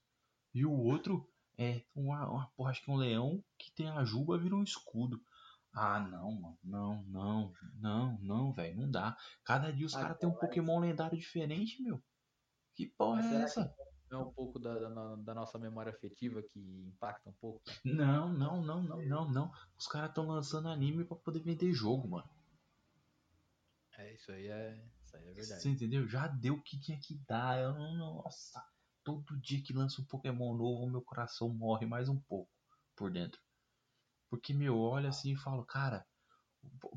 E 0.54 0.66
o 0.66 0.72
outro 0.72 1.30
é 1.58 1.84
uma, 1.94 2.30
uma 2.30 2.48
porra, 2.56 2.72
acho 2.72 2.84
que 2.84 2.92
um 2.92 2.96
leão 2.96 3.44
que 3.58 3.72
tem 3.74 3.90
a 3.90 4.04
juba 4.06 4.38
vira 4.38 4.56
um 4.56 4.64
escudo. 4.64 5.22
Ah, 5.74 6.00
não, 6.00 6.32
mano. 6.32 6.58
Não, 6.64 7.04
não, 7.04 7.54
não, 7.74 8.18
não, 8.22 8.54
velho. 8.54 8.78
Não 8.78 8.90
dá. 8.90 9.18
Cada 9.44 9.74
dia 9.74 9.86
os 9.86 9.94
ah, 9.94 10.02
caras 10.02 10.18
têm 10.18 10.30
um 10.30 10.34
Pokémon 10.34 10.80
lendário 10.80 11.18
diferente, 11.18 11.84
meu. 11.84 12.02
Que 12.74 12.88
porra 12.88 13.22
Mas 13.22 13.34
é 13.34 13.44
essa? 13.44 13.76
É 14.12 14.18
um 14.18 14.32
pouco 14.32 14.60
da, 14.60 14.78
da, 14.78 15.16
da, 15.16 15.34
nossa 15.34 15.58
memória 15.58 15.92
afetiva 15.92 16.42
que 16.42 16.60
impacta 16.60 17.30
um 17.30 17.34
pouco. 17.34 17.62
Não, 17.84 18.32
não, 18.32 18.62
não, 18.62 18.84
não, 18.84 19.02
não, 19.02 19.32
não. 19.32 19.52
Os 19.78 19.88
caras 19.88 20.10
estão 20.10 20.28
lançando 20.28 20.68
anime 20.70 21.04
para 21.04 21.18
poder 21.18 21.40
vender 21.40 21.74
jogo, 21.74 22.08
mano. 22.08 22.30
É, 23.98 24.14
isso 24.14 24.32
aí 24.32 24.48
é, 24.48 24.86
isso 25.04 25.16
aí 25.18 25.28
é 25.28 25.34
verdade. 25.34 25.62
Você 25.62 25.70
entendeu? 25.70 26.08
Já 26.08 26.28
deu 26.28 26.56
o 26.56 26.62
que 26.62 26.80
tinha 26.80 27.00
que 27.00 27.16
dar. 27.28 27.60
Eu, 27.60 27.74
nossa, 27.74 28.64
todo 29.04 29.40
dia 29.40 29.62
que 29.62 29.74
lança 29.74 30.02
um 30.02 30.06
Pokémon 30.06 30.56
novo, 30.56 30.90
meu 30.90 31.02
coração 31.02 31.50
morre 31.50 31.86
mais 31.86 32.08
um 32.08 32.20
pouco 32.20 32.52
por 32.96 33.12
dentro. 33.12 33.42
Porque, 34.30 34.54
meu, 34.54 34.78
olha 34.80 35.10
assim 35.10 35.34
e 35.34 35.38
falo, 35.38 35.66
cara, 35.66 36.06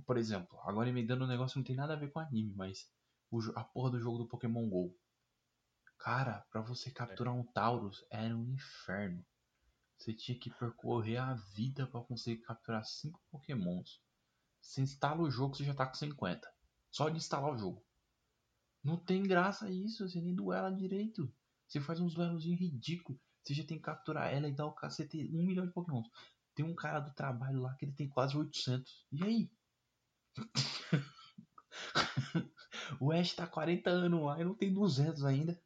por 0.07 0.16
exemplo, 0.16 0.59
agora 0.64 0.92
me 0.92 1.07
dando 1.07 1.25
um 1.25 1.29
negócio 1.29 1.59
não 1.59 1.64
tem 1.64 1.77
nada 1.77 1.92
a 1.92 1.97
ver 1.97 2.11
com 2.11 2.18
anime, 2.18 2.53
mas 2.55 2.90
a 3.55 3.64
porra 3.64 3.90
do 3.90 4.01
jogo 4.01 4.18
do 4.18 4.27
Pokémon 4.27 4.68
GO. 4.68 4.97
Cara, 5.99 6.47
para 6.51 6.61
você 6.61 6.91
capturar 6.91 7.35
um 7.35 7.45
Taurus 7.45 8.05
era 8.11 8.35
um 8.35 8.53
inferno. 8.53 9.25
Você 9.99 10.15
tinha 10.15 10.39
que 10.39 10.49
percorrer 10.49 11.17
a 11.17 11.35
vida 11.35 11.87
para 11.87 12.01
conseguir 12.03 12.43
capturar 12.43 12.85
5 12.85 13.21
Pokémons. 13.31 14.01
Você 14.61 14.81
instala 14.81 15.23
o 15.23 15.31
jogo, 15.31 15.57
você 15.57 15.65
já 15.65 15.75
tá 15.75 15.87
com 15.87 15.95
50. 15.95 16.49
Só 16.91 17.09
de 17.09 17.17
instalar 17.17 17.53
o 17.53 17.59
jogo. 17.59 17.85
Não 18.83 18.97
tem 18.97 19.23
graça 19.25 19.71
isso, 19.71 20.09
você 20.09 20.21
nem 20.21 20.35
duela 20.35 20.71
direito. 20.71 21.33
Você 21.67 21.81
faz 21.81 22.01
uns 22.01 22.15
duelozinhos 22.15 22.61
ridículos. 22.61 23.21
Você 23.43 23.55
já 23.55 23.65
tem 23.65 23.77
que 23.77 23.85
capturar 23.85 24.33
ela 24.33 24.49
e 24.49 24.55
dar 24.55 24.67
o 24.67 24.73
cacete 24.73 25.29
1 25.33 25.45
milhão 25.45 25.67
de 25.67 25.73
Pokémons. 25.73 26.09
Tem 26.55 26.65
um 26.65 26.75
cara 26.75 27.01
do 27.01 27.13
trabalho 27.13 27.61
lá 27.61 27.75
que 27.75 27.85
ele 27.85 27.93
tem 27.93 28.09
quase 28.09 28.37
800. 28.37 29.07
E 29.13 29.25
aí? 29.25 29.51
o 33.01 33.12
Ash 33.12 33.35
tá 33.35 33.46
40 33.46 33.90
anos 33.90 34.22
lá 34.22 34.40
e 34.40 34.44
não 34.44 34.55
tem 34.55 34.72
200 34.72 35.24
ainda. 35.24 35.61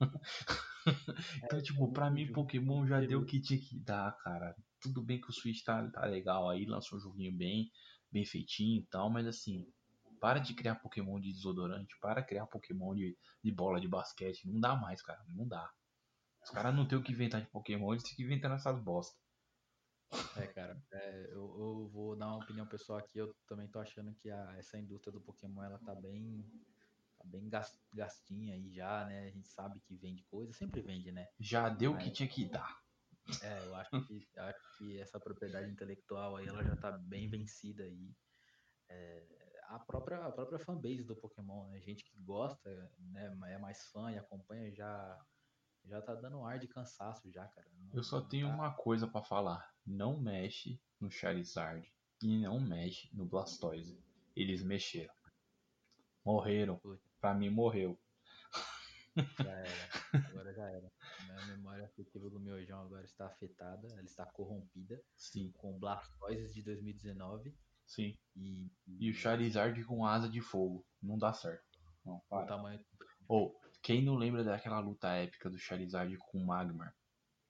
então, 1.44 1.62
tipo, 1.62 1.92
pra 1.92 2.10
mim, 2.10 2.32
Pokémon 2.32 2.86
já 2.86 3.00
deu 3.00 3.20
o 3.20 3.26
que 3.26 3.40
tinha 3.40 3.58
que 3.58 3.78
dar, 3.78 4.16
cara. 4.18 4.54
Tudo 4.80 5.02
bem 5.02 5.20
que 5.20 5.30
o 5.30 5.32
Switch 5.32 5.62
tá, 5.64 5.88
tá 5.90 6.04
legal 6.06 6.48
aí, 6.48 6.64
lançou 6.64 6.98
um 6.98 7.00
joguinho 7.00 7.36
bem, 7.36 7.70
bem 8.10 8.24
feitinho 8.24 8.82
e 8.82 8.86
tal, 8.86 9.10
mas 9.10 9.26
assim, 9.26 9.66
para 10.20 10.38
de 10.38 10.54
criar 10.54 10.76
Pokémon 10.76 11.20
de 11.20 11.32
desodorante, 11.32 11.94
para 12.00 12.20
de 12.20 12.28
criar 12.28 12.46
Pokémon 12.46 12.94
de, 12.94 13.16
de 13.42 13.52
bola 13.52 13.80
de 13.80 13.88
basquete. 13.88 14.48
Não 14.48 14.60
dá 14.60 14.76
mais, 14.76 15.02
cara. 15.02 15.24
Não 15.28 15.46
dá. 15.46 15.68
Os 16.42 16.50
caras 16.50 16.74
não 16.74 16.86
tem 16.86 16.96
o 16.96 17.02
que 17.02 17.12
inventar 17.12 17.40
de 17.40 17.48
Pokémon, 17.48 17.92
eles 17.92 18.04
têm 18.04 18.14
que 18.14 18.22
inventar 18.22 18.50
nessas 18.50 18.80
bosta. 18.80 19.18
É, 20.36 20.46
cara, 20.46 20.80
é, 20.92 21.26
eu, 21.30 21.56
eu, 21.58 21.88
vou 21.92 22.16
dar 22.16 22.28
uma 22.28 22.44
opinião 22.44 22.66
pessoal 22.66 22.98
aqui. 22.98 23.18
Eu 23.18 23.34
também 23.46 23.68
tô 23.68 23.78
achando 23.78 24.14
que 24.14 24.30
a, 24.30 24.54
essa 24.58 24.78
indústria 24.78 25.12
do 25.12 25.20
Pokémon 25.20 25.62
ela 25.62 25.78
tá 25.78 25.94
bem 25.94 26.44
bem 27.24 27.50
gastinha 27.92 28.54
aí 28.54 28.70
já, 28.70 29.04
né? 29.04 29.26
A 29.26 29.30
gente 29.30 29.48
sabe 29.48 29.80
que 29.80 29.96
vende 29.96 30.22
coisa, 30.24 30.52
sempre 30.52 30.80
vende, 30.80 31.10
né? 31.10 31.26
Já 31.40 31.68
deu 31.68 31.92
o 31.92 31.98
que 31.98 32.10
tinha 32.10 32.28
que 32.28 32.44
dar. 32.44 32.80
É, 33.42 33.66
eu 33.66 33.74
acho 33.74 33.90
que, 34.06 34.24
acho 34.36 34.78
que 34.78 35.00
essa 35.00 35.18
propriedade 35.18 35.68
intelectual 35.68 36.36
aí, 36.36 36.46
ela 36.46 36.62
já 36.62 36.76
tá 36.76 36.92
bem 36.92 37.28
vencida 37.28 37.82
aí. 37.82 38.14
É, 38.88 39.26
a 39.64 39.80
própria, 39.80 40.24
a 40.24 40.30
própria 40.30 40.60
fanbase 40.60 41.02
do 41.02 41.16
Pokémon, 41.16 41.66
né? 41.68 41.80
Gente 41.80 42.04
que 42.04 42.16
gosta, 42.20 42.70
né? 42.98 43.36
É 43.48 43.58
mais 43.58 43.84
fã 43.86 44.12
e 44.12 44.18
acompanha 44.18 44.72
já 44.72 45.20
já 45.88 46.02
tá 46.02 46.14
dando 46.14 46.38
um 46.38 46.46
ar 46.46 46.58
de 46.58 46.68
cansaço 46.68 47.30
já, 47.30 47.46
cara. 47.46 47.66
Não, 47.78 47.94
eu 47.94 48.02
só 48.02 48.20
tenho 48.20 48.48
tá... 48.48 48.54
uma 48.54 48.72
coisa 48.72 49.06
para 49.06 49.22
falar. 49.22 49.72
Não 49.86 50.18
mexe 50.18 50.80
no 51.00 51.10
Charizard 51.10 51.92
e 52.22 52.38
não 52.38 52.60
mexe 52.60 53.08
no 53.12 53.24
Blastoise. 53.24 53.98
Eles 54.34 54.62
mexeram. 54.62 55.14
Morreram. 56.24 56.80
Pra 57.20 57.32
mim, 57.34 57.50
morreu. 57.50 57.98
Já 59.16 59.50
era. 59.50 59.70
Agora 60.30 60.52
já 60.52 60.70
era. 60.70 60.92
Minha 61.24 61.46
memória 61.56 61.84
afetiva 61.86 62.28
do 62.28 62.38
meu 62.38 62.62
João 62.64 62.82
agora 62.82 63.04
está 63.04 63.26
afetada. 63.26 63.88
Ela 63.92 64.02
está 64.02 64.26
corrompida. 64.26 65.00
Sim. 65.16 65.52
Com 65.56 65.78
Blastoise 65.78 66.52
de 66.52 66.62
2019. 66.62 67.54
Sim. 67.86 68.18
E, 68.34 68.66
e... 68.86 69.06
e 69.06 69.10
o 69.10 69.14
Charizard 69.14 69.82
com 69.84 70.04
asa 70.04 70.28
de 70.28 70.40
fogo. 70.40 70.84
Não 71.02 71.16
dá 71.16 71.32
certo. 71.32 71.64
Não, 72.04 72.20
para. 72.28 72.44
O 72.44 72.46
tamanho... 72.46 72.84
Ou, 73.28 73.58
quem 73.86 74.02
não 74.02 74.16
lembra 74.16 74.42
daquela 74.42 74.80
luta 74.80 75.12
épica 75.12 75.48
do 75.48 75.56
Charizard 75.56 76.18
com 76.18 76.38
o 76.38 76.44
Magmar? 76.44 76.92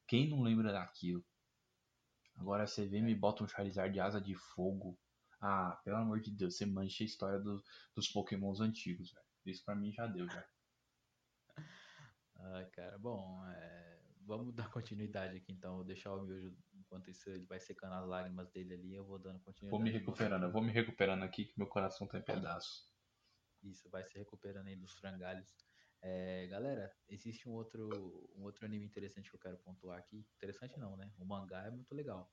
Quem 0.07 0.29
não 0.29 0.43
lembra 0.43 0.71
daquilo? 0.71 1.25
Agora 2.35 2.67
você 2.67 2.87
vê 2.87 2.99
e 2.99 3.03
me 3.03 3.15
bota 3.15 3.43
um 3.43 3.49
Charizard 3.49 3.91
de 3.91 4.01
asa 4.01 4.21
de 4.21 4.35
fogo. 4.35 4.99
Ah, 5.41 5.81
pelo 5.83 5.97
amor 5.97 6.21
de 6.21 6.31
Deus, 6.31 6.59
você 6.59 6.67
mancha 6.67 7.03
a 7.03 7.07
história 7.07 7.41
do, 7.41 7.65
dos 7.95 8.09
pokémons 8.09 8.61
antigos, 8.61 9.11
velho. 9.11 9.27
Isso 9.47 9.65
pra 9.65 9.75
mim 9.75 9.91
já 9.91 10.07
deu, 10.07 10.29
já. 10.29 10.47
Ah, 12.39 12.69
cara, 12.71 12.99
bom, 12.99 13.43
é, 13.49 13.99
vamos 14.21 14.55
dar 14.55 14.71
continuidade 14.71 15.39
aqui 15.39 15.51
então. 15.51 15.77
Vou 15.77 15.85
deixar 15.85 16.15
o 16.15 16.23
Miojo, 16.23 16.55
enquanto 16.75 17.11
isso 17.11 17.31
ele 17.31 17.47
vai 17.47 17.59
secando 17.59 17.95
as 17.95 18.07
lágrimas 18.07 18.51
dele 18.51 18.75
ali, 18.75 18.95
eu 18.95 19.07
vou 19.07 19.19
dando 19.19 19.41
continuidade. 19.41 19.71
Vou 19.71 19.81
me 19.83 19.91
recuperando, 19.91 20.43
eu 20.43 20.53
vou 20.53 20.63
me 20.63 20.71
recuperando 20.71 21.23
aqui 21.23 21.47
que 21.47 21.59
meu 21.59 21.67
coração 21.67 22.07
tá 22.07 22.19
em 22.19 22.23
pedaços. 22.23 22.95
Isso, 23.63 23.89
vai 23.89 24.05
se 24.05 24.19
recuperando 24.19 24.67
aí 24.67 24.77
dos 24.77 24.93
frangalhos. 24.93 25.51
É, 26.09 26.47
galera, 26.47 26.95
existe 27.09 27.49
um 27.49 27.53
outro, 27.55 28.31
um 28.37 28.45
outro 28.45 28.65
anime 28.65 28.87
interessante 28.87 29.29
que 29.29 29.35
eu 29.35 29.41
quero 29.41 29.59
pontuar 29.59 29.99
aqui. 29.99 30.25
Interessante 30.37 30.79
não, 30.79 30.97
né? 30.97 31.13
O 31.19 31.25
mangá 31.25 31.67
é 31.67 31.71
muito 31.71 31.93
legal. 31.93 32.33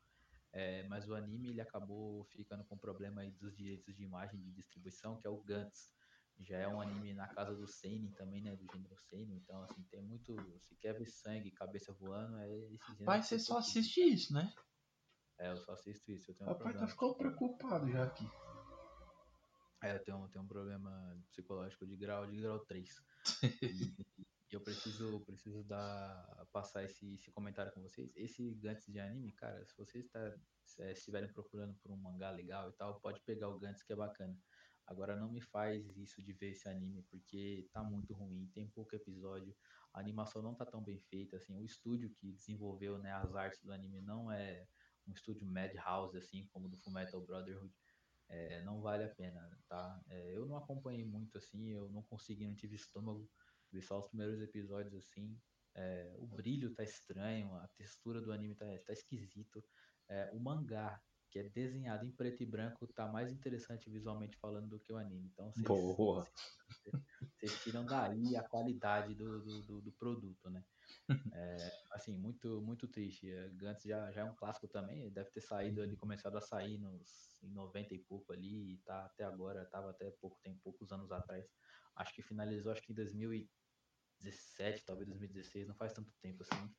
É, 0.51 0.83
mas 0.87 1.09
o 1.09 1.15
anime 1.15 1.49
ele 1.49 1.59
acabou 1.59 2.23
ficando 2.25 2.63
com 2.65 2.77
problema 2.77 3.21
aí 3.21 3.31
dos 3.31 3.57
direitos 3.57 3.95
de 3.95 4.03
imagem 4.03 4.39
de 4.39 4.51
distribuição, 4.51 5.19
que 5.19 5.25
é 5.25 5.29
o 5.31 5.41
Gantz. 5.41 5.91
Já 6.39 6.59
é 6.59 6.67
um 6.67 6.79
anime 6.79 7.15
na 7.15 7.27
casa 7.27 7.55
do 7.55 7.67
Seinen 7.67 8.11
também, 8.11 8.43
né? 8.43 8.55
Do 8.55 8.71
gênero 8.71 8.95
Seinen. 8.95 9.37
Então, 9.37 9.63
assim, 9.63 9.81
tem 9.89 10.03
muito. 10.03 10.35
Se 10.61 10.75
quer 10.75 10.93
ver 10.93 11.07
sangue, 11.07 11.49
cabeça 11.49 11.91
voando, 11.93 12.37
é 12.37 12.55
esse 12.73 12.91
gênero. 12.91 13.05
Mas 13.07 13.25
você 13.25 13.39
só 13.39 13.57
assiste 13.57 14.01
isso, 14.01 14.31
né? 14.33 14.53
É, 15.39 15.49
eu 15.49 15.57
só 15.57 15.71
assisto 15.71 16.11
isso. 16.11 16.29
Eu 16.29 16.35
tenho 16.35 16.47
um 16.47 16.53
Papai 16.53 16.73
tá 16.73 16.79
problema. 16.79 16.87
ficou 16.87 17.15
preocupado 17.15 17.89
já 17.89 18.03
aqui. 18.03 18.25
É, 19.83 19.93
eu 19.95 19.99
tenho, 19.99 20.29
tenho 20.29 20.45
um 20.45 20.47
problema 20.47 21.21
psicológico 21.29 21.85
de 21.85 21.97
grau, 21.97 22.25
de 22.25 22.37
grau 22.37 22.59
3. 22.59 22.89
E, 24.53 24.55
eu 24.55 24.61
preciso, 24.61 25.19
preciso 25.21 25.63
dar, 25.63 26.47
passar 26.51 26.83
esse, 26.83 27.15
esse 27.15 27.31
comentário 27.31 27.71
com 27.73 27.81
vocês. 27.81 28.11
Esse 28.15 28.53
Gantz 28.53 28.85
de 28.85 28.99
anime, 28.99 29.31
cara, 29.31 29.65
se 29.65 29.75
vocês 29.75 30.07
tá, 30.09 30.19
se, 30.63 30.83
é, 30.83 30.91
estiverem 30.91 31.27
procurando 31.33 31.73
por 31.81 31.91
um 31.91 31.97
mangá 31.97 32.29
legal 32.29 32.69
e 32.69 32.73
tal, 32.73 32.99
pode 33.01 33.19
pegar 33.21 33.49
o 33.49 33.57
Gantz 33.57 33.83
que 33.83 33.91
é 33.91 33.95
bacana. 33.95 34.37
Agora 34.85 35.15
não 35.15 35.31
me 35.31 35.41
faz 35.41 35.97
isso 35.97 36.21
de 36.21 36.33
ver 36.33 36.51
esse 36.51 36.69
anime, 36.69 37.01
porque 37.09 37.67
tá 37.73 37.83
muito 37.83 38.13
ruim, 38.13 38.47
tem 38.53 38.69
pouco 38.69 38.95
episódio, 38.95 39.55
a 39.91 39.99
animação 39.99 40.41
não 40.41 40.53
tá 40.53 40.65
tão 40.65 40.83
bem 40.83 40.99
feita, 40.99 41.37
assim, 41.37 41.57
o 41.57 41.65
estúdio 41.65 42.11
que 42.11 42.31
desenvolveu 42.33 42.99
né, 42.99 43.11
as 43.11 43.33
artes 43.33 43.61
do 43.63 43.73
anime 43.73 44.01
não 44.01 44.31
é 44.31 44.67
um 45.07 45.13
estúdio 45.13 45.47
Madhouse, 45.47 46.17
assim, 46.17 46.45
como 46.47 46.69
do 46.69 46.77
Fullmetal 46.77 47.21
Brotherhood, 47.25 47.73
é, 48.29 48.61
não 48.63 48.81
vale 48.81 49.03
a 49.03 49.09
pena, 49.09 49.49
tá? 49.67 50.01
É, 50.09 50.35
eu 50.35 50.45
não 50.45 50.57
acompanhei 50.57 51.05
muito 51.05 51.37
assim, 51.37 51.71
eu 51.71 51.89
não 51.89 52.03
consegui, 52.03 52.45
não 52.45 52.55
tive 52.55 52.75
estômago, 52.75 53.29
vi 53.71 53.81
só 53.81 53.99
os 53.99 54.07
primeiros 54.07 54.41
episódios 54.41 54.93
assim. 54.95 55.37
É, 55.75 56.15
o 56.17 56.27
brilho 56.27 56.73
tá 56.73 56.83
estranho, 56.83 57.53
a 57.55 57.67
textura 57.69 58.21
do 58.21 58.31
anime 58.31 58.55
tá, 58.55 58.65
tá 58.85 58.93
esquisito. 58.93 59.63
É, 60.09 60.29
o 60.33 60.39
mangá, 60.39 61.01
que 61.31 61.39
é 61.39 61.49
desenhado 61.49 62.05
em 62.05 62.11
preto 62.11 62.43
e 62.43 62.45
branco, 62.45 62.87
tá 62.93 63.07
mais 63.07 63.31
interessante 63.31 63.89
visualmente 63.89 64.37
falando 64.37 64.69
do 64.69 64.79
que 64.79 64.93
o 64.93 64.97
anime. 64.97 65.29
Então 65.33 65.51
vocês, 65.51 65.65
Boa. 65.65 66.27
vocês 67.35 67.63
tiram 67.63 67.85
daí 67.85 68.35
a 68.35 68.43
qualidade 68.43 69.15
do, 69.15 69.41
do, 69.41 69.63
do, 69.63 69.81
do 69.81 69.91
produto, 69.93 70.49
né? 70.49 70.63
É, 71.35 71.71
assim, 71.91 72.15
muito, 72.17 72.61
muito 72.61 72.87
triste. 72.87 73.31
É, 73.31 73.49
Gantz 73.49 73.83
já, 73.83 74.11
já 74.11 74.21
é 74.21 74.23
um 74.23 74.35
clássico 74.35 74.67
também, 74.67 75.11
deve 75.11 75.31
ter 75.31 75.41
saído 75.41 75.81
ali, 75.81 75.97
começado 75.97 76.37
a 76.37 76.41
sair 76.41 76.77
nos, 76.77 77.41
em 77.43 77.51
90 77.51 77.93
e 77.95 77.99
pouco 77.99 78.31
ali, 78.31 78.75
e 78.75 78.77
tá 78.79 79.05
até 79.05 79.23
agora, 79.23 79.65
tava 79.65 79.89
até 79.89 80.11
pouco 80.11 80.39
tempo, 80.41 80.59
poucos 80.63 80.91
anos 80.91 81.11
atrás. 81.11 81.45
Acho 81.95 82.13
que 82.13 82.21
finalizou, 82.21 82.71
acho 82.71 82.81
que 82.81 82.91
em 82.91 82.95
2017, 82.95 84.85
talvez 84.85 85.07
2016, 85.07 85.67
não 85.67 85.75
faz 85.75 85.93
tanto 85.93 86.13
tempo 86.21 86.43
assim. 86.43 86.75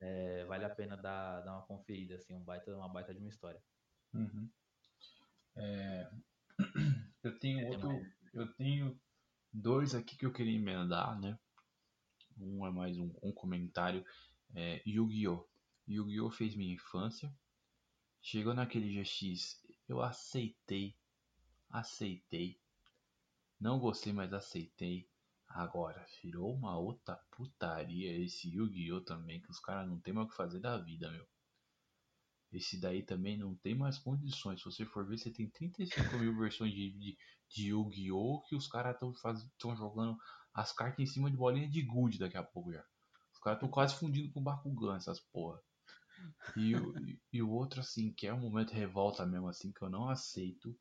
É, 0.00 0.44
vale 0.46 0.64
a 0.64 0.70
pena 0.70 0.96
dar, 0.96 1.40
dar 1.42 1.52
uma 1.52 1.66
conferida, 1.66 2.16
assim, 2.16 2.34
um 2.34 2.44
baita, 2.44 2.76
uma 2.76 2.88
baita 2.92 3.14
de 3.14 3.20
uma 3.20 3.28
história. 3.28 3.62
Uhum. 4.12 4.50
É, 5.56 6.10
Eu 7.22 7.38
tenho 7.38 7.60
É, 7.60 7.64
tem 7.64 7.74
outro. 7.74 8.06
Eu 8.34 8.54
tenho 8.54 9.00
dois 9.52 9.94
aqui 9.94 10.16
que 10.16 10.26
eu 10.26 10.32
queria 10.32 10.56
emendar, 10.58 11.20
né? 11.20 11.38
Um 12.38 12.66
é 12.66 12.70
mais 12.70 12.98
um, 12.98 13.12
um 13.22 13.32
comentário. 13.32 14.04
É, 14.54 14.82
Yu-Gi-Oh! 14.86 15.46
Yu-Gi-Oh! 15.88 16.30
fez 16.30 16.54
minha 16.54 16.74
infância. 16.74 17.34
Chegou 18.20 18.54
naquele 18.54 19.02
GX, 19.02 19.60
eu 19.88 20.00
aceitei. 20.00 20.96
Aceitei. 21.68 22.60
Não 23.60 23.78
gostei, 23.78 24.12
mas 24.12 24.32
aceitei. 24.32 25.08
Agora, 25.48 26.06
virou 26.22 26.54
uma 26.54 26.78
outra 26.78 27.16
putaria 27.30 28.16
esse 28.18 28.48
Yu-Gi-Oh! 28.48 29.02
também, 29.02 29.40
que 29.40 29.50
os 29.50 29.60
caras 29.60 29.88
não 29.88 30.00
tem 30.00 30.14
mais 30.14 30.26
o 30.26 30.30
que 30.30 30.36
fazer 30.36 30.60
da 30.60 30.78
vida, 30.78 31.10
meu. 31.10 31.26
Esse 32.52 32.78
daí 32.78 33.02
também 33.02 33.38
não 33.38 33.54
tem 33.56 33.74
mais 33.74 33.98
condições. 33.98 34.60
Se 34.60 34.66
você 34.66 34.84
for 34.84 35.06
ver, 35.06 35.18
você 35.18 35.30
tem 35.30 35.48
35 35.48 36.18
mil 36.18 36.36
versões 36.36 36.72
de, 36.72 36.90
de, 36.90 37.18
de 37.48 37.68
Yu-Gi-Oh! 37.68 38.42
que 38.42 38.54
os 38.54 38.68
caras 38.68 38.96
estão 38.96 39.74
jogando 39.74 40.18
as 40.54 40.72
cartas 40.72 40.98
em 41.00 41.06
cima 41.06 41.30
de 41.30 41.36
bolinha 41.36 41.68
de 41.68 41.82
gude 41.82 42.18
daqui 42.18 42.36
a 42.36 42.42
pouco 42.42 42.72
já. 42.72 42.84
Os 43.32 43.38
caras 43.40 43.56
estão 43.58 43.68
quase 43.70 43.94
fundindo 43.96 44.30
com 44.32 44.42
Bakugan, 44.42 44.96
essas 44.96 45.20
porra. 45.20 45.60
E, 46.56 46.74
o- 46.76 46.96
e, 46.98 47.20
e 47.32 47.42
o 47.42 47.50
outro, 47.50 47.80
assim, 47.80 48.12
que 48.12 48.26
é 48.26 48.34
um 48.34 48.40
momento 48.40 48.68
de 48.72 48.78
revolta 48.78 49.24
mesmo, 49.26 49.48
assim, 49.48 49.72
que 49.72 49.82
eu 49.82 49.90
não 49.90 50.08
aceito. 50.08 50.78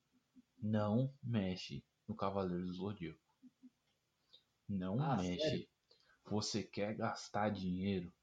Não 0.62 1.12
mexe 1.24 1.84
no 2.08 2.16
Cavaleiro 2.16 2.66
do 2.66 2.74
Zodíaco. 2.74 3.20
Não 4.70 5.00
Ah, 5.02 5.18
mexe. 5.18 5.40
sério? 5.40 5.68
Você 6.30 6.64
quer 6.64 6.96
gastar 6.96 7.50
dinheiro? 7.50 8.14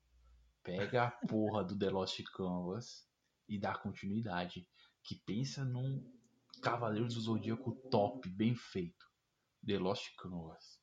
Pega 0.63 1.05
a 1.05 1.11
porra 1.11 1.65
do 1.65 1.77
The 1.79 1.91
Lost 1.91 2.23
Canvas 2.35 3.09
e 3.49 3.59
dá 3.59 3.77
continuidade. 3.77 4.69
Que 5.03 5.17
pensa 5.27 5.65
num 5.65 6.05
Cavaleiro 6.63 7.09
do 7.09 7.21
Zodíaco 7.21 7.73
top, 7.91 8.29
bem 8.31 8.55
feito. 8.55 9.07
The 9.67 9.79
Lost 9.79 10.15
Canvas. 10.17 10.78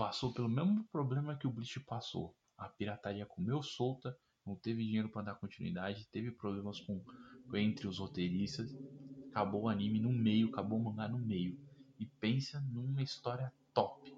Passou 0.00 0.32
pelo 0.32 0.48
mesmo 0.48 0.82
problema 0.84 1.36
que 1.36 1.46
o 1.46 1.50
Bleach 1.50 1.78
passou. 1.80 2.34
A 2.56 2.70
pirataria 2.70 3.26
comeu 3.26 3.62
solta, 3.62 4.18
não 4.46 4.56
teve 4.56 4.82
dinheiro 4.82 5.10
para 5.10 5.24
dar 5.26 5.34
continuidade, 5.34 6.08
teve 6.10 6.30
problemas 6.30 6.80
com 6.80 7.04
entre 7.52 7.86
os 7.86 7.98
roteiristas. 7.98 8.74
Acabou 9.28 9.64
o 9.64 9.68
anime 9.68 10.00
no 10.00 10.10
meio, 10.10 10.48
acabou 10.48 10.78
o 10.78 10.84
mangá 10.84 11.06
no 11.06 11.18
meio. 11.18 11.60
E 11.98 12.06
pensa 12.18 12.62
numa 12.62 13.02
história 13.02 13.52
top. 13.74 14.16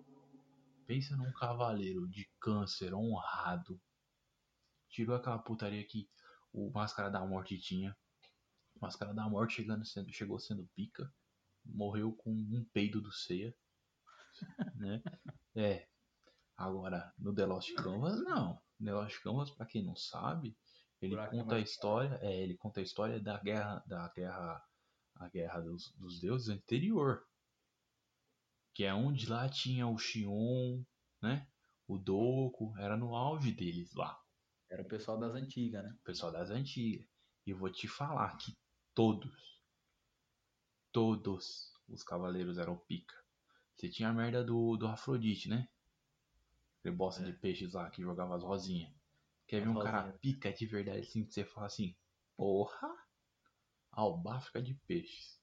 Pensa 0.86 1.16
num 1.16 1.32
cavaleiro 1.32 2.06
de 2.08 2.30
câncer 2.38 2.94
honrado. 2.94 3.80
Tirou 4.88 5.16
aquela 5.16 5.40
putaria 5.40 5.84
que 5.84 6.08
o 6.52 6.70
Máscara 6.70 7.10
da 7.10 7.26
Morte 7.26 7.58
tinha. 7.58 7.96
Máscara 8.80 9.12
da 9.12 9.28
Morte 9.28 9.54
chegando 9.54 9.84
sendo, 9.84 10.12
chegou 10.12 10.38
sendo 10.38 10.64
pica. 10.76 11.12
Morreu 11.64 12.12
com 12.12 12.30
um 12.30 12.64
peido 12.72 13.00
do 13.00 13.10
ceia. 13.10 13.52
Né? 14.76 15.02
É. 15.54 15.86
Agora, 16.56 17.12
no 17.18 17.34
The 17.34 17.46
Lost 17.46 17.74
Canvas, 17.74 18.22
não. 18.24 18.60
The 18.82 18.92
Lost 18.92 19.22
Canvas, 19.22 19.50
pra 19.50 19.66
quem 19.66 19.84
não 19.84 19.94
sabe, 19.94 20.56
ele 21.00 21.14
Buraco 21.14 21.34
é 21.34 21.38
conta 21.38 21.54
a 21.54 21.58
mais 21.58 21.70
história. 21.70 22.18
É, 22.22 22.42
ele 22.42 22.56
conta 22.56 22.80
a 22.80 22.82
história 22.82 23.20
da 23.20 23.38
guerra. 23.38 23.82
Da 23.86 24.08
guerra. 24.08 24.64
A 25.16 25.28
guerra 25.28 25.60
dos, 25.60 25.92
dos 25.96 26.20
deuses 26.20 26.48
anterior. 26.48 27.26
Que 28.74 28.84
é 28.84 28.94
onde 28.94 29.28
lá 29.28 29.48
tinha 29.48 29.86
o 29.86 29.98
Xion, 29.98 30.82
né? 31.20 31.46
O 31.86 31.98
Doku, 31.98 32.76
era 32.78 32.96
no 32.96 33.14
auge 33.14 33.52
deles 33.52 33.92
lá. 33.94 34.18
Era 34.70 34.82
o 34.82 34.88
pessoal 34.88 35.18
das 35.18 35.34
antigas, 35.34 35.84
né? 35.84 35.90
o 36.00 36.04
pessoal 36.04 36.32
das 36.32 36.50
antigas. 36.50 37.06
E 37.46 37.50
eu 37.50 37.58
vou 37.58 37.70
te 37.70 37.86
falar 37.86 38.36
que 38.38 38.56
todos, 38.94 39.60
todos 40.90 41.74
os 41.88 42.02
cavaleiros 42.02 42.56
eram 42.56 42.78
pica. 42.78 43.21
Você 43.82 43.88
tinha 43.88 44.10
a 44.10 44.12
merda 44.12 44.44
do, 44.44 44.76
do 44.76 44.86
Afrodite, 44.86 45.48
né? 45.48 45.68
Aquele 46.78 46.94
bosta 46.94 47.20
É. 47.20 47.24
de 47.26 47.32
peixes 47.32 47.72
lá 47.72 47.90
que 47.90 48.00
jogava 48.00 48.36
as 48.36 48.44
rosinhas. 48.44 48.92
Quer 49.44 49.62
ver 49.62 49.70
um 49.70 49.74
cara 49.74 50.02
rosinhas. 50.02 50.20
pica 50.20 50.52
de 50.52 50.66
verdade 50.66 51.00
assim 51.00 51.24
que 51.24 51.34
você 51.34 51.44
fala 51.44 51.66
assim, 51.66 51.96
porra, 52.36 52.88
albáfica 53.90 54.62
de 54.62 54.74
peixes. 54.86 55.36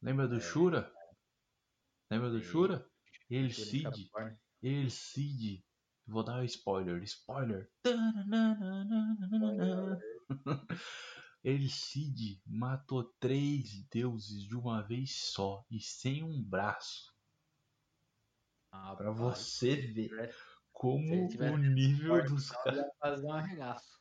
Lembra 0.00 0.28
do 0.28 0.36
É. 0.36 0.40
Shura? 0.40 0.92
Lembra 2.08 2.30
do. 2.30 2.40
Shura? 2.40 2.88
Ele 3.28 3.52
Cid, 3.52 4.08
ele 4.62 4.88
Cid. 4.90 5.64
Vou 6.06 6.22
dar 6.22 6.38
um 6.40 6.44
spoiler, 6.44 7.02
spoiler. 7.02 7.68
Ele 7.84 7.96
Cid 11.68 12.40
matou 12.46 13.04
três 13.20 13.84
deuses 13.88 14.42
de 14.42 14.56
uma 14.56 14.82
vez 14.82 15.14
só 15.32 15.64
e 15.70 15.80
sem 15.80 16.22
um 16.22 16.42
braço. 16.42 17.12
Ah, 18.70 18.94
Pra 18.96 19.10
você 19.10 19.76
ver 19.76 20.34
como 20.72 21.26
o 21.26 21.56
nível 21.56 22.24
dos 22.24 22.50
caras. 22.50 22.86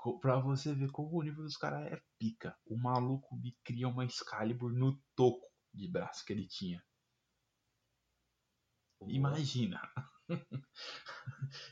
um 0.03 0.19
Pra 0.19 0.39
você 0.39 0.73
ver 0.73 0.91
como 0.91 1.17
o 1.17 1.23
nível 1.23 1.43
dos 1.43 1.57
caras 1.57 1.91
é 1.91 2.01
pica. 2.19 2.55
O 2.65 2.77
maluco 2.77 3.35
me 3.35 3.57
cria 3.63 3.87
uma 3.87 4.05
Excalibur 4.05 4.71
no 4.71 5.01
toco 5.15 5.47
de 5.73 5.89
braço 5.89 6.25
que 6.25 6.33
ele 6.33 6.47
tinha. 6.47 6.83
Imagina. 9.07 9.79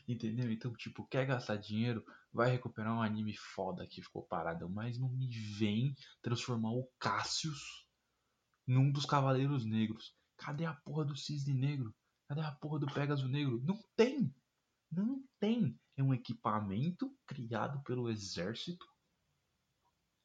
Entendeu? 0.07 0.51
Então, 0.51 0.71
tipo, 0.73 1.07
quer 1.07 1.25
gastar 1.25 1.57
dinheiro, 1.57 2.03
vai 2.35 2.51
recuperar 2.51 2.93
um 2.93 3.01
anime 3.01 3.33
foda 3.33 3.87
que 3.87 4.01
ficou 4.01 4.21
parado, 4.21 4.69
mas 4.69 4.99
não 4.99 5.07
me 5.07 5.25
vem 5.57 5.95
transformar 6.21 6.71
o 6.71 6.85
Cassius 6.99 7.87
num 8.67 8.91
dos 8.91 9.05
Cavaleiros 9.05 9.65
Negros. 9.65 10.13
Cadê 10.35 10.65
a 10.65 10.73
porra 10.73 11.05
do 11.05 11.15
Cisne 11.15 11.53
Negro? 11.53 11.95
Cadê 12.27 12.41
a 12.41 12.51
porra 12.51 12.79
do 12.79 12.87
Pegasus 12.87 13.29
Negro? 13.29 13.61
Não 13.63 13.81
tem! 13.95 14.35
Não 14.91 15.23
tem! 15.39 15.79
É 15.95 16.03
um 16.03 16.13
equipamento 16.13 17.09
criado 17.25 17.81
pelo 17.83 18.09
exército 18.09 18.85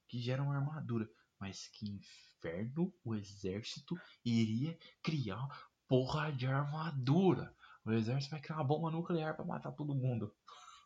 que 0.09 0.19
gera 0.19 0.43
uma 0.43 0.57
armadura. 0.57 1.09
Mas 1.39 1.69
que 1.69 1.89
inferno 1.89 2.93
o 3.05 3.15
exército 3.15 3.97
iria 4.25 4.77
criar 5.01 5.47
porra 5.87 6.33
de 6.33 6.49
armadura? 6.49 7.55
O 7.85 7.93
exército 7.93 8.33
vai 8.33 8.41
criar 8.41 8.57
uma 8.57 8.65
bomba 8.65 8.91
nuclear 8.91 9.37
para 9.37 9.45
matar 9.45 9.71
todo 9.73 9.95
mundo. 9.95 10.35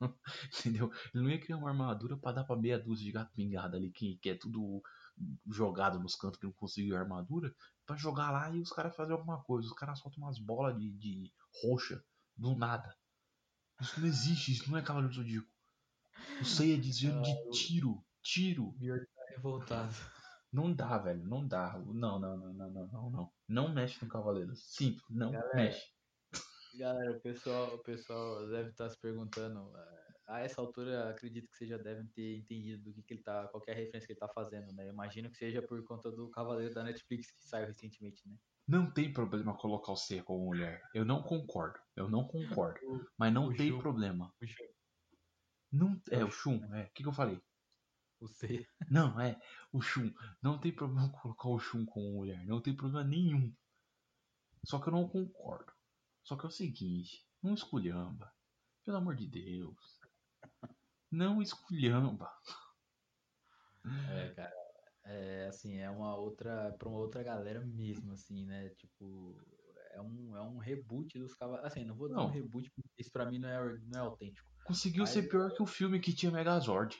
Entendeu? 0.59 0.91
Ele 1.15 1.25
não 1.25 1.31
ia 1.31 1.41
criar 1.41 1.57
uma 1.57 1.71
armadura 1.71 2.17
para 2.17 2.33
dar 2.33 2.45
pra 2.45 2.57
meia 2.57 2.79
dúzia 2.79 3.05
de 3.05 3.13
gato 3.13 3.33
pingado 3.35 3.77
ali, 3.77 3.91
que, 3.91 4.17
que 4.17 4.31
é 4.31 4.35
tudo 4.35 4.83
jogado 5.47 6.01
nos 6.01 6.17
cantos 6.17 6.39
que 6.39 6.47
não 6.47 6.53
conseguiu 6.53 6.97
armadura, 6.97 7.55
para 7.87 7.97
jogar 7.97 8.31
lá 8.31 8.51
e 8.51 8.61
os 8.61 8.71
caras 8.71 8.95
fazerem 8.97 9.19
alguma 9.19 9.43
coisa. 9.43 9.69
Os 9.69 9.75
caras 9.75 9.99
soltam 9.99 10.23
umas 10.23 10.39
bolas 10.39 10.77
de, 10.77 10.91
de 10.93 11.33
roxa 11.63 12.03
do 12.37 12.57
nada. 12.57 12.95
Isso 13.81 14.01
não 14.01 14.07
existe, 14.07 14.53
isso 14.53 14.71
não 14.71 14.79
é 14.79 14.83
Cavaleiro 14.83 15.15
do 15.15 15.17
Zodíaco. 15.17 15.49
O 16.41 16.45
Seiya 16.45 16.79
desviando 16.79 17.23
de 17.23 17.51
tiro, 17.51 18.05
tiro. 18.23 18.75
Tá 18.79 19.25
revoltado. 19.31 19.95
Não 20.53 20.73
dá, 20.73 20.97
velho, 20.99 21.25
não 21.27 21.47
dá. 21.47 21.77
Não, 21.79 22.19
não, 22.19 22.37
não, 22.37 22.53
não, 22.55 22.71
não, 22.71 22.89
não, 22.89 23.11
não. 23.11 23.33
Não 23.49 23.75
mexe 23.75 24.03
no 24.03 24.09
Cavaleiro. 24.09 24.55
Simples, 24.55 25.05
não 25.11 25.33
Galera, 25.33 25.57
mexe. 25.57 25.83
Galera, 26.77 27.13
o 27.17 27.21
pessoal, 27.21 27.75
o 27.77 27.83
pessoal 27.83 28.49
deve 28.49 28.71
estar 28.71 28.89
se 28.91 28.99
perguntando. 29.01 29.77
eh, 29.77 30.05
A 30.27 30.41
essa 30.41 30.61
altura, 30.61 31.11
acredito 31.11 31.49
que 31.51 31.57
vocês 31.57 31.69
já 31.71 31.77
devem 31.77 32.07
ter 32.09 32.39
entendido 32.39 32.83
do 32.85 32.95
que, 32.95 33.03
que 33.03 33.15
ele 33.15 33.23
tá, 33.23 33.47
qualquer 33.49 33.77
referência 33.77 34.07
que 34.07 34.13
ele 34.15 34.19
tá 34.19 34.29
fazendo, 34.35 34.73
né? 34.73 34.85
Eu 34.89 34.93
imagino 34.93 35.31
que 35.31 35.37
seja 35.37 35.63
por 35.63 35.83
conta 35.85 36.11
do 36.11 36.31
Cavaleiro 36.31 36.75
da 36.75 36.83
Netflix 36.83 37.31
que 37.31 37.43
saiu 37.47 37.67
recentemente, 37.67 38.27
né? 38.29 38.35
Não 38.67 38.91
tem 38.91 39.13
problema 39.13 39.57
colocar 39.57 39.93
o 39.93 39.97
Seiya 39.97 40.25
como 40.25 40.47
mulher. 40.47 40.81
Eu 40.95 41.05
não 41.05 41.23
concordo. 41.23 41.79
Eu 41.95 42.09
não 42.09 42.27
concordo. 42.27 42.81
O- 42.89 43.05
Mas 43.19 43.33
não 43.33 43.55
tem 43.55 43.69
Shun. 43.71 43.79
problema. 43.79 44.33
O 44.43 44.47
Shun, 44.47 44.65
Não, 45.71 46.01
é 46.11 46.25
o 46.25 46.29
o 46.29 46.31
Shun, 46.31 46.75
é. 46.75 46.85
O 46.85 46.93
que, 46.95 47.03
que 47.03 47.09
eu 47.09 47.13
falei? 47.13 47.41
o 48.21 48.27
C. 48.27 48.67
Não, 48.91 49.21
é 49.21 49.39
o 49.73 49.81
Shun. 49.83 50.11
Não 50.43 50.59
tem 50.59 50.75
problema 50.75 51.13
colocar 51.21 51.49
o 51.49 51.59
Shun 51.59 51.85
como 51.85 52.13
mulher. 52.13 52.47
Não 52.47 52.63
tem 52.63 52.75
problema 52.75 53.05
nenhum. 53.07 53.55
Só 54.67 54.81
que 54.81 54.89
eu 54.89 54.93
não 54.93 55.09
concordo. 55.09 55.74
Só 56.25 56.37
que 56.37 56.45
é 56.47 56.49
o 56.49 56.53
seguinte, 56.53 57.25
não 57.43 57.55
esculhamba. 57.55 58.33
Pelo 58.85 58.97
amor 58.97 59.15
de 59.15 59.27
Deus. 59.29 60.01
Não 61.11 61.41
esculhamba. 61.41 62.31
É, 64.11 64.29
cara. 64.35 64.53
É, 65.07 65.47
assim, 65.49 65.77
é 65.79 65.91
uma 65.91 66.17
outra, 66.17 66.73
pra 66.79 66.89
uma 66.89 66.99
outra 66.99 67.23
galera 67.23 67.61
mesmo, 67.61 68.13
assim, 68.15 68.47
né? 68.47 68.71
Tipo, 68.71 69.39
é 69.93 70.01
um, 70.01 70.35
é 70.37 70.41
um 70.43 70.57
reboot 70.59 71.19
dos 71.19 71.35
cavaleiros. 71.35 71.71
Assim, 71.71 71.85
não 71.85 71.95
vou 71.95 72.09
Não. 72.09 72.27
um 72.27 72.31
reboot, 72.31 72.71
porque 72.71 72.89
isso 72.99 73.13
pra 73.13 73.27
mim 73.31 73.39
não 73.39 73.49
é, 73.49 73.79
não 73.81 74.01
é 74.01 74.03
autêntico. 74.03 74.49
Conseguiu 74.65 75.03
Mas- 75.03 75.11
ser 75.11 75.29
pior 75.29 75.53
que 75.55 75.63
o 75.63 75.67
filme 75.67 76.01
que 76.01 76.15
tinha 76.15 76.33
Megazord. 76.33 76.97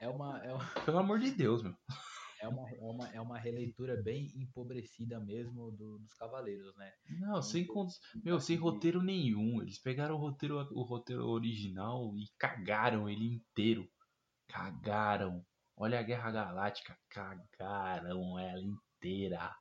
É 0.00 0.08
uma, 0.08 0.38
é 0.42 0.52
uma, 0.52 0.64
Pelo 0.86 0.98
amor 0.98 1.18
de 1.18 1.30
Deus, 1.30 1.62
meu. 1.62 1.76
É 2.42 2.48
uma, 2.48 2.68
é 2.70 2.80
uma, 2.82 3.08
é 3.16 3.20
uma 3.20 3.38
releitura 3.38 4.02
bem 4.02 4.26
empobrecida 4.36 5.20
mesmo 5.20 5.70
do- 5.70 5.98
dos 6.00 6.12
cavaleiros, 6.14 6.74
né? 6.76 6.90
Não, 7.20 7.40
sem 7.40 7.64
con- 7.64 7.86
Meu, 8.24 8.40
sem 8.40 8.56
roteiro 8.56 9.00
nenhum. 9.02 9.62
Eles 9.62 9.78
pegaram 9.80 10.16
o 10.16 10.18
roteiro, 10.18 10.58
o 10.72 10.82
roteiro 10.82 11.24
original 11.28 12.12
e 12.16 12.24
cagaram 12.38 13.08
ele 13.08 13.36
inteiro. 13.36 13.88
Cagaram. 14.48 15.44
Olha 15.76 16.00
a 16.00 16.02
Guerra 16.02 16.30
Galáctica. 16.32 16.96
Cagaram 17.08 18.38
ela 18.38 18.60
inteira. 18.60 19.54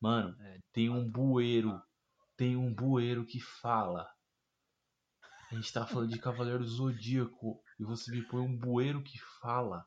Mano, 0.00 0.34
É, 0.40 0.58
tem 0.72 0.88
um 0.88 1.10
bueiro. 1.10 1.80
Tem 2.36 2.56
um 2.56 2.72
bueiro 2.72 3.26
que 3.26 3.40
fala. 3.40 4.08
A 5.50 5.54
gente 5.54 5.72
tá 5.72 5.86
falando 5.86 6.10
de 6.10 6.18
Cavaleiro 6.18 6.64
Zodíaco. 6.64 7.60
E 7.78 7.84
você 7.84 8.10
me 8.12 8.22
põe 8.26 8.40
um 8.42 8.56
bueiro 8.56 9.02
que 9.02 9.18
fala. 9.40 9.84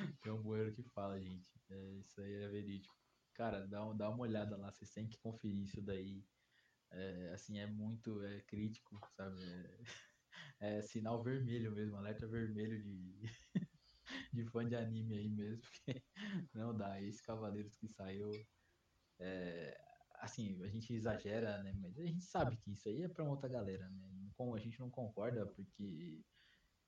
Um 0.26 0.42
bueiro 0.42 0.72
que 0.74 0.82
fala, 0.82 1.20
gente. 1.20 1.48
É, 1.70 1.92
isso 2.00 2.20
aí 2.20 2.34
é 2.34 2.48
verídico. 2.48 2.94
Cara, 3.34 3.66
dá, 3.66 3.92
dá 3.92 4.10
uma 4.10 4.22
olhada 4.22 4.56
lá, 4.56 4.70
vocês 4.72 4.90
têm 4.92 5.08
que 5.08 5.18
conferir 5.18 5.62
isso 5.64 5.82
daí. 5.82 6.24
É, 6.90 7.30
assim, 7.34 7.58
é 7.60 7.66
muito 7.66 8.22
é 8.24 8.40
crítico, 8.42 9.00
sabe? 9.16 9.42
É, 10.60 10.78
é 10.78 10.82
sinal 10.82 11.22
vermelho 11.22 11.72
mesmo, 11.72 11.96
alerta 11.96 12.26
vermelho 12.26 12.82
de, 12.82 13.22
de 14.32 14.44
fã 14.46 14.66
de 14.66 14.76
anime 14.76 15.16
aí 15.16 15.28
mesmo. 15.30 15.62
Porque 15.84 16.04
não 16.54 16.76
dá, 16.76 17.00
esse 17.02 17.22
Cavaleiros 17.22 17.76
que 17.76 17.88
saiu. 17.88 18.30
é, 19.20 19.76
assim, 20.20 20.62
a 20.62 20.68
gente 20.68 20.92
exagera, 20.94 21.62
né? 21.62 21.72
Mas 21.74 21.98
a 21.98 22.04
gente 22.06 22.24
sabe 22.24 22.56
que 22.58 22.72
isso 22.72 22.88
aí 22.88 23.02
é 23.02 23.08
pra 23.08 23.24
outra 23.24 23.48
galera, 23.48 23.88
né? 23.90 24.30
Como 24.36 24.54
a 24.54 24.58
gente 24.60 24.80
não 24.80 24.90
concorda, 24.90 25.46
porque 25.46 26.24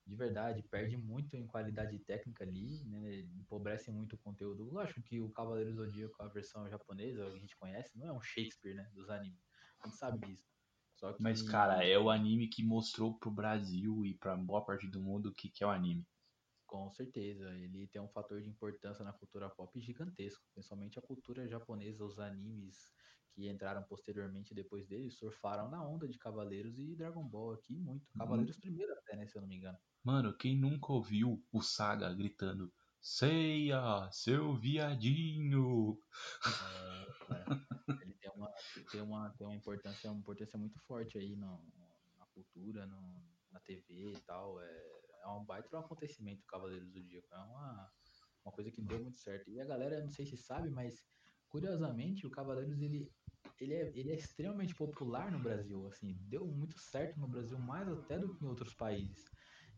de 0.07 0.17
verdade, 0.17 0.63
perde 0.65 0.97
muito 0.97 1.37
em 1.37 1.47
qualidade 1.47 1.99
técnica 2.01 2.45
ali, 2.45 2.85
né? 2.85 3.21
Empobrece 3.37 3.91
muito 3.91 4.15
o 4.15 4.19
conteúdo. 4.19 4.65
Lógico 4.65 5.03
que 5.03 5.21
o 5.21 5.31
Cavaleiro 5.31 5.73
Zodíaco, 5.73 6.21
a 6.23 6.29
versão 6.29 6.69
japonesa, 6.69 7.27
a 7.27 7.39
gente 7.39 7.57
conhece, 7.57 7.97
não 7.97 8.09
é 8.09 8.13
um 8.13 8.21
Shakespeare, 8.21 8.75
né? 8.75 8.91
Dos 8.95 9.09
animes. 9.09 9.41
A 9.81 9.87
gente 9.87 9.97
sabe 9.97 10.27
disso. 10.27 10.45
Só 10.97 11.13
que... 11.13 11.23
Mas, 11.23 11.43
cara, 11.43 11.85
é 11.85 11.99
o 11.99 12.11
anime 12.11 12.49
que 12.49 12.63
mostrou 12.63 13.19
pro 13.19 13.31
Brasil 13.31 14.05
e 14.05 14.15
pra 14.15 14.37
boa 14.37 14.65
parte 14.65 14.89
do 14.89 15.01
mundo 15.01 15.31
o 15.31 15.35
que, 15.35 15.49
que 15.49 15.63
é 15.63 15.67
o 15.67 15.71
anime. 15.71 16.07
Com 16.67 16.91
certeza, 16.91 17.51
ele 17.59 17.87
tem 17.87 18.01
um 18.01 18.09
fator 18.09 18.41
de 18.41 18.49
importância 18.49 19.05
na 19.05 19.13
cultura 19.13 19.51
pop 19.51 19.79
gigantesco, 19.79 20.43
principalmente 20.55 20.99
a 20.99 21.03
cultura 21.03 21.47
japonesa, 21.47 22.05
os 22.05 22.19
animes 22.19 22.93
que 23.35 23.49
entraram 23.49 23.83
posteriormente 23.85 24.55
depois 24.55 24.87
dele, 24.87 25.11
surfaram 25.11 25.71
na 25.71 25.87
onda 25.87 26.09
de 26.09 26.19
Cavaleiros 26.19 26.79
e 26.79 26.95
Dragon 26.95 27.27
Ball 27.27 27.55
aqui 27.55 27.77
muito. 27.79 28.07
Cavaleiros 28.17 28.57
primeiro 28.59 28.93
até, 28.93 29.17
né, 29.17 29.27
se 29.27 29.37
eu 29.37 29.43
não 29.43 29.49
me 29.49 29.57
engano. 29.57 29.79
Mano, 30.05 30.37
quem 30.37 30.59
nunca 30.59 30.93
ouviu 30.93 31.43
o 31.53 31.63
Saga 31.63 32.13
gritando 32.13 32.73
Ceia, 33.01 34.09
seu 34.13 34.55
viadinho? 34.55 35.99
É, 36.47 37.35
é. 37.35 37.45
Ele 38.07 38.15
tem 38.15 38.31
uma, 38.31 38.53
tem 38.91 39.01
uma, 39.01 39.31
tem 39.31 39.47
uma 39.47 39.57
importância, 39.57 40.11
uma 40.11 40.21
importância 40.21 40.57
muito 40.57 40.79
forte 40.81 41.19
aí 41.19 41.35
no, 41.35 41.65
na 42.17 42.27
cultura, 42.27 42.87
no, 42.87 43.25
na 43.51 43.59
TV 43.59 44.13
e 44.13 44.21
tal. 44.21 44.61
É, 44.61 45.03
é 45.25 45.29
um 45.29 45.45
baita 45.45 45.77
acontecimento 45.79 46.43
o 46.43 46.47
Cavaleiros 46.47 46.87
do 46.87 46.93
Zodíaco. 46.93 47.27
É 47.35 47.39
uma, 47.39 47.93
uma 48.45 48.53
coisa 48.53 48.71
que 48.71 48.81
deu 48.81 49.01
muito 49.01 49.19
certo. 49.19 49.51
E 49.51 49.61
a 49.61 49.65
galera, 49.65 50.01
não 50.01 50.13
sei 50.13 50.25
se 50.25 50.37
sabe, 50.37 50.71
mas 50.71 51.05
curiosamente 51.49 52.25
o 52.25 52.31
Cavaleiros 52.31 52.81
ele, 52.81 53.11
ele, 53.61 53.75
é, 53.75 53.89
ele 53.99 54.11
é 54.11 54.15
extremamente 54.15 54.75
popular 54.75 55.31
no 55.31 55.41
Brasil. 55.41 55.87
Assim, 55.87 56.17
deu 56.21 56.47
muito 56.47 56.79
certo 56.79 57.19
no 57.21 57.29
Brasil, 57.29 57.59
mais 57.59 57.89
até 57.89 58.19
do 58.19 58.31
que 58.33 58.45
em 58.45 58.49
outros 58.49 58.75
países. 58.75 59.31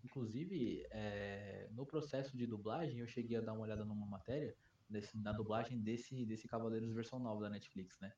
Inclusive, 0.03 0.85
é, 0.91 1.69
no 1.71 1.87
processo 1.87 2.37
de 2.37 2.47
dublagem, 2.47 3.01
eu 3.01 3.07
cheguei 3.07 3.37
a 3.37 3.41
dar 3.41 3.53
uma 3.55 3.63
olhada 3.63 3.85
numa 3.85 4.07
matéria 4.07 4.57
desse, 4.89 5.19
na 5.21 5.33
dublagem 5.33 5.83
desse, 5.83 6.27
desse 6.27 6.47
Cavaleiros 6.49 6.93
versão 6.93 7.19
nova 7.19 7.43
da 7.43 7.51
Netflix, 7.51 7.99
né? 8.01 8.13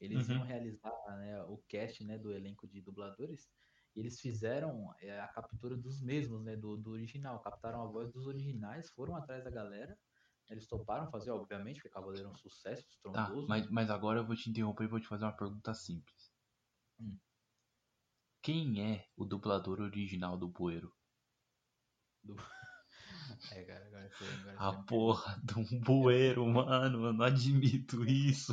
Eles 0.00 0.28
Uhum. 0.28 0.34
iam 0.34 0.42
realizar 0.42 0.92
né, 1.18 1.42
o 1.44 1.58
cast 1.58 2.04
né, 2.04 2.18
do 2.18 2.32
elenco 2.32 2.68
de 2.68 2.82
dubladores 2.82 3.50
e 3.94 4.00
eles 4.00 4.20
fizeram 4.20 4.92
é, 5.00 5.18
a 5.20 5.28
captura 5.28 5.76
dos 5.76 6.02
mesmos, 6.02 6.44
né, 6.44 6.56
do, 6.56 6.76
do 6.76 6.90
original, 6.90 7.40
captaram 7.40 7.82
a 7.82 7.86
voz 7.90 8.12
dos 8.12 8.26
originais, 8.26 8.90
foram 8.90 9.16
atrás 9.16 9.42
da 9.44 9.50
galera, 9.50 9.98
eles 10.50 10.66
toparam 10.66 11.10
fazer, 11.10 11.30
obviamente, 11.30 11.76
porque 11.76 11.90
Cavaleiro 11.90 12.28
é 12.28 12.30
um 12.30 12.34
sucesso 12.34 12.86
Tá, 13.10 13.22
estrondoso. 13.22 13.48
mas, 13.48 13.68
mas 13.68 13.90
agora 13.90 14.20
eu 14.20 14.26
vou 14.26 14.36
te 14.36 14.48
interromper 14.50 14.84
e 14.84 14.88
vou 14.88 15.00
te 15.00 15.08
fazer 15.08 15.24
uma 15.24 15.36
pergunta 15.36 15.74
simples. 15.74 16.32
Hum. 17.00 17.20
Quem 18.42 18.80
é 18.94 19.10
o 19.14 19.26
dublador 19.26 19.78
original 19.78 20.38
do 20.38 20.48
Bueiro? 20.48 20.90
É, 23.50 23.64
cara, 23.64 23.86
agora 23.86 24.10
foi, 24.18 24.34
agora 24.34 24.58
A 24.58 24.72
foi 24.72 24.78
porra 24.86 25.40
de 25.44 25.58
um 25.58 25.80
bueiro, 25.80 26.46
mano. 26.46 27.06
Eu 27.06 27.12
não 27.12 27.24
admito 27.24 28.04
isso. 28.04 28.52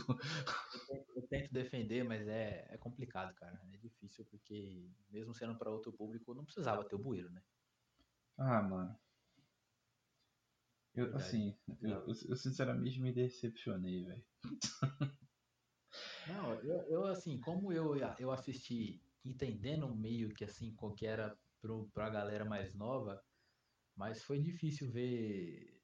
Eu 1.16 1.28
tento 1.28 1.52
defender, 1.54 2.04
mas 2.04 2.28
é, 2.28 2.66
é 2.70 2.78
complicado, 2.78 3.34
cara. 3.36 3.60
É 3.72 3.78
difícil 3.78 4.26
porque, 4.26 4.91
mesmo 5.10 5.34
sendo 5.34 5.58
para 5.58 5.72
outro 5.72 5.94
público, 5.94 6.34
não 6.34 6.46
precisava 6.46 6.88
ter 6.88 6.96
o 6.96 7.00
bueiro, 7.00 7.30
né? 7.32 7.41
Ah, 8.38 8.62
mano. 8.62 9.03
Eu, 10.96 11.06
Verdade. 11.06 11.16
assim, 11.16 11.56
eu, 11.82 11.89
eu- 12.08 12.08
eu 12.30 12.36
sinceramente 12.36 13.00
me 13.02 13.14
decepcionei, 13.14 14.04
velho. 14.06 14.26
Não, 16.26 16.54
eu, 16.64 16.82
eu 16.89 17.06
assim, 17.06 17.39
como 17.39 17.72
eu, 17.72 17.96
eu 18.20 18.32
assisti 18.32 19.02
entendendo 19.24 19.94
meio 19.96 20.34
que 20.34 20.44
assim, 20.44 20.74
qual 20.76 20.94
que 20.94 21.06
era 21.06 21.38
pro, 21.62 21.89
pra 21.91 22.10
galera 22.10 22.46
mais 22.46 22.74
nova, 22.74 23.24
mas 23.96 24.24
foi 24.24 24.41
difícil 24.41 24.91
ver. 24.91 25.82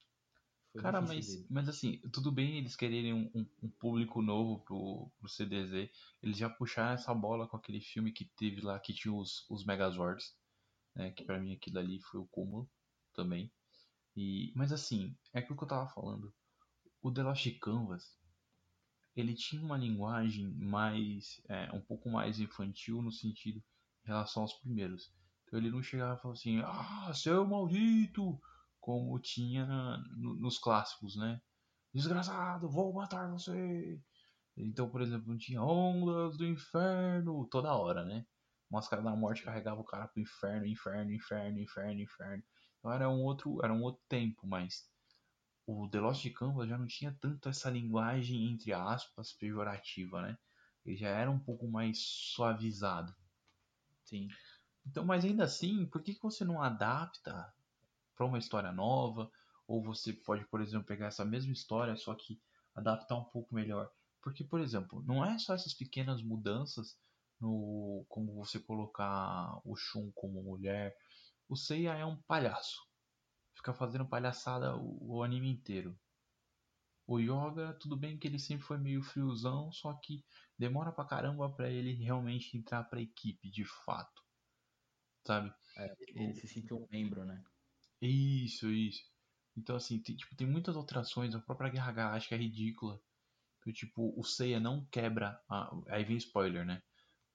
Foi 0.71 0.81
Cara, 0.81 1.01
difícil 1.01 1.15
mas, 1.17 1.25
dele. 1.25 1.49
mas 1.49 1.67
assim, 1.69 1.99
tudo 2.13 2.31
bem 2.31 2.57
eles 2.57 2.75
quererem 2.75 3.13
um, 3.13 3.29
um- 3.35 3.49
um 3.63 3.69
público 3.69 4.21
novo 4.21 4.63
pro, 4.63 5.11
pro 5.19 5.27
CDZ. 5.29 5.91
Eles 6.21 6.37
já 6.37 6.49
puxaram 6.49 6.93
essa 6.93 7.13
bola 7.13 7.47
com 7.49 7.57
aquele 7.57 7.81
filme 7.81 8.13
que 8.13 8.25
teve 8.25 8.61
lá, 8.61 8.79
que 8.79 8.93
tinha 8.93 9.13
os, 9.13 9.45
os 9.49 9.65
Megazords, 9.65 10.37
né? 10.95 11.11
Que 11.11 11.25
pra 11.25 11.39
mim 11.39 11.53
aquilo 11.55 11.79
ali 11.79 12.01
foi 12.01 12.19
o 12.21 12.27
cúmulo 12.27 12.71
também. 13.13 13.53
E, 14.19 14.51
mas 14.55 14.73
assim, 14.73 15.15
é 15.33 15.39
aquilo 15.39 15.57
que 15.57 15.63
eu 15.63 15.67
tava 15.69 15.89
falando. 15.89 16.33
O 17.01 17.11
The 17.11 17.23
Lost 17.23 17.47
Canvas, 17.59 18.19
ele 19.15 19.33
tinha 19.33 19.61
uma 19.61 19.77
linguagem 19.77 20.47
mais, 20.55 21.41
é, 21.49 21.71
um 21.73 21.81
pouco 21.81 22.09
mais 22.09 22.39
infantil 22.39 23.01
no 23.01 23.11
sentido 23.11 23.63
em 24.03 24.07
relação 24.07 24.43
aos 24.43 24.53
primeiros. 24.55 25.13
Então 25.45 25.59
ele 25.59 25.71
não 25.71 25.81
chegava 25.83 26.15
e 26.17 26.21
falava 26.21 26.37
assim, 26.39 26.59
ah, 26.65 27.13
seu 27.13 27.45
maldito, 27.47 28.39
como 28.79 29.19
tinha 29.19 29.65
no- 30.17 30.35
nos 30.35 30.57
clássicos, 30.59 31.15
né? 31.15 31.41
Desgraçado, 31.93 32.69
vou 32.69 32.93
matar 32.93 33.29
você. 33.31 34.01
Então, 34.57 34.89
por 34.89 35.01
exemplo, 35.01 35.29
não 35.29 35.37
tinha 35.37 35.61
ondas 35.63 36.37
do 36.37 36.45
inferno 36.45 37.47
toda 37.49 37.73
hora, 37.75 38.05
né? 38.05 38.25
Máscara 38.69 39.01
da 39.01 39.15
Morte 39.15 39.43
carregava 39.43 39.81
o 39.81 39.85
cara 39.85 40.07
pro 40.07 40.21
inferno, 40.21 40.65
inferno, 40.67 41.11
inferno, 41.13 41.59
inferno, 41.59 42.01
inferno. 42.01 42.43
Então 42.79 42.91
era 42.91 43.09
um 43.09 43.23
outro, 43.23 43.63
era 43.63 43.73
um 43.73 43.81
outro 43.83 44.01
tempo, 44.07 44.47
mas 44.47 44.89
o 45.65 45.87
The 45.89 45.99
Lost 45.99 46.29
Canvas 46.33 46.69
já 46.69 46.77
não 46.77 46.87
tinha 46.87 47.15
tanto 47.19 47.49
essa 47.49 47.69
linguagem, 47.69 48.51
entre 48.51 48.73
aspas, 48.73 49.33
pejorativa, 49.33 50.21
né? 50.21 50.37
Ele 50.85 50.95
já 50.95 51.09
era 51.09 51.29
um 51.29 51.39
pouco 51.39 51.67
mais 51.67 51.99
suavizado. 51.99 53.13
Sim. 54.05 54.29
Então, 54.85 55.05
mas 55.05 55.23
ainda 55.25 55.43
assim, 55.43 55.85
por 55.85 56.01
que, 56.01 56.15
que 56.15 56.23
você 56.23 56.43
não 56.43 56.61
adapta 56.61 57.53
para 58.15 58.25
uma 58.25 58.39
história 58.39 58.71
nova? 58.71 59.31
Ou 59.67 59.83
você 59.83 60.13
pode, 60.13 60.45
por 60.45 60.61
exemplo, 60.61 60.87
pegar 60.87 61.07
essa 61.07 61.23
mesma 61.23 61.53
história, 61.53 61.95
só 61.95 62.15
que 62.15 62.41
adaptar 62.75 63.15
um 63.15 63.25
pouco 63.25 63.53
melhor? 63.53 63.91
Porque, 64.21 64.43
por 64.43 64.59
exemplo, 64.59 65.03
não 65.05 65.23
é 65.23 65.37
só 65.37 65.53
essas 65.53 65.73
pequenas 65.73 66.23
mudanças 66.23 66.97
no 67.39 68.05
como 68.09 68.33
você 68.33 68.59
colocar 68.59 69.61
o 69.63 69.75
Shun 69.75 70.11
como 70.13 70.43
mulher. 70.43 70.95
O 71.49 71.55
Seiya 71.55 71.93
é 71.93 72.05
um 72.05 72.21
palhaço. 72.21 72.77
Fica 73.55 73.73
fazendo 73.73 74.07
palhaçada 74.07 74.77
o, 74.77 75.15
o 75.15 75.23
anime 75.23 75.49
inteiro. 75.49 75.99
O 77.07 77.19
Yoga, 77.19 77.73
tudo 77.73 77.97
bem 77.97 78.19
que 78.19 78.27
ele 78.27 78.37
sempre 78.37 78.63
foi 78.63 78.77
meio 78.77 79.01
friozão, 79.01 79.71
só 79.71 79.95
que 79.95 80.23
demora 80.55 80.91
pra 80.91 81.05
caramba 81.05 81.51
pra 81.51 81.67
ele 81.67 81.91
realmente 81.93 82.55
entrar 82.55 82.83
pra 82.83 83.01
equipe, 83.01 83.49
de 83.49 83.65
fato. 83.65 84.21
Sabe? 85.25 85.51
É, 85.75 85.95
ele 86.09 86.35
se 86.35 86.47
sentiu 86.47 86.77
um 86.77 86.87
membro, 86.91 87.25
né? 87.25 87.43
Isso, 87.99 88.69
isso. 88.69 89.01
Então, 89.57 89.75
assim, 89.75 89.99
tem, 90.03 90.15
tipo, 90.15 90.35
tem 90.35 90.45
muitas 90.45 90.75
alterações. 90.75 91.33
A 91.33 91.41
própria 91.41 91.71
Guerra 91.71 91.91
Galáctica 91.91 92.35
é 92.35 92.37
ridícula. 92.37 93.01
Então, 93.57 93.73
tipo, 93.73 94.13
o 94.15 94.23
Seiya 94.23 94.59
não 94.59 94.85
quebra. 94.85 95.41
A... 95.49 95.71
Aí 95.87 96.03
vem 96.03 96.17
spoiler, 96.17 96.63
né? 96.63 96.83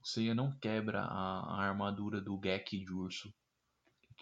O 0.01 0.07
Seiya 0.07 0.37
não 0.37 0.57
quebra 0.57 1.03
a, 1.03 1.41
a 1.41 1.63
armadura 1.65 2.21
do 2.21 2.39
Gek 2.39 2.79
de 2.79 2.93
urso. 2.93 3.35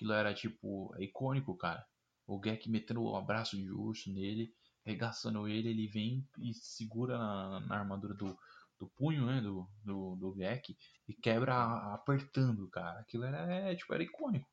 Aquilo 0.02 0.14
era, 0.14 0.34
tipo, 0.34 0.92
é 0.96 1.04
icônico, 1.04 1.56
cara. 1.56 1.86
O 2.26 2.40
Gek 2.42 2.68
metendo 2.68 3.04
o 3.04 3.14
abraço 3.14 3.56
de 3.56 3.70
urso 3.70 4.12
nele, 4.12 4.52
arregaçando 4.84 5.46
ele, 5.46 5.68
ele 5.68 5.86
vem 5.86 6.26
e 6.38 6.52
segura 6.54 7.16
na, 7.16 7.60
na 7.60 7.78
armadura 7.78 8.12
do, 8.12 8.36
do 8.80 8.88
punho, 8.96 9.24
né? 9.26 9.40
Do, 9.40 9.68
do, 9.84 10.16
do 10.16 10.34
Gek 10.34 10.76
e 11.06 11.14
quebra 11.14 11.54
apertando, 11.94 12.68
cara. 12.68 12.98
Aquilo 12.98 13.22
era, 13.22 13.46
é, 13.46 13.76
tipo, 13.76 13.94
era 13.94 14.02
icônico. 14.02 14.50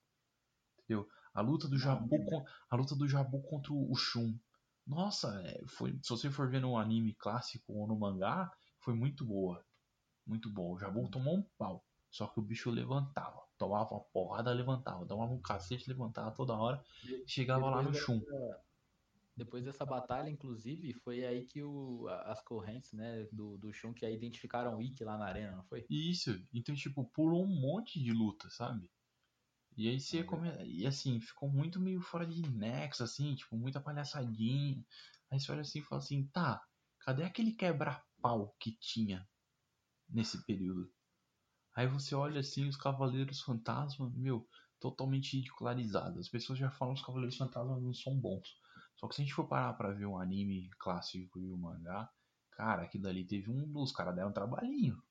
Entendeu? 0.84 1.10
A 1.34 1.42
luta 1.42 1.68
do 1.68 1.80
Jabu, 1.80 2.46
a 2.70 2.76
luta 2.76 2.96
do 2.96 3.08
Jabu 3.08 3.42
contra 3.42 3.74
o 3.74 3.96
Shun. 3.96 4.38
Nossa, 4.86 5.42
é, 5.48 5.66
foi, 5.66 6.00
se 6.04 6.10
você 6.10 6.30
for 6.30 6.48
ver 6.48 6.62
no 6.62 6.78
anime 6.78 7.16
clássico 7.16 7.74
ou 7.74 7.88
no 7.88 7.98
mangá, 7.98 8.52
foi 8.82 8.94
muito 8.94 9.26
boa. 9.26 9.66
Muito 10.28 10.48
bom. 10.48 10.74
O 10.76 10.78
Jabu 10.78 11.10
tomou 11.10 11.38
um 11.38 11.44
pau. 11.58 11.84
Só 12.12 12.28
que 12.28 12.40
o 12.40 12.44
bicho 12.44 12.70
levantava. 12.70 13.49
Tomava 13.60 13.94
uma 13.94 14.04
porrada, 14.06 14.52
levantava. 14.54 15.06
Tomava 15.06 15.34
um 15.34 15.42
cacete, 15.42 15.90
levantava 15.90 16.32
toda 16.32 16.56
hora. 16.56 16.84
Chegava 17.28 17.70
lá 17.70 17.84
no 17.84 17.92
dessa- 17.92 18.06
Depois 19.36 19.64
dessa 19.64 19.86
batalha, 19.86 20.30
inclusive, 20.30 20.94
foi 20.94 21.26
aí 21.26 21.46
que 21.46 21.64
o, 21.64 22.08
as 22.10 22.42
correntes, 22.42 22.92
né, 22.92 23.24
do, 23.32 23.58
do 23.58 23.72
Shun 23.72 23.94
que 23.94 24.06
aí 24.06 24.14
identificaram 24.16 24.78
o 24.78 24.82
Ikki 24.82 25.04
lá 25.04 25.18
na 25.18 25.26
arena, 25.26 25.56
não 25.56 25.64
foi? 25.64 25.86
Isso. 25.90 26.32
Então, 26.54 26.76
tipo, 26.76 27.06
pulou 27.06 27.46
um 27.46 27.62
monte 27.62 28.02
de 28.04 28.12
luta, 28.12 28.50
sabe? 28.50 28.90
E 29.78 29.88
aí 29.88 30.00
você 30.00 30.24
come... 30.24 30.50
E 30.66 30.86
assim, 30.86 31.22
ficou 31.22 31.50
muito 31.50 31.80
meio 31.80 32.02
fora 32.02 32.26
de 32.26 32.42
nexo, 32.52 33.04
assim, 33.04 33.34
tipo, 33.36 33.56
muita 33.58 33.80
palhaçadinha. 33.80 34.84
Aí 35.32 35.40
você 35.40 35.52
olha 35.52 35.62
assim 35.62 35.80
e 35.80 35.84
fala 35.84 36.02
assim, 36.02 36.28
tá, 36.28 36.62
cadê 37.00 37.24
aquele 37.24 37.54
quebra-pau 37.54 38.56
que 38.60 38.74
tinha 38.78 39.28
nesse 40.10 40.46
período? 40.46 40.92
Aí 41.80 41.88
você 41.88 42.14
olha 42.14 42.42
assim, 42.42 42.68
os 42.68 42.76
Cavaleiros 42.76 43.40
Fantasma, 43.40 44.12
meu, 44.14 44.46
totalmente 44.82 45.38
ridicularizados. 45.38 46.20
As 46.20 46.28
pessoas 46.28 46.60
já 46.60 46.70
falam 46.70 46.94
que 46.94 47.00
os 47.00 47.06
Cavaleiros 47.06 47.38
Fantasma 47.38 47.80
não 47.80 47.94
são 47.94 48.20
bons. 48.20 48.60
Só 48.98 49.08
que 49.08 49.16
se 49.16 49.22
a 49.22 49.24
gente 49.24 49.34
for 49.34 49.48
parar 49.48 49.72
pra 49.76 49.94
ver 49.94 50.06
um 50.06 50.20
anime 50.20 50.70
clássico 50.78 51.40
e 51.40 51.50
um 51.50 51.56
mangá, 51.56 52.12
cara, 52.52 52.82
aquilo 52.82 53.08
ali 53.08 53.26
teve 53.26 53.50
um. 53.50 53.72
Os 53.78 53.94
caras 53.94 54.14
deram 54.14 54.28
um 54.28 54.34
trabalhinho. 54.34 55.02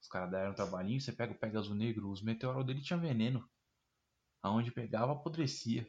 Os 0.00 0.06
caras 0.06 0.30
deram 0.30 0.52
um 0.52 0.54
trabalhinho, 0.54 1.00
você 1.00 1.10
pega 1.10 1.32
o 1.32 1.38
Pegasus 1.38 1.76
Negro, 1.76 2.12
os 2.12 2.22
meteoros 2.22 2.64
dele 2.64 2.80
tinha 2.80 2.96
veneno. 2.96 3.44
Aonde 4.40 4.70
pegava, 4.70 5.10
apodrecia. 5.10 5.84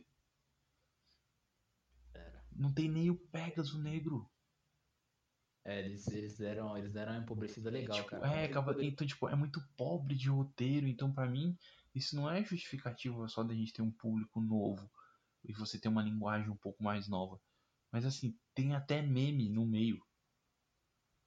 Não 2.52 2.74
tem 2.74 2.90
nem 2.90 3.12
o 3.12 3.16
Pegasus 3.28 3.78
Negro. 3.78 4.28
É, 5.66 5.80
eles, 5.80 6.08
eles 6.08 6.38
deram, 6.38 6.78
eles 6.78 6.92
deram 6.92 7.14
uma 7.14 7.22
empobrecida 7.22 7.70
legal, 7.70 7.98
Tipo, 7.98 8.10
cara. 8.18 8.28
é, 8.28 8.48
poderiam- 8.50 8.92
então, 8.92 9.08
tipo, 9.08 9.30
é 9.30 9.36
muito 9.36 9.62
pobre 9.78 10.16
de 10.16 10.30
roteiro. 10.30 10.88
Então, 10.88 11.12
pra 11.12 11.26
mim, 11.26 11.58
isso 11.96 12.16
não 12.16 12.30
é 12.30 12.44
justificativa 12.44 13.28
só 13.30 13.44
da 13.44 13.54
gente 13.54 13.72
ter 13.74 13.82
um 13.82 13.92
público 13.92 14.42
novo 14.42 14.90
e 15.44 15.54
você 15.54 15.80
ter 15.80 15.88
uma 15.88 16.04
linguagem 16.04 16.50
um 16.50 16.56
pouco 16.56 16.84
mais 16.84 17.08
nova. 17.08 17.40
Mas, 17.92 18.06
assim, 18.06 18.38
tem 18.54 18.76
até 18.76 19.02
meme 19.02 19.50
no 19.50 19.66
meio. 19.66 20.02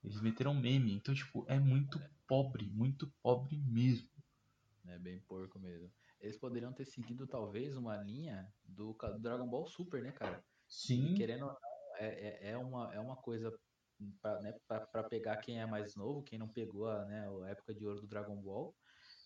Eles 0.04 0.20
meteram 0.20 0.54
meme. 0.54 0.92
Então, 0.92 1.14
tipo, 1.14 1.44
é 1.48 1.58
muito 1.58 1.98
pobre, 2.28 2.66
muito 2.66 3.10
pobre 3.22 3.56
mesmo. 3.56 4.08
É 4.86 4.98
bem 4.98 5.18
porco 5.20 5.58
mesmo. 5.58 5.90
Eles 6.20 6.36
poderiam 6.36 6.72
ter 6.72 6.84
seguido, 6.84 7.26
talvez, 7.26 7.76
uma 7.76 7.96
linha 7.96 8.52
do 8.64 8.96
Dragon 9.20 9.48
Ball 9.48 9.66
Super, 9.66 10.02
né, 10.02 10.12
cara? 10.12 10.42
Sim, 10.68 11.12
E 11.12 11.16
querendo 11.16 11.42
ou 11.46 11.48
não, 11.52 11.58
é, 11.98 12.06
é, 12.06 12.50
é 12.52 12.58
uma, 12.58 12.94
é 12.94 13.00
uma 13.00 13.16
coisa 13.16 13.52
pra, 14.20 14.40
né, 14.40 14.52
pegar 15.08 15.38
quem 15.38 15.60
é 15.60 15.66
mais 15.66 15.94
novo, 15.96 16.22
quem 16.22 16.38
não 16.38 16.52
pegou 16.52 16.86
a, 16.88 17.04
né, 17.04 17.28
a 17.44 17.48
época 17.50 17.74
de 17.74 17.86
ouro 17.86 18.00
do 18.00 18.08
Dragon 18.08 18.40
Ball, 18.42 18.76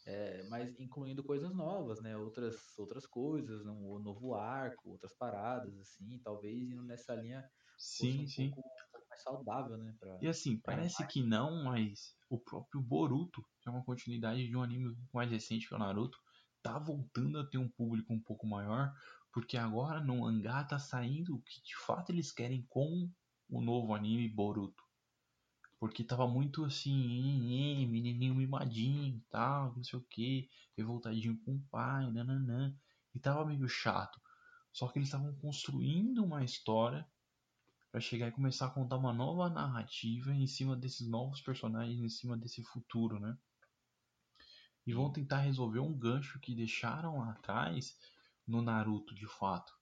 é, 0.07 0.45
mas 0.45 0.79
incluindo 0.81 1.25
coisas 1.25 1.55
novas, 1.55 2.01
né? 2.03 2.17
Outras, 2.17 2.79
outras 2.79 3.07
coisas, 3.07 3.67
um 3.67 3.99
novo 4.01 4.35
arco, 4.35 4.91
outras 4.91 5.15
paradas, 5.17 5.79
assim, 5.79 6.21
talvez 6.23 6.71
indo 6.71 6.83
nessa 6.85 7.15
linha 7.15 7.45
sim, 7.77 8.27
um 8.27 8.29
sim. 8.29 8.55
pouco, 8.55 8.61
um 8.61 9.07
mais 9.11 9.23
saudável, 9.23 9.79
né? 9.79 9.95
Pra, 10.01 10.21
E 10.21 10.29
assim, 10.29 10.61
parece 10.61 11.07
que 11.07 11.23
não, 11.23 11.65
mas 11.65 12.15
o 12.29 12.39
próprio 12.39 12.81
Boruto, 12.83 13.43
que 13.61 13.69
é 13.69 13.73
uma 13.73 13.85
continuidade 13.85 14.47
de 14.47 14.57
um 14.57 14.63
anime 14.63 14.91
um 14.91 14.97
mais 15.13 15.31
recente 15.31 15.67
que 15.67 15.75
é 15.75 15.77
o 15.77 15.81
Naruto, 15.81 16.19
tá 16.63 16.79
voltando 16.79 17.39
a 17.39 17.49
ter 17.49 17.59
um 17.59 17.71
público 17.71 18.13
um 18.13 18.23
pouco 18.23 18.47
maior, 18.47 18.93
porque 19.33 19.57
agora 19.57 20.01
no 20.05 20.19
mangá 20.21 20.63
tá 20.65 20.79
saindo 20.79 21.37
o 21.37 21.43
que 21.43 21.63
de 21.63 21.75
fato 21.87 22.11
eles 22.13 22.33
querem 22.33 22.67
com 22.69 23.11
o 23.51 23.61
novo 23.61 23.95
anime 23.95 24.29
Boruto. 24.29 24.85
Porque 25.81 26.05
tava 26.05 26.29
muito 26.29 26.65
assim, 26.65 26.93
"Ih, 26.93 27.83
ih, 27.83 27.87
menininho 27.87 28.35
mimadinho 28.37 29.21
tal, 29.31 29.75
não 29.77 29.83
sei 29.85 29.99
o 29.99 30.03
que, 30.05 30.49
revoltadinho 30.77 31.39
com 31.45 31.57
o 31.57 31.63
pai, 31.71 32.11
nananã. 32.13 32.77
E 33.15 33.19
tava 33.19 33.45
meio 33.45 33.69
chato. 33.69 34.21
Só 34.73 34.89
que 34.89 34.99
eles 34.99 35.09
estavam 35.09 35.35
construindo 35.37 36.25
uma 36.25 36.45
história 36.45 37.09
Pra 37.93 38.01
chegar 38.01 38.29
e 38.29 38.33
começar 38.33 38.67
a 38.67 38.71
contar 38.71 38.97
uma 38.97 39.13
nova 39.13 39.49
narrativa 39.49 40.33
em 40.35 40.47
cima 40.47 40.77
desses 40.77 41.09
novos 41.09 41.41
personagens, 41.41 42.01
em 42.01 42.09
cima 42.09 42.37
desse 42.37 42.63
futuro, 42.65 43.21
né? 43.21 43.39
E 44.87 44.93
vão 44.93 45.11
tentar 45.11 45.39
resolver 45.39 45.81
um 45.81 45.99
gancho 45.99 46.39
que 46.39 46.55
deixaram 46.55 47.21
lá 47.21 47.31
atrás 47.31 47.99
no 48.47 48.61
Naruto, 48.61 49.15
de 49.15 49.27
fato. 49.27 49.80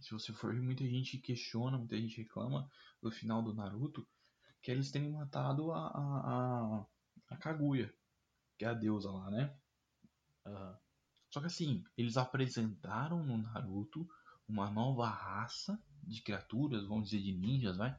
Se 0.00 0.10
você 0.10 0.32
for 0.32 0.54
ver, 0.54 0.60
muita 0.60 0.84
gente 0.84 1.18
questiona, 1.18 1.78
muita 1.78 1.96
gente 1.96 2.18
reclama 2.18 2.70
do 3.02 3.10
final 3.10 3.42
do 3.42 3.54
Naruto, 3.54 4.06
que 4.62 4.70
eles 4.70 4.90
terem 4.90 5.10
matado 5.10 5.72
a, 5.72 5.86
a, 5.88 6.80
a, 6.80 6.86
a 7.30 7.36
Kaguya, 7.36 7.92
que 8.58 8.64
é 8.64 8.68
a 8.68 8.74
deusa 8.74 9.10
lá, 9.10 9.30
né? 9.30 9.56
Aham. 10.46 10.78
Só 11.30 11.40
que 11.40 11.46
assim, 11.46 11.84
eles 11.96 12.16
apresentaram 12.16 13.24
no 13.24 13.36
Naruto 13.36 14.08
uma 14.48 14.70
nova 14.70 15.08
raça 15.08 15.78
de 16.02 16.22
criaturas, 16.22 16.86
vamos 16.86 17.10
dizer 17.10 17.22
de 17.22 17.32
ninjas, 17.32 17.76
vai? 17.76 17.96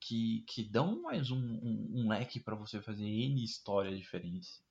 Que, 0.00 0.44
que 0.48 0.62
dão 0.62 1.02
mais 1.02 1.30
um, 1.30 1.38
um, 1.38 1.90
um 1.94 2.08
leque 2.08 2.38
para 2.38 2.54
você 2.54 2.80
fazer 2.80 3.04
N 3.04 3.42
histórias 3.42 3.98
diferentes. 3.98 4.62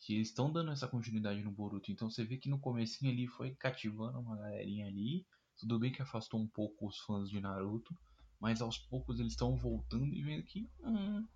Que 0.00 0.14
eles 0.14 0.28
estão 0.28 0.52
dando 0.52 0.70
essa 0.70 0.88
continuidade 0.88 1.42
no 1.42 1.50
Boruto. 1.50 1.90
Então 1.90 2.08
você 2.08 2.24
vê 2.24 2.38
que 2.38 2.48
no 2.48 2.60
comecinho 2.60 3.12
ali 3.12 3.26
foi 3.26 3.54
cativando 3.54 4.18
uma 4.18 4.36
galerinha 4.36 4.86
ali. 4.86 5.26
Tudo 5.58 5.78
bem 5.78 5.92
que 5.92 6.02
afastou 6.02 6.40
um 6.40 6.46
pouco 6.46 6.86
os 6.86 6.98
fãs 6.98 7.30
de 7.30 7.40
Naruto, 7.40 7.96
mas 8.40 8.60
aos 8.60 8.78
poucos 8.78 9.18
eles 9.18 9.32
estão 9.32 9.56
voltando 9.56 10.14
e 10.14 10.22
vendo 10.22 10.42
que. 10.44 10.68
Hum, 10.80 11.26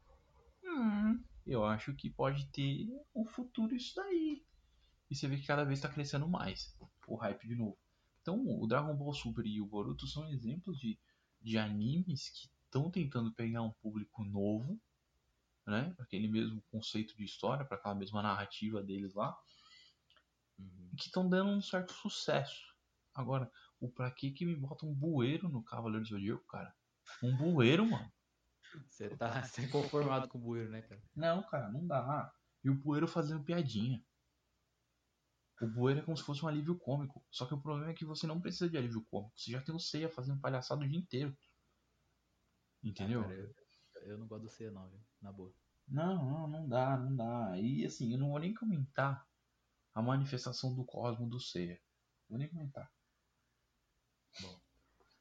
hum, 0.65 1.25
eu 1.47 1.65
acho 1.65 1.95
que 1.95 2.11
pode 2.11 2.47
ter 2.49 2.89
um 3.15 3.25
futuro 3.25 3.75
isso 3.75 3.95
daí. 3.97 4.45
E 5.11 5.17
você 5.17 5.27
vê 5.27 5.37
que 5.37 5.47
cada 5.47 5.65
vez 5.65 5.79
está 5.79 5.89
crescendo 5.89 6.29
mais 6.29 6.77
o 7.07 7.17
hype 7.17 7.49
de 7.49 7.57
novo. 7.57 7.77
Então, 8.23 8.47
o 8.47 8.67
Dragon 8.67 8.95
Ball 8.95 9.13
Super 9.13 9.45
e 9.47 9.61
o 9.61 9.67
Boruto 9.67 10.07
são 10.07 10.29
exemplos 10.29 10.79
de, 10.79 10.99
de 11.41 11.59
animes 11.59 12.29
que 12.29 12.49
estão 12.65 12.91
tentando 12.91 13.33
pegar 13.33 13.63
um 13.63 13.73
público 13.73 14.23
novo, 14.25 14.81
né? 15.67 15.95
Aquele 15.99 16.29
mesmo 16.29 16.63
conceito 16.71 17.17
de 17.17 17.25
história, 17.25 17.65
para 17.65 17.77
aquela 17.77 17.95
mesma 17.95 18.23
narrativa 18.23 18.83
deles 18.83 19.15
lá, 19.15 19.37
uhum. 20.59 20.91
que 20.97 21.07
estão 21.07 21.29
dando 21.29 21.51
um 21.51 21.63
certo 21.63 21.93
sucesso. 21.93 22.73
Agora, 23.15 23.51
o 23.81 23.91
pra 23.91 24.11
que 24.11 24.31
que 24.31 24.45
me 24.45 24.55
bota 24.55 24.87
um 24.87 24.95
bueiro 24.95 25.49
no 25.49 25.65
Cavaleiro 25.65 26.05
do 26.05 26.09
Zodíaco, 26.09 26.47
cara? 26.47 26.75
Um 27.23 27.37
bueiro, 27.37 27.87
mano. 27.87 28.13
Você 28.89 29.09
tá 29.17 29.43
sem 29.43 29.69
conformado 29.69 30.29
com 30.29 30.39
o 30.39 30.41
bueiro, 30.41 30.71
né, 30.71 30.83
cara? 30.83 31.03
Não, 31.17 31.43
cara, 31.49 31.71
não 31.71 31.87
dá. 31.87 32.33
E 32.63 32.71
o 32.71 32.75
bueiro 32.75 33.09
fazendo 33.09 33.43
piadinha. 33.43 34.05
O 35.61 35.67
bueiro 35.67 36.01
é 36.01 36.03
como 36.03 36.17
se 36.17 36.23
fosse 36.23 36.45
um 36.45 36.49
alívio 36.49 36.79
cômico. 36.79 37.25
Só 37.31 37.47
que 37.47 37.55
o 37.55 37.61
problema 37.61 37.91
é 37.91 37.95
que 37.95 38.05
você 38.05 38.27
não 38.27 38.41
precisa 38.41 38.69
de 38.69 38.79
alívio 38.79 39.05
cômico. 39.11 39.33
Você 39.37 39.51
já 39.51 39.61
tem 39.61 39.75
o 39.75 39.81
Seiya 39.81 40.09
fazendo 40.09 40.41
palhaçada 40.41 40.83
o 40.83 40.89
dia 40.89 40.99
inteiro. 40.99 41.37
Entendeu? 42.83 43.21
Ah, 43.21 43.25
cara, 43.25 43.37
eu, 43.37 43.55
eu, 44.07 44.19
não 44.19 44.27
gosto 44.27 44.43
do 44.43 44.49
Seiya 44.49 44.73
não, 44.73 44.89
viu? 44.89 45.01
Na 45.21 45.33
boa. 45.33 45.53
Não, 45.87 46.15
não, 46.15 46.49
não 46.49 46.69
dá, 46.69 46.97
não 46.97 47.15
dá. 47.15 47.59
E 47.59 47.85
assim, 47.85 48.13
eu 48.13 48.19
não 48.19 48.31
vou 48.31 48.39
nem 48.39 48.55
comentar 48.55 49.27
a 49.95 50.01
manifestação 50.01 50.75
do 50.75 50.85
cosmo 50.85 51.29
do 51.29 51.41
Seiya. 51.41 51.79
Vou 52.29 52.39
nem 52.39 52.49
comentar. 52.49 52.91
Bom, 54.41 54.61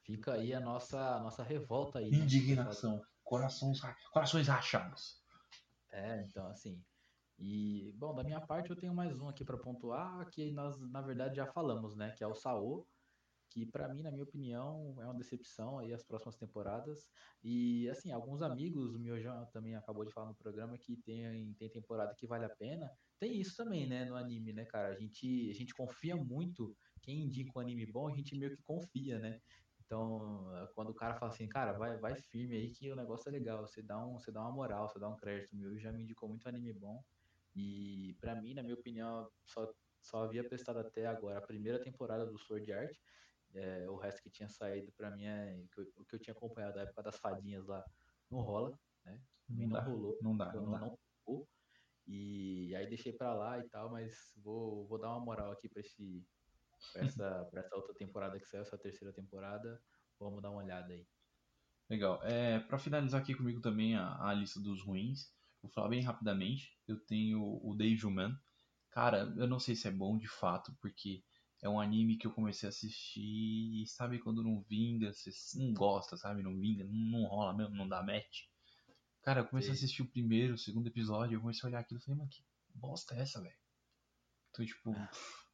fica 0.04 0.34
aí 0.34 0.54
a 0.54 0.60
nossa, 0.60 1.20
nossa 1.20 1.44
revolta 1.44 2.00
aí. 2.00 2.12
Né? 2.12 2.18
Indignação. 2.18 2.98
Né? 2.98 3.04
Corações, 3.24 3.80
corações 4.12 4.48
rachados. 4.48 5.24
É, 5.92 6.22
então 6.24 6.48
assim. 6.48 6.84
E, 7.42 7.94
bom, 7.96 8.14
da 8.14 8.24
minha 8.24 8.42
parte 8.42 8.70
eu 8.70 8.76
tenho 8.76 8.94
mais 8.94 9.18
um 9.18 9.30
aqui 9.30 9.46
para 9.46 9.58
pontuar, 9.58 10.30
que 10.30 10.52
nós, 10.52 10.78
na 10.78 11.02
verdade, 11.02 11.38
já 11.38 11.46
falamos, 11.46 11.96
né? 11.96 12.12
Que 12.12 12.22
é 12.22 12.28
o 12.28 12.36
Saô, 12.36 12.86
que 13.50 13.66
para 13.66 13.88
mim, 13.88 14.04
na 14.04 14.12
minha 14.12 14.24
opinião, 14.24 14.96
é 15.00 15.06
uma 15.06 15.16
decepção 15.16 15.80
aí 15.80 15.94
as 15.94 16.04
próximas 16.04 16.36
temporadas. 16.36 17.08
E, 17.42 17.90
assim, 17.90 18.12
alguns 18.12 18.42
amigos, 18.42 18.94
o 18.94 19.00
Miojão 19.00 19.46
também 19.54 19.76
acabou 19.76 20.06
de 20.06 20.12
falar 20.12 20.28
no 20.28 20.36
programa, 20.36 20.78
que 20.78 20.98
tem, 20.98 21.54
tem 21.54 21.70
temporada 21.70 22.14
que 22.14 22.28
vale 22.28 22.46
a 22.46 22.56
pena. 22.56 22.92
Tem 23.18 23.40
isso 23.40 23.56
também, 23.56 23.88
né, 23.88 24.06
no 24.06 24.16
anime, 24.16 24.52
né, 24.52 24.66
cara? 24.66 24.90
A 24.90 24.96
gente, 24.96 25.50
a 25.50 25.54
gente 25.54 25.74
confia 25.74 26.16
muito, 26.16 26.76
quem 27.10 27.24
indica 27.24 27.58
um 27.58 27.62
anime 27.62 27.88
bom, 27.88 28.08
a 28.08 28.12
gente 28.12 28.38
meio 28.38 28.56
que 28.56 28.62
confia, 28.62 29.18
né? 29.18 29.42
Então, 29.84 30.46
quando 30.76 30.90
o 30.90 30.94
cara 30.94 31.16
fala 31.16 31.32
assim, 31.32 31.48
cara, 31.48 31.74
vai, 31.74 31.98
vai 31.98 32.14
firme 32.16 32.56
aí 32.56 32.70
que 32.70 32.92
o 32.92 32.96
negócio 32.96 33.28
é 33.28 33.32
legal, 33.32 33.66
você 33.66 33.82
dá, 33.82 33.98
um, 34.06 34.20
você 34.20 34.32
dá 34.32 34.42
uma 34.42 34.52
moral, 34.52 34.88
você 34.88 35.00
dá 35.00 35.10
um 35.10 35.18
crédito. 35.18 35.56
Meu 35.56 35.76
já 35.80 35.92
me 35.92 36.04
indicou 36.04 36.30
muito 36.30 36.48
anime 36.48 36.72
bom. 36.72 37.04
E 37.56 38.16
para 38.22 38.40
mim, 38.40 38.54
na 38.54 38.62
minha 38.62 38.76
opinião, 38.76 39.28
só, 39.48 39.68
só 40.00 40.26
havia 40.26 40.48
prestado 40.48 40.78
até 40.78 41.08
agora 41.08 41.40
a 41.40 41.42
primeira 41.42 41.82
temporada 41.82 42.28
do 42.28 42.38
Sword 42.38 42.72
Art. 42.72 42.96
É, 43.56 43.90
o 43.90 43.96
resto 43.96 44.22
que 44.22 44.30
tinha 44.30 44.48
saído 44.48 44.92
para 44.92 45.10
mim 45.10 45.26
é 45.26 45.60
o 45.98 46.06
que 46.06 46.16
eu 46.16 46.20
tinha 46.20 46.36
acompanhado 46.36 46.76
da 46.76 46.84
época 46.84 47.02
das 47.02 47.18
fadinhas 47.18 47.66
lá 47.66 47.84
não 48.30 48.42
rola, 48.42 48.80
né? 49.04 49.20
Não, 49.50 49.64
não 49.64 49.70
dá, 49.70 49.82
rolou, 49.82 50.18
não 50.22 50.38
dá, 50.38 50.54
não, 50.54 50.66
não, 50.66 50.72
dá. 50.74 50.80
não 50.82 51.00
E 52.06 52.76
aí 52.76 52.88
deixei 52.88 53.12
para 53.12 53.34
lá 53.34 53.58
e 53.58 53.68
tal, 53.70 53.90
mas 53.90 54.14
vou, 54.38 54.86
vou 54.86 55.00
dar 55.00 55.10
uma 55.10 55.26
moral 55.26 55.52
aqui 55.52 55.68
para 55.68 55.82
esse 55.82 56.24
pra 56.94 57.04
essa, 57.04 57.46
pra 57.52 57.62
essa 57.62 57.76
outra 57.76 57.94
temporada 57.96 58.40
que 58.40 58.48
saiu, 58.48 58.62
essa 58.62 58.78
terceira 58.78 59.14
temporada. 59.14 59.82
Vamos 60.20 60.42
dar 60.42 60.52
uma 60.52 60.64
olhada 60.64 60.94
aí. 60.94 61.08
Legal. 61.90 62.22
É, 62.24 62.60
para 62.60 62.78
finalizar 62.78 63.22
aqui 63.22 63.34
comigo 63.34 63.62
também 63.62 63.96
a, 63.96 64.30
a 64.30 64.34
lista 64.34 64.60
dos 64.60 64.84
ruins, 64.84 65.34
Vou 65.62 65.72
falar 65.72 65.90
bem 65.90 66.02
rapidamente. 66.02 66.78
Eu 66.88 67.00
tenho 67.06 67.60
o 67.64 67.76
Devilman. 67.76 68.34
Cara, 68.92 69.34
eu 69.38 69.48
não 69.48 69.60
sei 69.60 69.76
se 69.76 69.88
é 69.88 69.92
bom 69.92 70.18
de 70.18 70.28
fato, 70.28 70.76
porque 70.82 71.24
é 71.62 71.70
um 71.70 71.80
anime 71.80 72.18
que 72.18 72.26
eu 72.26 72.34
comecei 72.34 72.68
a 72.68 72.70
assistir 72.72 73.84
e 73.84 73.86
sabe 73.86 74.20
quando 74.20 74.44
não 74.44 74.62
vinga, 74.62 75.14
você 75.14 75.32
não 75.60 75.74
gosta, 75.74 76.18
sabe? 76.18 76.42
Não 76.42 76.58
vinga, 76.58 76.86
não, 76.86 76.94
não 76.94 77.26
rola 77.26 77.56
mesmo, 77.56 77.76
não 77.76 77.88
dá 77.88 78.02
match. 78.02 78.46
Cara, 79.22 79.42
eu 79.42 79.46
comecei 79.46 79.74
Sim. 79.74 79.76
a 79.76 79.78
assistir 79.84 80.02
o 80.02 80.10
primeiro, 80.10 80.54
o 80.54 80.58
segundo 80.58 80.88
episódio, 80.88 81.36
eu 81.36 81.42
comecei 81.42 81.68
a 81.68 81.70
olhar 81.70 81.80
aquilo 81.82 82.00
e 82.00 82.04
falei, 82.04 82.18
mano, 82.18 82.30
que 82.30 82.44
bosta 82.74 83.14
é 83.14 83.20
essa, 83.20 83.42
velho? 83.42 83.56
Então, 84.50 84.66
tipo, 84.66 84.92
ah. 84.92 85.12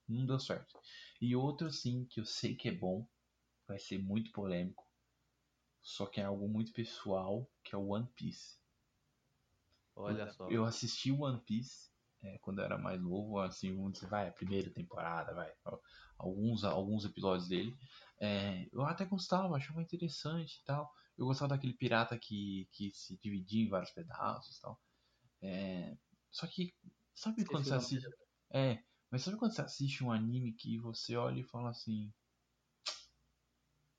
Não 0.08 0.26
deu 0.26 0.39
certo. 0.39 0.80
E 1.22 1.36
outro, 1.36 1.72
sim, 1.72 2.06
que 2.06 2.20
eu 2.20 2.26
sei 2.26 2.56
que 2.56 2.70
é 2.70 2.72
bom, 2.72 3.08
vai 3.68 3.80
ser 3.80 3.97
muito 3.97 4.32
polêmico, 4.32 4.86
só 5.82 6.06
que 6.06 6.20
é 6.20 6.24
algo 6.24 6.47
muito 6.47 6.74
pessoal, 6.74 7.49
que 7.64 7.76
é 7.76 7.78
o 7.78 7.89
One 7.89 8.08
Piece. 8.16 8.58
Olha 9.95 10.32
só. 10.32 10.49
Eu 10.49 10.66
assisti 10.66 11.12
One 11.12 11.39
Piece 11.41 11.89
é, 12.26 12.38
quando 12.39 12.60
eu 12.60 12.66
era 12.66 12.78
mais 12.78 12.99
novo, 12.99 13.39
assim, 13.39 13.76
vamos 13.76 13.93
dizer, 13.93 14.08
vai, 14.08 14.28
a 14.28 14.34
primeira 14.34 14.70
temporada, 14.72 15.34
vai, 15.34 15.53
alguns, 16.18 16.64
alguns 16.64 17.06
episódios 17.06 17.47
dele. 17.47 17.78
É, 18.20 18.68
eu 18.72 18.82
até 18.82 19.06
gostava, 19.06 19.56
achava 19.56 19.82
interessante 19.82 20.60
e 20.60 20.64
tal. 20.66 20.91
Eu 21.18 21.28
gostava 21.28 21.49
daquele 21.49 21.74
pirata 21.74 22.18
que, 22.18 22.68
que 22.72 22.91
se 22.91 23.18
dividia 23.22 23.64
em 23.64 23.70
vários 23.70 23.91
pedaços 23.91 24.58
e 24.58 24.62
tal. 24.62 24.82
É, 25.41 25.97
só 26.32 26.47
que, 26.47 26.74
sabe 27.14 27.41
Esqueci 27.41 27.51
quando 27.51 27.66
você 27.66 27.74
assiste. 27.74 28.10
É, 28.51 28.84
mas 29.12 29.24
sabe 29.24 29.38
quando 29.38 29.53
você 29.53 29.62
assiste 29.62 30.03
um 30.03 30.12
anime 30.12 30.53
que 30.53 30.78
você 30.78 31.16
olha 31.16 31.39
e 31.39 31.43
fala 31.43 31.70
assim. 31.70 32.12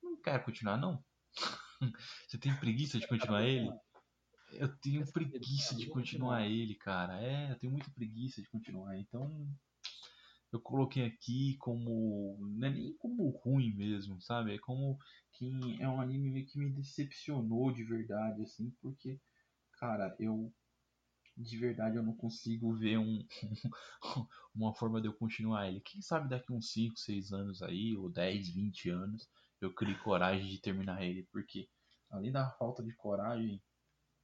Não 0.02 0.20
quero 0.20 0.44
continuar, 0.44 0.76
não? 0.76 1.04
você 2.26 2.38
tem 2.38 2.54
preguiça 2.56 2.98
de 2.98 3.06
continuar 3.06 3.44
ele? 3.44 3.70
Eu 4.52 4.74
tenho 4.78 5.04
preguiça 5.12 5.74
de 5.74 5.88
continuar 5.88 6.46
ele, 6.46 6.74
cara. 6.74 7.20
É, 7.22 7.50
eu 7.50 7.58
tenho 7.58 7.72
muita 7.72 7.90
preguiça 7.90 8.40
de 8.40 8.48
continuar. 8.48 8.96
Então, 8.96 9.48
eu 10.52 10.60
coloquei 10.60 11.04
aqui 11.04 11.56
como. 11.58 12.38
Não 12.56 12.68
é 12.68 12.70
nem 12.70 12.96
como 12.96 13.28
ruim 13.28 13.74
mesmo, 13.74 14.20
sabe? 14.20 14.54
É 14.54 14.58
como 14.58 14.98
que 15.32 15.50
é 15.80 15.88
um 15.88 16.00
anime 16.00 16.44
que 16.44 16.58
me 16.58 16.70
decepcionou 16.70 17.72
de 17.72 17.84
verdade, 17.84 18.42
assim, 18.42 18.70
porque, 18.80 19.20
cara, 19.72 20.14
eu. 20.18 20.52
De 21.36 21.58
verdade, 21.58 21.96
eu 21.96 22.02
não 22.02 22.14
consigo 22.14 22.72
ver 22.74 22.98
um, 22.98 23.26
uma 24.54 24.74
forma 24.74 25.00
de 25.00 25.08
eu 25.08 25.12
continuar 25.12 25.68
ele. 25.68 25.80
Quem 25.80 26.00
sabe 26.00 26.28
daqui 26.28 26.52
uns 26.52 26.72
5, 26.72 26.98
6 26.98 27.32
anos 27.32 27.62
aí, 27.62 27.94
ou 27.96 28.08
10, 28.08 28.48
20 28.48 28.88
anos, 28.88 29.28
eu 29.60 29.72
crie 29.72 29.98
coragem 29.98 30.48
de 30.48 30.58
terminar 30.58 31.02
ele, 31.02 31.24
porque 31.30 31.68
além 32.10 32.32
da 32.32 32.50
falta 32.52 32.82
de 32.82 32.92
coragem, 32.94 33.62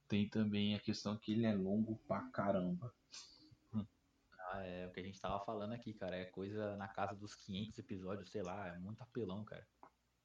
tem 0.07 0.27
também 0.27 0.75
a 0.75 0.79
questão 0.79 1.17
que 1.17 1.31
ele 1.33 1.45
é 1.45 1.53
longo 1.53 1.97
pra 2.07 2.21
caramba. 2.31 2.93
Ah, 4.51 4.61
é 4.61 4.87
o 4.87 4.91
que 4.91 4.99
a 4.99 5.03
gente 5.03 5.19
tava 5.19 5.43
falando 5.45 5.73
aqui, 5.73 5.93
cara. 5.93 6.15
É 6.15 6.25
coisa 6.25 6.75
na 6.77 6.87
casa 6.87 7.15
dos 7.15 7.33
500 7.35 7.79
episódios, 7.79 8.29
sei 8.29 8.43
lá. 8.43 8.67
É 8.67 8.77
muito 8.77 9.01
apelão, 9.01 9.43
cara. 9.43 9.65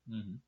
Uhum. 0.07 0.39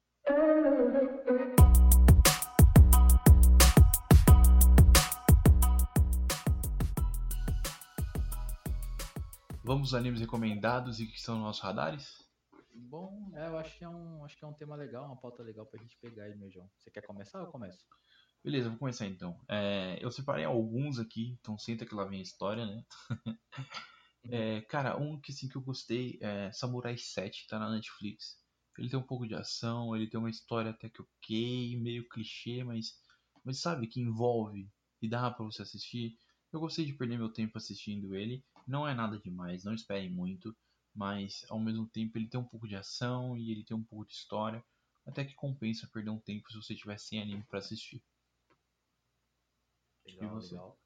Vamos 9.71 9.95
aos 9.95 10.01
animes 10.01 10.19
recomendados 10.19 10.99
e 10.99 11.07
que 11.07 11.21
são 11.21 11.39
nossos 11.39 11.63
radares? 11.63 12.29
Bom, 12.75 13.31
é, 13.37 13.47
eu 13.47 13.57
acho 13.57 13.79
que, 13.79 13.85
é 13.85 13.89
um, 13.89 14.25
acho 14.25 14.37
que 14.37 14.45
é 14.45 14.49
um 14.49 14.53
tema 14.53 14.75
legal, 14.75 15.07
uma 15.07 15.17
pauta 15.17 15.45
legal 15.45 15.65
pra 15.65 15.81
gente 15.81 15.97
pegar 16.01 16.25
aí, 16.25 16.37
meu 16.37 16.51
João. 16.51 16.69
Você 16.77 16.91
quer 16.91 17.03
começar 17.03 17.39
ou 17.39 17.45
eu 17.47 17.53
começo? 17.53 17.79
Beleza, 18.43 18.69
vou 18.69 18.81
começar 18.81 19.07
então. 19.07 19.41
É, 19.49 19.97
eu 20.01 20.11
separei 20.11 20.45
alguns 20.45 20.99
aqui, 20.99 21.39
então 21.41 21.57
senta 21.57 21.87
que 21.87 21.95
lá 21.95 22.05
vem 22.05 22.19
a 22.19 22.23
história, 22.23 22.67
né? 22.67 22.85
é, 24.29 24.61
cara, 24.63 24.97
um 24.97 25.21
que 25.21 25.33
sim 25.33 25.49
que 25.49 25.55
eu 25.55 25.63
gostei 25.63 26.19
é 26.21 26.51
Samurai 26.51 26.99
7, 26.99 27.47
tá 27.47 27.57
na 27.57 27.71
Netflix. 27.71 28.41
Ele 28.77 28.91
tem 28.91 28.99
um 28.99 29.07
pouco 29.07 29.25
de 29.25 29.37
ação, 29.37 29.95
ele 29.95 30.11
tem 30.11 30.19
uma 30.19 30.31
história 30.31 30.73
até 30.73 30.89
que 30.89 31.01
ok, 31.01 31.81
meio 31.81 32.09
clichê, 32.09 32.65
mas, 32.65 33.01
mas 33.45 33.61
sabe 33.61 33.87
que 33.87 34.01
envolve 34.01 34.69
e 35.01 35.09
dá 35.09 35.31
para 35.31 35.45
você 35.45 35.63
assistir. 35.63 36.19
Eu 36.53 36.59
gostei 36.59 36.85
de 36.85 36.93
perder 36.93 37.17
meu 37.17 37.33
tempo 37.33 37.57
assistindo 37.57 38.17
ele. 38.17 38.45
Não 38.71 38.87
é 38.87 38.95
nada 38.95 39.19
demais, 39.19 39.65
não 39.65 39.75
esperem 39.75 40.09
muito, 40.09 40.57
mas 40.95 41.45
ao 41.51 41.59
mesmo 41.59 41.89
tempo 41.89 42.17
ele 42.17 42.29
tem 42.29 42.39
um 42.39 42.45
pouco 42.45 42.69
de 42.69 42.77
ação 42.77 43.37
e 43.37 43.51
ele 43.51 43.65
tem 43.65 43.77
um 43.77 43.83
pouco 43.83 44.07
de 44.07 44.13
história, 44.13 44.65
até 45.05 45.25
que 45.25 45.35
compensa 45.35 45.91
perder 45.93 46.11
um 46.11 46.21
tempo 46.21 46.49
se 46.49 46.57
você 46.57 46.73
tiver 46.73 46.97
sem 46.97 47.21
anime 47.21 47.43
para 47.43 47.59
assistir. 47.59 48.01
Legal, 50.07 50.39
legal. 50.39 50.79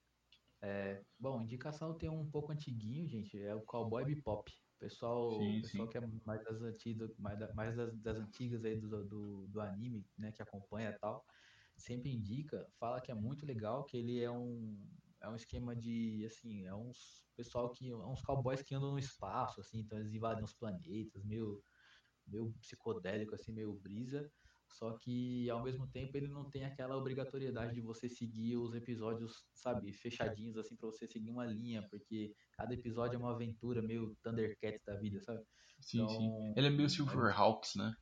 É, 0.62 1.05
bom, 1.20 1.43
indicação 1.43 1.93
tem 1.93 2.09
um 2.09 2.24
pouco 2.30 2.53
antiguinho, 2.53 3.07
gente, 3.07 3.39
é 3.39 3.55
o 3.55 3.61
Cowboy 3.61 4.03
Bebop. 4.03 4.51
Pessoal, 4.78 5.39
sim, 5.39 5.61
pessoal 5.61 5.87
sim. 5.87 5.93
que 5.93 5.99
é 5.99 6.11
mais 6.24 6.43
das 6.43 6.62
antigas, 6.62 7.14
mais, 7.18 7.39
da, 7.39 7.53
mais 7.53 7.76
das, 7.76 7.95
das, 7.99 8.16
antigas 8.16 8.64
aí 8.64 8.80
do, 8.80 9.05
do, 9.05 9.47
do, 9.47 9.61
anime, 9.61 10.07
né, 10.16 10.32
que 10.32 10.41
acompanha 10.41 10.89
e 10.89 10.99
tal, 10.99 11.22
sempre 11.76 12.11
indica, 12.11 12.66
fala 12.80 12.99
que 13.03 13.12
é 13.12 13.14
muito 13.14 13.45
legal, 13.45 13.85
que 13.85 13.99
ele 13.99 14.22
é 14.22 14.30
um 14.30 14.74
é 15.25 15.29
um 15.29 15.37
esquema 15.37 15.75
de 15.75 16.25
assim, 16.27 16.64
é 16.64 16.75
uns 16.75 17.25
pessoal 17.37 17.70
que 17.70 17.91
é 17.91 17.97
uns 17.97 18.22
cowboys 18.22 18.62
que 18.62 18.75
andam 18.75 18.93
no 18.93 18.99
espaço, 18.99 19.61
assim, 19.61 19.81
então 19.81 19.99
eles 19.99 20.12
invadem 20.12 20.45
os 20.45 20.55
planetas, 20.55 21.25
meio 21.25 21.62
meio 22.27 22.53
psicodélico, 22.61 23.35
assim, 23.35 23.53
meio 23.53 23.75
brisa. 23.75 24.31
Só 24.70 24.97
que 24.99 25.49
ao 25.51 25.62
mesmo 25.62 25.87
tempo 25.87 26.16
ele 26.16 26.27
não 26.27 26.51
tem 26.51 26.64
aquela 26.64 26.97
obrigatoriedade 26.97 27.75
de 27.75 27.81
você 27.81 28.09
seguir 28.09 28.57
os 28.57 28.75
episódios, 28.75 29.45
sabe, 29.55 29.93
fechadinhos 29.93 30.57
assim 30.57 30.75
para 30.75 30.91
você 30.91 31.07
seguir 31.07 31.31
uma 31.31 31.47
linha, 31.47 31.87
porque 31.89 32.35
cada 32.57 32.75
episódio 32.75 33.16
é 33.16 33.18
uma 33.18 33.33
aventura 33.33 33.81
meio 33.83 34.16
Thundercats 34.22 34.83
da 34.85 34.97
vida, 34.97 35.20
sabe? 35.20 35.45
Sim, 35.81 35.99
então, 35.99 36.09
sim. 36.09 36.55
Ele 36.57 36.66
é 36.66 36.70
meio 36.70 36.91
Silverhawks, 36.91 37.77
né? 37.77 37.95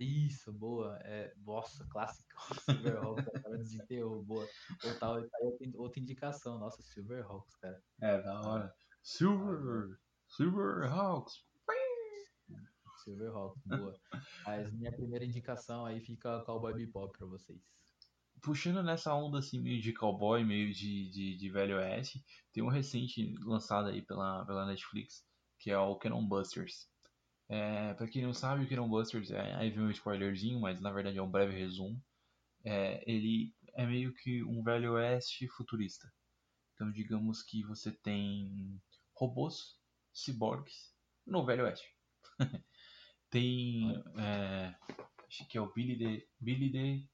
Isso, 0.00 0.50
boa. 0.50 0.98
É, 1.02 1.30
nossa, 1.44 1.86
clássico. 1.90 2.26
Silverhawks, 2.64 3.42
cara, 3.42 3.58
desenterrou, 3.58 4.22
boa. 4.22 4.48
Ou 4.84 4.98
tal, 4.98 5.22
outra 5.74 6.00
indicação, 6.00 6.58
nossa, 6.58 6.82
Silverhawks, 6.82 7.54
cara. 7.56 7.82
É, 8.00 8.22
da 8.22 8.40
hora. 8.40 8.74
Silver, 9.02 9.98
Silverhawks. 10.26 11.44
Silverhawks, 13.04 13.62
boa. 13.66 13.94
Mas 14.46 14.72
minha 14.72 14.92
primeira 14.92 15.24
indicação 15.24 15.84
aí 15.84 16.00
fica 16.00 16.42
Cowboy 16.44 16.74
Bebop 16.74 17.16
pra 17.16 17.26
vocês. 17.26 17.60
Puxando 18.42 18.82
nessa 18.82 19.14
onda 19.14 19.38
assim, 19.38 19.60
meio 19.60 19.82
de 19.82 19.92
cowboy, 19.92 20.42
meio 20.44 20.72
de, 20.72 21.10
de, 21.10 21.36
de 21.36 21.50
velho 21.50 21.76
oeste, 21.76 22.24
tem 22.52 22.62
um 22.62 22.68
recente 22.68 23.34
lançado 23.44 23.88
aí 23.88 24.00
pela, 24.00 24.46
pela 24.46 24.64
Netflix, 24.64 25.26
que 25.58 25.70
é 25.70 25.78
o 25.78 25.96
Cannon 25.96 26.26
Busters. 26.26 26.89
É, 27.52 27.94
pra 27.94 28.06
quem 28.06 28.22
não 28.22 28.32
sabe, 28.32 28.64
o 28.64 28.68
Cannon 28.68 28.88
Busters, 28.88 29.32
é, 29.32 29.56
aí 29.56 29.70
vem 29.70 29.82
um 29.82 29.90
spoilerzinho, 29.90 30.60
mas 30.60 30.80
na 30.80 30.92
verdade 30.92 31.18
é 31.18 31.22
um 31.22 31.30
breve 31.30 31.52
resumo. 31.58 32.00
É, 32.64 33.02
ele 33.10 33.52
é 33.74 33.84
meio 33.84 34.14
que 34.14 34.44
um 34.44 34.62
velho 34.62 34.92
oeste 34.92 35.48
futurista. 35.48 36.08
Então 36.72 36.92
digamos 36.92 37.42
que 37.42 37.64
você 37.64 37.90
tem 37.90 38.80
robôs, 39.12 39.76
ciborgues, 40.12 40.94
no 41.26 41.44
velho 41.44 41.64
oeste. 41.64 41.92
Tem. 43.28 44.00
É, 44.16 44.74
acho 45.26 45.48
que 45.48 45.58
é 45.58 45.60
o 45.60 45.72
Billy 45.72 45.96
de. 45.96 46.28
Billy 46.38 46.70
de. 46.70 47.08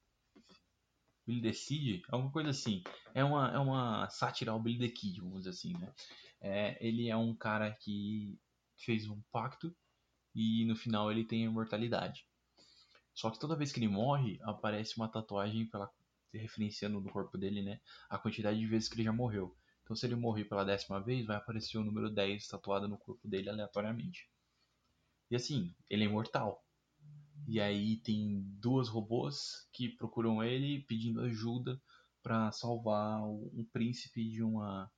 Billy 1.27 1.41
the 1.41 1.53
Seed, 1.55 2.03
alguma 2.11 2.31
coisa 2.31 2.51
assim. 2.51 2.83
É 3.15 3.25
uma, 3.25 3.51
é 3.53 3.59
uma 3.59 4.09
sátira 4.11 4.53
ao 4.53 4.61
Billy 4.61 4.87
the 4.87 4.95
Kid, 4.95 5.19
vamos 5.21 5.39
dizer 5.39 5.51
assim, 5.51 5.73
né? 5.79 5.95
É, 6.43 6.87
ele 6.87 7.09
é 7.09 7.17
um 7.17 7.35
cara 7.35 7.73
que 7.73 8.39
fez 8.77 9.09
um 9.09 9.21
pacto 9.33 9.75
e 10.37 10.67
no 10.67 10.77
final 10.77 11.11
ele 11.11 11.25
tem 11.25 11.47
a 11.47 11.51
imortalidade. 11.51 12.27
Só 13.15 13.31
que 13.31 13.41
toda 13.41 13.57
vez 13.57 13.73
que 13.73 13.79
ele 13.81 13.89
morre, 13.89 14.39
aparece 14.43 14.95
uma 14.99 15.09
tatuagem 15.09 15.67
pela, 15.67 15.91
referenciando 16.31 17.01
no 17.01 17.11
corpo 17.11 17.39
dele, 17.39 17.63
né? 17.63 17.81
A 18.11 18.19
quantidade 18.19 18.59
de 18.59 18.67
vezes 18.67 18.87
que 18.87 18.97
ele 18.97 19.05
já 19.05 19.13
morreu. 19.15 19.57
Então, 19.83 19.97
se 19.97 20.05
ele 20.05 20.15
morrer 20.15 20.45
pela 20.45 20.63
décima 20.63 21.01
vez, 21.01 21.25
vai 21.25 21.37
aparecer 21.37 21.79
o 21.79 21.85
número 21.85 22.11
10 22.11 22.47
tatuado 22.49 22.87
no 22.87 22.99
corpo 22.99 23.27
dele 23.27 23.49
aleatoriamente. 23.49 24.29
E 25.31 25.37
assim, 25.37 25.75
ele 25.89 26.05
é 26.05 26.07
imortal. 26.07 26.63
E 27.49 27.59
aí 27.59 27.97
tem 27.97 28.43
duas 28.61 28.89
robôs 28.89 29.67
que 29.73 29.89
procuram 29.89 30.45
ele 30.45 30.83
pedindo 30.83 31.23
ajuda 31.23 31.81
para 32.23 32.53
salvar 32.53 33.23
um 33.25 33.67
príncipe 33.73 34.29
de 34.29 34.43
uma 34.43 34.91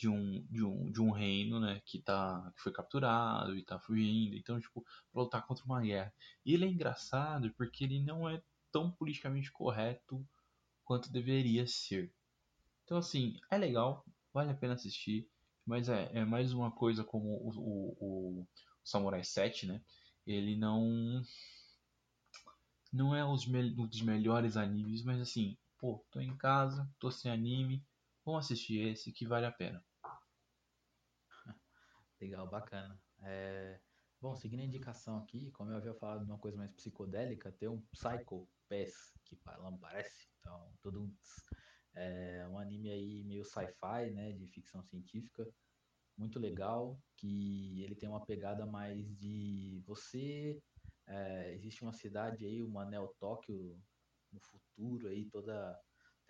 de 0.00 0.08
um, 0.08 0.42
de 0.50 0.64
um, 0.64 0.90
de 0.90 1.02
um 1.02 1.10
reino, 1.10 1.60
né, 1.60 1.82
que 1.84 2.00
tá 2.00 2.50
que 2.56 2.62
foi 2.62 2.72
capturado 2.72 3.54
e 3.54 3.62
tá 3.62 3.78
fugindo. 3.78 4.34
Então, 4.34 4.58
tipo, 4.58 4.82
pra 5.12 5.22
lutar 5.22 5.46
contra 5.46 5.62
uma 5.66 5.82
guerra. 5.82 6.12
E 6.44 6.54
ele 6.54 6.64
é 6.64 6.68
engraçado 6.68 7.52
porque 7.54 7.84
ele 7.84 8.02
não 8.02 8.26
é 8.26 8.42
tão 8.72 8.90
politicamente 8.90 9.52
correto 9.52 10.26
quanto 10.84 11.12
deveria 11.12 11.66
ser. 11.66 12.14
Então, 12.84 12.98
assim, 12.98 13.38
é 13.50 13.58
legal, 13.58 14.04
vale 14.32 14.50
a 14.50 14.54
pena 14.54 14.74
assistir, 14.74 15.28
mas 15.66 15.88
é, 15.90 16.10
é 16.14 16.24
mais 16.24 16.52
uma 16.54 16.70
coisa 16.70 17.04
como 17.04 17.28
o, 17.28 17.50
o, 17.58 18.40
o 18.40 18.48
Samurai 18.82 19.22
7, 19.22 19.66
né? 19.66 19.82
Ele 20.26 20.56
não 20.56 21.22
não 22.92 23.14
é 23.14 23.24
os 23.24 23.46
me 23.46 23.60
um 23.78 23.86
dos 23.86 24.00
melhores 24.02 24.56
animes, 24.56 25.04
mas 25.04 25.20
assim, 25.20 25.58
pô, 25.78 26.04
tô 26.10 26.20
em 26.20 26.36
casa, 26.36 26.90
tô 26.98 27.10
sem 27.10 27.30
anime, 27.30 27.84
vamos 28.24 28.46
assistir 28.46 28.78
esse 28.80 29.12
que 29.12 29.26
vale 29.26 29.46
a 29.46 29.52
pena. 29.52 29.84
Legal, 32.20 32.46
bacana. 32.48 33.00
É... 33.22 33.80
Bom, 34.20 34.36
seguindo 34.36 34.60
a 34.60 34.64
indicação 34.64 35.16
aqui, 35.16 35.50
como 35.52 35.70
eu 35.70 35.76
havia 35.78 35.94
falado 35.94 36.24
de 36.26 36.30
uma 36.30 36.38
coisa 36.38 36.58
mais 36.58 36.70
psicodélica, 36.72 37.50
tem 37.50 37.70
um 37.70 37.80
Psycho 37.92 38.46
Pass, 38.68 39.14
que 39.24 39.38
não 39.62 39.78
parece, 39.78 40.28
então, 40.38 40.76
todo 40.82 41.02
um, 41.02 41.16
é 41.94 42.46
um 42.48 42.58
anime 42.58 42.90
aí 42.90 43.24
meio 43.24 43.42
sci-fi, 43.42 44.10
né, 44.10 44.32
de 44.32 44.46
ficção 44.46 44.82
científica, 44.82 45.50
muito 46.18 46.38
legal, 46.38 47.00
que 47.16 47.82
ele 47.82 47.94
tem 47.94 48.10
uma 48.10 48.24
pegada 48.26 48.66
mais 48.66 49.16
de 49.16 49.82
você. 49.86 50.62
É, 51.06 51.54
existe 51.54 51.82
uma 51.82 51.94
cidade 51.94 52.44
aí, 52.44 52.62
uma 52.62 52.84
Neo 52.84 53.08
Tóquio 53.18 53.82
no 54.30 54.38
futuro 54.38 55.08
aí, 55.08 55.24
toda 55.24 55.80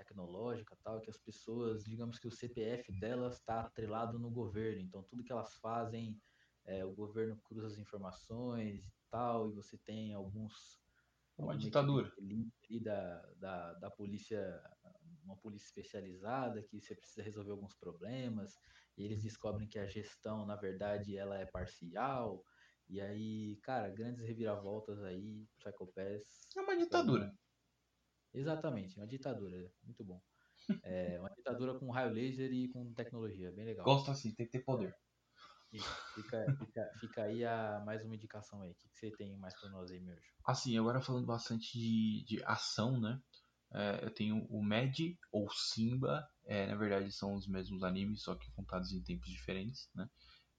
tecnológica 0.05 0.77
tal, 0.83 1.01
que 1.01 1.11
as 1.11 1.19
pessoas, 1.19 1.85
digamos 1.85 2.19
que 2.19 2.27
o 2.27 2.31
CPF 2.31 2.91
delas 2.99 3.37
está 3.37 3.61
atrelado 3.61 4.19
no 4.19 4.31
governo, 4.31 4.81
então 4.81 5.03
tudo 5.03 5.25
que 5.25 5.33
elas 5.33 5.55
fazem, 5.57 6.21
é, 6.65 6.85
o 6.85 6.93
governo 6.93 7.37
cruza 7.45 7.67
as 7.67 7.79
informações 7.79 8.87
e 8.87 8.93
tal, 9.11 9.51
e 9.51 9.55
você 9.55 9.77
tem 9.79 10.15
alguns 10.15 10.81
uma 11.39 11.57
ditadura 11.57 12.13
da, 12.83 13.33
da, 13.37 13.73
da 13.75 13.91
polícia 13.91 14.63
uma 15.25 15.37
polícia 15.37 15.67
especializada 15.67 16.63
que 16.63 16.81
você 16.81 16.95
precisa 16.95 17.23
resolver 17.23 17.53
alguns 17.53 17.75
problemas 17.75 18.59
e 18.97 19.05
eles 19.05 19.23
descobrem 19.23 19.69
que 19.69 19.79
a 19.79 19.87
gestão, 19.87 20.45
na 20.45 20.57
verdade, 20.57 21.17
ela 21.17 21.39
é 21.39 21.47
parcial. 21.47 22.45
E 22.89 23.01
aí, 23.01 23.57
cara, 23.63 23.89
grandes 23.89 24.27
reviravoltas 24.27 25.03
aí, 25.03 25.47
Psychopass. 25.59 26.49
É 26.57 26.61
uma 26.61 26.77
ditadura. 26.77 27.33
Exatamente, 28.33 28.97
uma 28.97 29.07
ditadura. 29.07 29.73
Muito 29.85 30.05
bom. 30.05 30.21
É 30.83 31.19
uma 31.19 31.31
ditadura 31.31 31.79
com 31.79 31.91
raio 31.91 32.13
laser 32.13 32.53
e 32.53 32.69
com 32.69 32.93
tecnologia, 32.95 33.51
bem 33.53 33.65
legal. 33.65 33.85
Gosto 33.85 34.11
assim, 34.11 34.33
tem 34.35 34.47
que 34.47 34.53
ter 34.53 34.65
poder. 34.65 34.95
Fica, 36.15 36.57
fica, 36.59 36.91
fica, 36.99 37.23
aí 37.23 37.45
a 37.45 37.83
mais 37.87 38.05
uma 38.05 38.15
indicação 38.15 38.63
aí. 38.63 38.71
O 38.71 38.75
que, 38.75 38.89
que 38.89 38.99
você 38.99 39.11
tem 39.13 39.37
mais 39.37 39.55
pra 39.55 39.71
nós 39.71 39.91
aí, 39.91 40.01
meu? 40.01 40.17
Assim, 40.45 40.77
agora 40.77 41.01
falando 41.01 41.27
bastante 41.27 41.79
de, 41.79 42.25
de 42.25 42.43
ação, 42.45 43.01
né? 43.01 43.21
É, 43.73 44.05
eu 44.05 44.11
tenho 44.11 44.45
o 44.51 44.63
Mad 44.63 44.99
ou 45.31 45.49
Simba, 45.51 46.29
é, 46.45 46.67
na 46.67 46.75
verdade 46.75 47.13
são 47.13 47.35
os 47.35 47.47
mesmos 47.47 47.85
animes, 47.85 48.23
só 48.23 48.35
que 48.35 48.51
contados 48.53 48.93
em 48.93 49.01
tempos 49.03 49.31
diferentes, 49.31 49.89
né? 49.95 50.09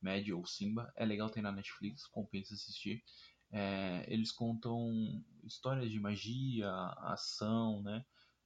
Mad 0.02 0.28
ou 0.30 0.46
Simba, 0.46 0.92
é 0.96 1.06
legal 1.06 1.30
ter 1.30 1.42
na 1.42 1.52
Netflix, 1.52 2.08
compensa 2.08 2.54
assistir. 2.54 3.04
É, 3.52 4.06
eles 4.08 4.32
contam 4.32 5.24
histórias 5.44 5.90
de 5.92 6.00
magia, 6.00 6.72
ação, 7.00 7.82
né? 7.84 8.06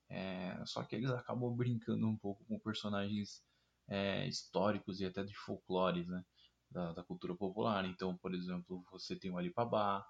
É, 0.10 0.64
só 0.66 0.84
que 0.84 0.96
eles 0.96 1.10
acabam 1.12 1.56
brincando 1.56 2.08
um 2.08 2.18
pouco 2.18 2.44
com 2.46 2.60
personagens 2.60 3.44
é, 3.88 4.28
históricos 4.28 5.00
e 5.00 5.06
até 5.06 5.24
de 5.24 5.36
folclores, 5.36 6.08
né? 6.08 6.24
Da, 6.70 6.94
da, 6.94 7.04
cultura 7.04 7.36
popular. 7.36 7.86
Então, 7.86 8.18
por 8.18 8.34
exemplo, 8.34 8.84
você 8.92 9.16
tem 9.16 9.32
o 9.32 9.38
Alibaba, 9.38 10.06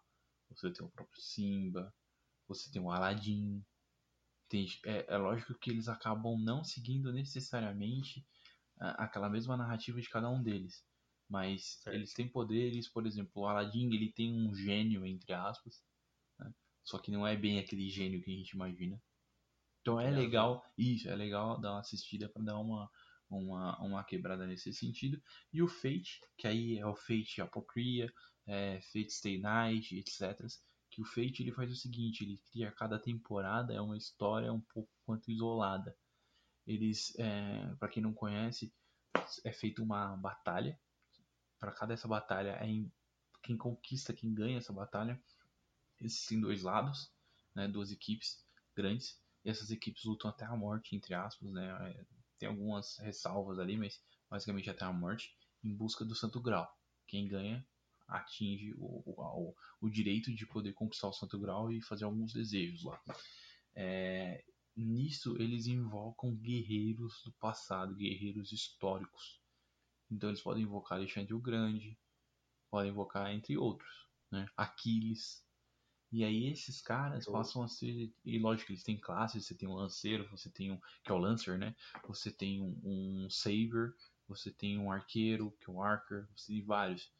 você 0.49 0.71
tem 0.71 0.85
o 0.85 0.89
próprio 0.89 1.21
Simba, 1.21 1.93
você 2.47 2.71
tem 2.71 2.81
o 2.81 2.89
Aladdin, 2.89 3.63
tem, 4.47 4.67
é, 4.85 5.05
é, 5.13 5.17
lógico 5.17 5.53
que 5.55 5.69
eles 5.69 5.87
acabam 5.87 6.37
não 6.39 6.63
seguindo 6.63 7.11
necessariamente 7.11 8.25
aquela 8.77 9.29
mesma 9.29 9.55
narrativa 9.55 10.01
de 10.01 10.09
cada 10.09 10.29
um 10.29 10.41
deles. 10.41 10.83
Mas 11.29 11.79
certo. 11.81 11.95
eles 11.95 12.13
têm 12.13 12.27
poderes, 12.27 12.87
por 12.87 13.05
exemplo, 13.05 13.41
o 13.41 13.47
Aladdin 13.47 13.93
ele 13.93 14.11
tem 14.11 14.31
um 14.31 14.53
gênio, 14.53 15.05
entre 15.05 15.33
aspas. 15.33 15.83
Né? 16.39 16.53
Só 16.83 16.99
que 16.99 17.11
não 17.11 17.25
é 17.25 17.35
bem 17.35 17.59
aquele 17.59 17.89
gênio 17.89 18.21
que 18.21 18.31
a 18.31 18.35
gente 18.35 18.51
imagina. 18.51 19.01
Então 19.81 19.99
é 19.99 20.09
legal, 20.09 20.63
isso, 20.77 21.09
é 21.09 21.15
legal 21.15 21.59
dar 21.59 21.73
uma 21.73 21.79
assistida 21.79 22.27
para 22.27 22.43
dar 22.43 22.59
uma, 22.59 22.89
uma, 23.29 23.79
uma 23.81 24.03
quebrada 24.03 24.47
nesse 24.47 24.73
sentido. 24.73 25.21
E 25.53 25.61
o 25.61 25.67
Fate, 25.67 26.19
que 26.37 26.47
aí 26.47 26.77
é 26.77 26.85
o 26.85 26.95
Fate 26.95 27.41
Apocria, 27.41 28.11
é, 28.47 28.79
Fate 28.81 29.11
Stay 29.11 29.39
Night, 29.39 29.95
etc 29.97 30.39
que 30.95 31.01
o 31.01 31.05
Fate 31.05 31.43
ele 31.43 31.51
faz 31.51 31.69
o 31.69 31.75
seguinte, 31.75 32.23
ele 32.23 32.41
cria 32.49 32.71
cada 32.71 32.97
temporada 32.97 33.73
é 33.73 33.81
uma 33.81 33.97
história 33.97 34.51
um 34.53 34.61
pouco 34.61 34.89
quanto 35.05 35.29
isolada. 35.29 35.93
Eles, 36.65 37.13
é, 37.19 37.75
para 37.77 37.89
quem 37.89 38.01
não 38.01 38.13
conhece, 38.13 38.73
é 39.43 39.51
feita 39.51 39.83
uma 39.83 40.15
batalha. 40.15 40.79
Para 41.65 41.73
cada 41.73 41.95
essa 41.95 42.07
batalha 42.07 42.59
é 42.61 42.67
em, 42.67 42.91
quem 43.41 43.57
conquista, 43.57 44.13
quem 44.13 44.31
ganha 44.31 44.59
essa 44.59 44.71
batalha. 44.71 45.19
Existem 45.99 46.39
dois 46.39 46.61
lados, 46.61 47.11
né, 47.55 47.67
duas 47.67 47.91
equipes 47.91 48.45
grandes. 48.75 49.19
E 49.43 49.49
essas 49.49 49.71
equipes 49.71 50.03
lutam 50.03 50.29
até 50.29 50.45
a 50.45 50.55
morte, 50.55 50.95
entre 50.95 51.15
aspas, 51.15 51.51
né? 51.51 51.65
É, 51.89 52.05
tem 52.37 52.47
algumas 52.47 52.99
ressalvas 52.99 53.57
ali, 53.57 53.77
mas 53.77 53.99
basicamente 54.29 54.69
até 54.69 54.85
a 54.85 54.93
morte 54.93 55.35
em 55.63 55.75
busca 55.75 56.05
do 56.05 56.13
Santo 56.13 56.39
Grau. 56.39 56.71
Quem 57.07 57.27
ganha 57.27 57.65
atinge 58.07 58.75
o, 58.77 59.01
o, 59.03 59.55
o, 59.81 59.89
direito 59.89 60.31
de 60.31 60.45
poder 60.45 60.73
conquistar 60.73 61.07
o 61.07 61.13
Santo 61.13 61.39
Grau 61.39 61.71
e 61.71 61.81
fazer 61.81 62.03
alguns 62.05 62.31
desejos 62.31 62.83
lá. 62.83 63.01
É, 63.73 64.45
nisso 64.77 65.35
eles 65.39 65.65
invocam 65.65 66.35
guerreiros 66.35 67.23
do 67.25 67.31
passado, 67.39 67.95
guerreiros 67.95 68.51
históricos. 68.51 69.43
Então 70.11 70.29
eles 70.29 70.41
podem 70.41 70.63
invocar 70.63 70.97
Alexandre 70.97 71.33
o 71.33 71.39
Grande, 71.39 71.97
podem 72.69 72.91
invocar 72.91 73.31
entre 73.31 73.57
outros. 73.57 74.07
né? 74.31 74.47
Aquiles. 74.55 75.43
E 76.11 76.23
aí 76.23 76.47
esses 76.47 76.81
caras 76.81 77.25
passam 77.27 77.63
a 77.63 77.67
ser. 77.67 78.13
E 78.23 78.39
lógico, 78.39 78.71
eles 78.71 78.83
têm 78.83 78.97
classes, 78.99 79.45
você 79.45 79.55
tem 79.55 79.67
um 79.67 79.73
lanceiro, 79.75 80.29
você 80.29 80.49
tem 80.49 80.71
um. 80.71 80.79
que 81.03 81.11
é 81.11 81.13
o 81.13 81.17
Lancer, 81.17 81.57
né? 81.57 81.75
Você 82.07 82.31
tem 82.31 82.61
um, 82.61 82.79
um 83.25 83.29
Saber, 83.29 83.93
você 84.27 84.51
tem 84.51 84.77
um 84.77 84.91
arqueiro, 84.91 85.51
que 85.59 85.69
é 85.69 85.73
o 85.73 85.81
Archer, 85.81 86.27
você 86.35 86.53
tem 86.53 86.63
vários. 86.63 87.11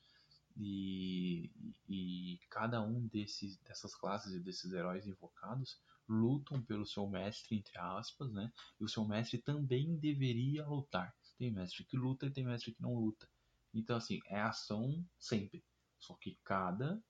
E, 0.58 1.52
e 1.90 2.40
cada 2.50 2.82
um 2.82 3.08
desses, 3.08 3.58
dessas 3.58 3.94
classes 3.96 4.34
e 4.34 4.40
desses 4.40 4.72
heróis 4.72 5.06
invocados 5.06 5.78
lutam 6.08 6.62
pelo 6.62 6.86
seu 6.86 7.08
mestre, 7.10 7.58
entre 7.58 7.78
aspas, 7.78 8.32
né? 8.32 8.52
E 8.80 8.84
o 8.86 8.88
seu 8.88 9.06
mestre 9.06 9.38
também 9.40 9.98
deveria 9.98 10.66
lutar. 10.66 11.14
Tem 11.38 11.52
mestre 11.52 11.84
que 11.86 11.98
luta 11.98 12.26
e 12.26 12.32
tem 12.32 12.46
mestre 12.46 12.74
que 12.74 12.82
não 12.82 12.96
luta. 12.96 13.30
Então, 13.74 13.98
assim, 13.98 14.20
é 14.28 14.40
ação 14.40 15.06
sempre. 15.20 15.64
Só 16.00 16.16
que 16.16 16.40
cada 16.44 17.02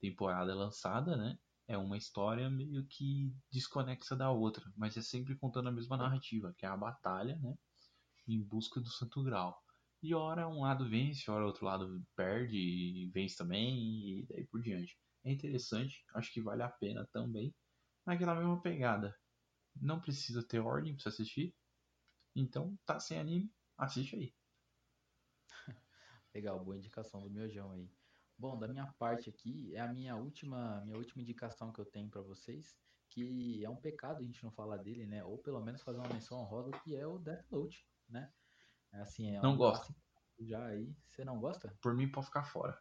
temporada 0.00 0.54
lançada, 0.54 1.16
né? 1.16 1.38
É 1.66 1.78
uma 1.78 1.96
história 1.96 2.50
meio 2.50 2.84
que 2.86 3.32
desconexa 3.50 4.16
da 4.16 4.30
outra, 4.30 4.64
mas 4.76 4.96
é 4.96 5.02
sempre 5.02 5.36
contando 5.36 5.68
a 5.68 5.72
mesma 5.72 5.96
narrativa, 5.96 6.52
que 6.58 6.66
é 6.66 6.68
a 6.68 6.76
batalha, 6.76 7.36
né? 7.38 7.56
Em 8.28 8.42
busca 8.42 8.80
do 8.80 8.88
Santo 8.88 9.22
Grau. 9.22 9.56
E 10.02 10.14
ora 10.14 10.48
um 10.48 10.62
lado 10.62 10.88
vence, 10.88 11.30
ora 11.30 11.46
outro 11.46 11.64
lado 11.64 12.04
perde 12.16 12.56
e 12.56 13.08
vence 13.10 13.36
também, 13.36 14.20
e 14.20 14.26
daí 14.28 14.44
por 14.46 14.60
diante. 14.60 14.98
É 15.24 15.32
interessante, 15.32 16.04
acho 16.14 16.32
que 16.32 16.42
vale 16.42 16.62
a 16.62 16.68
pena 16.68 17.06
também, 17.12 17.54
naquela 18.04 18.34
mesma 18.34 18.60
pegada. 18.60 19.16
Não 19.76 20.00
precisa 20.00 20.42
ter 20.42 20.60
ordem 20.60 20.96
para 20.96 21.08
assistir, 21.08 21.54
então 22.34 22.78
tá 22.84 22.98
sem 22.98 23.18
anime, 23.18 23.52
assiste 23.76 24.16
aí. 24.16 24.34
Legal, 26.34 26.62
boa 26.64 26.76
indicação 26.76 27.20
do 27.20 27.30
Miojão 27.30 27.70
aí. 27.70 27.90
Bom, 28.38 28.58
da 28.58 28.66
minha 28.66 28.86
parte 28.98 29.30
aqui, 29.30 29.74
é 29.74 29.80
a 29.80 29.92
minha 29.92 30.16
última, 30.16 30.80
minha 30.80 30.96
última 30.96 31.22
indicação 31.22 31.72
que 31.72 31.80
eu 31.80 31.84
tenho 31.84 32.08
para 32.08 32.22
vocês, 32.22 32.76
que 33.08 33.64
é 33.64 33.68
um 33.68 33.76
pecado 33.76 34.22
a 34.22 34.24
gente 34.24 34.42
não 34.42 34.50
falar 34.50 34.78
dele, 34.78 35.06
né? 35.06 35.22
Ou 35.24 35.38
pelo 35.38 35.60
menos 35.60 35.82
fazer 35.82 35.98
uma 35.98 36.08
menção 36.08 36.38
honrosa, 36.38 36.70
que 36.82 36.96
é 36.96 37.06
o 37.06 37.18
Death 37.18 37.44
Note, 37.50 37.86
né? 38.08 38.32
Assim, 38.92 39.36
é 39.36 39.40
não 39.40 39.52
um 39.52 39.56
gosto. 39.56 39.94
Já 40.40 40.64
aí, 40.66 40.94
você 41.06 41.24
não 41.24 41.38
gosta? 41.38 41.72
Por 41.80 41.94
mim, 41.94 42.10
pode 42.10 42.26
ficar 42.26 42.44
fora. 42.44 42.76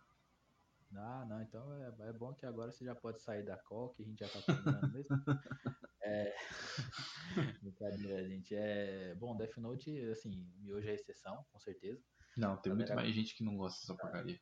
Ah, 0.96 1.26
não, 1.26 1.42
então 1.42 1.74
é, 1.74 2.10
é 2.10 2.14
bom 2.14 2.34
que 2.34 2.46
agora 2.46 2.72
você 2.72 2.84
já 2.84 2.96
pode 2.96 3.22
sair 3.22 3.44
da 3.44 3.58
call, 3.58 3.90
que 3.90 4.02
a 4.02 4.06
gente 4.06 4.20
já 4.20 4.28
tá 4.28 4.42
terminando 4.42 4.92
mesmo. 4.92 5.16
é... 6.04 6.36
Brincadeira, 7.62 8.28
gente. 8.28 8.56
É... 8.56 9.16
Bom, 9.16 9.36
Death 9.38 9.58
Note, 9.58 10.10
assim, 10.10 10.52
hoje 10.70 10.90
é 10.90 10.94
exceção, 10.94 11.46
com 11.52 11.60
certeza. 11.60 12.02
Não, 12.38 12.58
tem 12.58 12.72
galera... 12.72 12.76
muito 12.76 12.96
mais 12.96 13.16
gente 13.16 13.36
que 13.36 13.44
não 13.44 13.58
gosta 13.58 13.80
dessa 13.82 13.96
porcaria. 14.00 14.40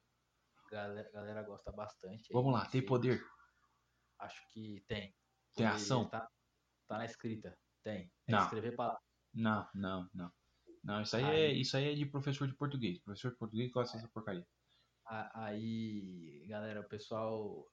Galera, 0.72 1.10
galera 1.12 1.44
gosta 1.44 1.72
bastante. 1.72 2.32
Vamos 2.32 2.54
lá, 2.54 2.66
tem 2.68 2.86
poder? 2.86 3.22
Acho 4.20 4.42
que 4.54 4.84
tem. 4.88 5.16
Tem 5.56 5.66
ação? 5.66 6.08
Tá, 6.08 6.30
tá 6.88 6.98
na 6.98 7.06
escrita. 7.06 7.58
Tem. 7.84 8.12
É 8.28 8.32
não. 8.32 8.44
escrever 8.44 8.76
palavras. 8.76 9.02
Não, 9.34 9.68
não, 9.74 10.10
não. 10.14 10.32
Não, 10.84 11.02
isso 11.02 11.16
aí, 11.18 11.24
aí, 11.24 11.42
é, 11.42 11.52
isso 11.52 11.76
aí 11.76 11.92
é 11.92 11.96
de 11.96 12.06
professor 12.06 12.48
de 12.48 12.56
português. 12.56 13.00
Professor 13.00 13.32
de 13.32 13.38
português 13.38 13.72
gosta 13.72 13.98
dessa 13.98 14.10
porcaria. 14.10 14.46
Aí, 15.34 16.46
galera, 16.48 16.82
o 16.82 16.88
pessoal, 16.88 17.68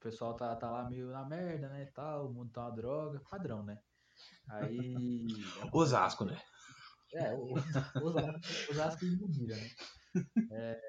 o 0.00 0.02
pessoal 0.02 0.34
tá, 0.34 0.56
tá 0.56 0.70
lá 0.70 0.88
meio 0.88 1.10
na 1.10 1.26
merda, 1.26 1.68
né, 1.68 1.84
tal, 1.94 2.26
o 2.26 2.32
mundo 2.32 2.50
tá 2.50 2.62
uma 2.62 2.74
droga, 2.74 3.20
padrão, 3.30 3.62
né? 3.62 3.78
Aí... 4.48 5.26
Osasco, 5.74 6.24
né? 6.24 6.40
É, 7.12 7.34
o, 7.34 7.52
Osasco, 8.02 8.70
Osasco 8.70 9.04
e 9.04 9.16
Mudira, 9.16 9.56
né? 9.56 9.70
É, 10.52 10.80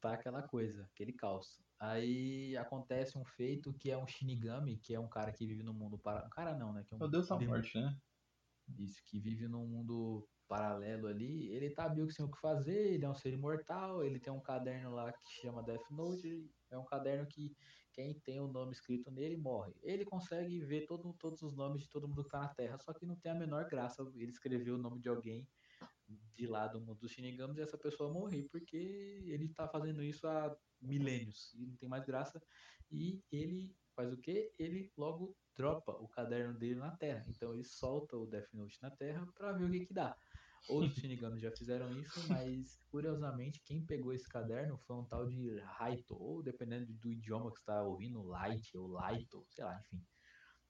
tá 0.00 0.14
aquela 0.14 0.42
coisa, 0.42 0.88
aquele 0.94 1.12
caos. 1.12 1.62
Aí 1.78 2.56
acontece 2.56 3.18
um 3.18 3.24
feito 3.24 3.74
que 3.74 3.90
é 3.90 3.98
um 3.98 4.06
Shinigami, 4.06 4.78
que 4.78 4.94
é 4.94 5.00
um 5.00 5.08
cara 5.08 5.30
que 5.30 5.46
vive 5.46 5.62
no 5.62 5.74
mundo 5.74 5.98
para... 5.98 6.24
Um 6.24 6.30
cara 6.30 6.56
não, 6.56 6.72
né? 6.72 6.82
Que 6.84 6.94
é 6.94 6.96
um 6.96 7.02
o 7.02 7.08
Deus 7.08 7.28
da 7.28 7.38
morte, 7.38 7.78
né? 7.78 7.94
Isso, 8.78 9.02
que 9.04 9.20
vive 9.20 9.46
num 9.46 9.66
mundo 9.66 10.26
paralelo 10.48 11.06
ali, 11.06 11.48
ele 11.48 11.70
tá 11.70 11.88
meio 11.88 12.06
que 12.06 12.14
sem 12.14 12.24
o 12.24 12.30
que 12.30 12.40
fazer, 12.40 12.94
ele 12.94 13.04
é 13.04 13.08
um 13.08 13.14
ser 13.14 13.34
imortal, 13.34 14.02
ele 14.02 14.18
tem 14.18 14.32
um 14.32 14.40
caderno 14.40 14.90
lá 14.94 15.12
que 15.12 15.40
chama 15.40 15.62
Death 15.62 15.90
Note, 15.90 16.50
é 16.74 16.78
um 16.78 16.84
caderno 16.84 17.26
que 17.26 17.56
quem 17.92 18.18
tem 18.20 18.40
o 18.40 18.48
nome 18.48 18.72
escrito 18.72 19.10
nele 19.10 19.36
morre. 19.36 19.74
Ele 19.82 20.04
consegue 20.04 20.60
ver 20.60 20.84
todo, 20.86 21.14
todos 21.14 21.42
os 21.42 21.54
nomes 21.54 21.82
de 21.82 21.88
todo 21.88 22.08
mundo 22.08 22.24
que 22.24 22.30
tá 22.30 22.40
na 22.40 22.48
Terra, 22.48 22.78
só 22.78 22.92
que 22.92 23.06
não 23.06 23.16
tem 23.16 23.32
a 23.32 23.34
menor 23.34 23.68
graça 23.68 24.02
ele 24.16 24.30
escreveu 24.30 24.74
o 24.74 24.78
nome 24.78 25.00
de 25.00 25.08
alguém 25.08 25.46
de 26.34 26.46
lá 26.46 26.66
do 26.66 26.80
mundo 26.80 26.98
dos 26.98 27.12
Shinigamis 27.12 27.56
e 27.56 27.62
essa 27.62 27.78
pessoa 27.78 28.12
morrer, 28.12 28.42
porque 28.50 28.76
ele 29.26 29.48
tá 29.48 29.68
fazendo 29.68 30.02
isso 30.02 30.26
há 30.26 30.54
milênios 30.80 31.54
e 31.54 31.66
não 31.66 31.76
tem 31.76 31.88
mais 31.88 32.04
graça. 32.04 32.42
E 32.90 33.22
ele 33.32 33.74
faz 33.94 34.12
o 34.12 34.16
que? 34.16 34.52
Ele 34.58 34.92
logo 34.96 35.36
dropa 35.56 35.92
o 35.92 36.08
caderno 36.08 36.58
dele 36.58 36.76
na 36.76 36.90
Terra. 36.96 37.24
Então 37.28 37.54
ele 37.54 37.64
solta 37.64 38.16
o 38.16 38.26
Death 38.26 38.52
Note 38.52 38.78
na 38.82 38.90
Terra 38.90 39.26
para 39.34 39.52
ver 39.52 39.64
o 39.64 39.70
que 39.70 39.86
que 39.86 39.94
dá. 39.94 40.16
Outros 40.68 40.94
Shinigamis 40.94 41.42
já 41.42 41.50
fizeram 41.50 41.92
isso, 41.98 42.26
mas 42.28 42.80
curiosamente 42.90 43.60
quem 43.64 43.84
pegou 43.84 44.12
esse 44.14 44.28
caderno 44.28 44.78
foi 44.78 44.96
um 44.96 45.04
tal 45.04 45.26
de 45.26 45.58
Raito, 45.60 46.16
ou 46.20 46.42
dependendo 46.42 46.92
do 46.92 47.10
idioma 47.10 47.50
que 47.50 47.58
você 47.58 47.62
está 47.62 47.82
ouvindo, 47.82 48.22
Light 48.22 48.76
ou 48.76 48.88
Laito, 48.88 49.44
sei 49.50 49.64
lá, 49.64 49.78
enfim. 49.80 50.02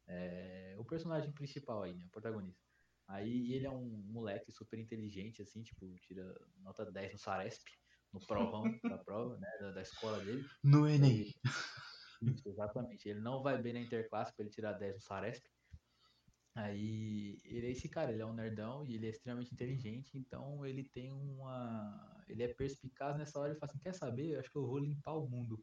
É, 0.07 0.75
o 0.79 0.85
personagem 0.85 1.33
principal 1.33 1.83
aí, 1.83 1.95
né, 1.95 2.05
o 2.07 2.11
protagonista. 2.11 2.63
Aí 3.07 3.53
ele 3.53 3.67
é 3.67 3.71
um 3.71 4.03
moleque 4.07 4.51
super 4.51 4.79
inteligente, 4.79 5.43
assim, 5.43 5.63
tipo, 5.63 5.87
tira 6.01 6.35
nota 6.57 6.91
10 6.91 7.13
no 7.13 7.19
Saresp, 7.19 7.65
no 8.13 8.21
provão 8.27 8.65
da 8.83 8.99
prova, 8.99 9.37
né, 9.39 9.49
da, 9.61 9.73
da 9.73 9.83
escola 9.83 10.19
dele. 10.25 10.45
No 10.63 10.89
Enem. 10.89 11.33
Isso, 12.23 12.49
exatamente. 12.49 13.09
Ele 13.09 13.21
não 13.21 13.43
vai 13.43 13.61
bem 13.61 13.75
na 13.75 13.81
interclasse 13.81 14.33
para 14.35 14.45
ele 14.45 14.55
tirar 14.55 14.73
10 14.73 14.95
no 14.95 15.01
Saresp. 15.01 15.45
Aí 16.55 17.41
ele 17.45 17.67
é 17.67 17.71
esse 17.71 17.89
cara, 17.89 18.13
ele 18.13 18.23
é 18.23 18.27
um 18.27 18.33
nerdão 18.33 18.87
e 18.87 18.95
ele 18.95 19.07
é 19.07 19.11
extremamente 19.11 19.53
inteligente, 19.53 20.17
então 20.17 20.65
ele 20.65 20.85
tem 20.85 21.11
uma. 21.11 22.23
Ele 22.29 22.45
é 22.45 22.49
perspicaz 22.49 23.17
nessa 23.19 23.41
hora 23.41 23.53
e 23.53 23.59
fala 23.59 23.73
assim: 23.73 23.81
quer 23.81 23.93
saber? 23.93 24.35
Eu 24.35 24.41
acho 24.41 24.51
que 24.51 24.57
eu 24.57 24.67
vou 24.67 24.79
limpar 24.79 25.15
o 25.15 25.29
mundo. 25.29 25.63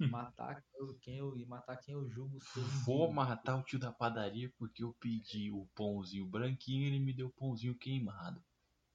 Hum. 0.00 0.08
Matar 0.08 0.60
quem 1.00 1.18
eu, 1.18 1.38
e 1.38 1.46
matar 1.46 1.76
quem 1.76 1.94
eu 1.94 2.08
julgo 2.08 2.40
ser. 2.40 2.60
Vou 2.84 3.12
matar 3.12 3.56
o 3.56 3.62
tio 3.62 3.78
da 3.78 3.92
padaria 3.92 4.52
porque 4.58 4.82
eu 4.82 4.92
pedi 4.94 5.52
o 5.52 5.68
pãozinho 5.72 6.26
branquinho 6.26 6.82
e 6.82 6.86
ele 6.86 6.98
me 6.98 7.14
deu 7.14 7.28
o 7.28 7.32
pãozinho 7.32 7.78
queimado. 7.78 8.42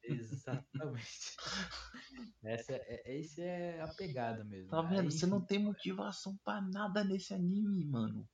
Exatamente. 0.03 1.37
essa 2.43 2.73
é, 2.73 3.01
é, 3.05 3.19
essa 3.19 3.41
é 3.41 3.81
a 3.81 3.87
pegada 3.87 4.43
mesmo. 4.43 4.69
Tá 4.69 4.81
vendo? 4.81 5.01
Aí, 5.01 5.11
Você 5.11 5.25
não 5.25 5.39
tem 5.39 5.59
motivação 5.59 6.37
para 6.43 6.61
nada 6.61 7.01
nesse 7.01 7.33
anime, 7.33 7.85
mano. 7.85 8.27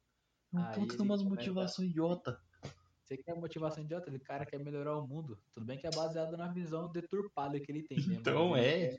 Puta 0.73 0.95
de 0.95 1.01
umas 1.01 1.21
motivação 1.21 1.83
idiota. 1.83 2.41
Você 3.05 3.17
quer 3.17 3.35
motivação 3.35 3.83
idiota? 3.83 4.09
O 4.09 4.19
cara 4.19 4.47
quer 4.47 4.59
melhorar 4.59 4.97
o 4.97 5.07
mundo. 5.07 5.39
Tudo 5.53 5.63
bem 5.63 5.77
que 5.77 5.85
é 5.85 5.91
baseado 5.91 6.35
na 6.35 6.51
visão 6.51 6.91
deturpada 6.91 7.59
que 7.59 7.71
ele 7.71 7.83
tem, 7.83 7.99
né? 8.07 8.15
Então 8.15 8.55
é. 8.57 8.97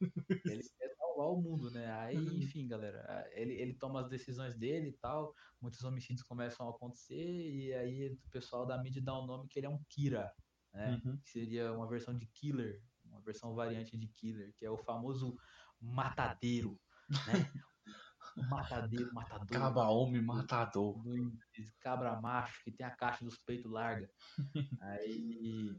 Ele 0.00 0.10
quer, 0.10 0.50
ele 0.50 0.62
quer 0.76 0.94
salvar 0.96 1.28
o 1.28 1.40
mundo, 1.40 1.70
né? 1.70 1.92
Aí, 1.92 2.16
enfim, 2.42 2.66
galera, 2.66 3.24
ele, 3.32 3.54
ele 3.54 3.74
toma 3.74 4.00
as 4.00 4.08
decisões 4.08 4.56
dele 4.56 4.88
e 4.88 4.92
tal. 4.94 5.32
Muitos 5.60 5.84
homicídios 5.84 6.26
começam 6.26 6.66
a 6.66 6.70
acontecer. 6.70 7.14
E 7.14 7.72
aí 7.72 8.08
o 8.10 8.30
pessoal 8.30 8.66
da 8.66 8.82
mídia 8.82 9.00
dá 9.00 9.16
o 9.16 9.22
um 9.22 9.26
nome 9.26 9.46
que 9.46 9.60
ele 9.60 9.66
é 9.66 9.70
um 9.70 9.82
Kira, 9.88 10.32
né? 10.72 11.00
Uhum. 11.04 11.16
Que 11.18 11.30
seria 11.30 11.72
uma 11.72 11.86
versão 11.86 12.18
de 12.18 12.26
Killer, 12.26 12.82
uma 13.04 13.20
versão 13.20 13.54
variante 13.54 13.96
de 13.96 14.08
Killer, 14.08 14.52
que 14.56 14.66
é 14.66 14.70
o 14.70 14.76
famoso 14.76 15.36
matadeiro, 15.80 16.80
né? 17.08 17.32
matadeiro, 18.36 19.12
matador. 19.12 19.46
Cabra 19.46 19.88
homem, 19.88 20.22
matador. 20.22 20.96
Cabra 21.80 22.20
macho, 22.20 22.62
que 22.64 22.72
tem 22.72 22.86
a 22.86 22.90
caixa 22.90 23.24
dos 23.24 23.38
peitos 23.38 23.70
larga. 23.70 24.10
Aí, 24.80 25.70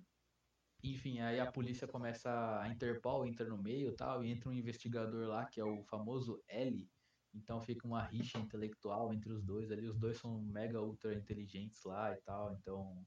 enfim, 0.83 1.19
aí 1.19 1.39
a 1.39 1.51
polícia 1.51 1.87
começa, 1.87 2.61
a 2.61 2.69
Interpol 2.69 3.25
entra 3.25 3.47
no 3.47 3.57
meio 3.57 3.95
tal, 3.95 4.23
e 4.23 4.31
entra 4.31 4.49
um 4.49 4.53
investigador 4.53 5.27
lá, 5.27 5.45
que 5.45 5.59
é 5.59 5.65
o 5.65 5.83
famoso 5.85 6.41
L. 6.47 6.89
Então 7.33 7.59
fica 7.61 7.85
uma 7.85 8.03
rixa 8.03 8.37
intelectual 8.37 9.13
entre 9.13 9.31
os 9.33 9.43
dois 9.43 9.71
ali. 9.71 9.87
Os 9.87 9.99
dois 9.99 10.17
são 10.17 10.41
mega 10.41 10.81
ultra 10.81 11.13
inteligentes 11.13 11.83
lá 11.83 12.13
e 12.13 12.21
tal. 12.21 12.53
Então, 12.53 13.05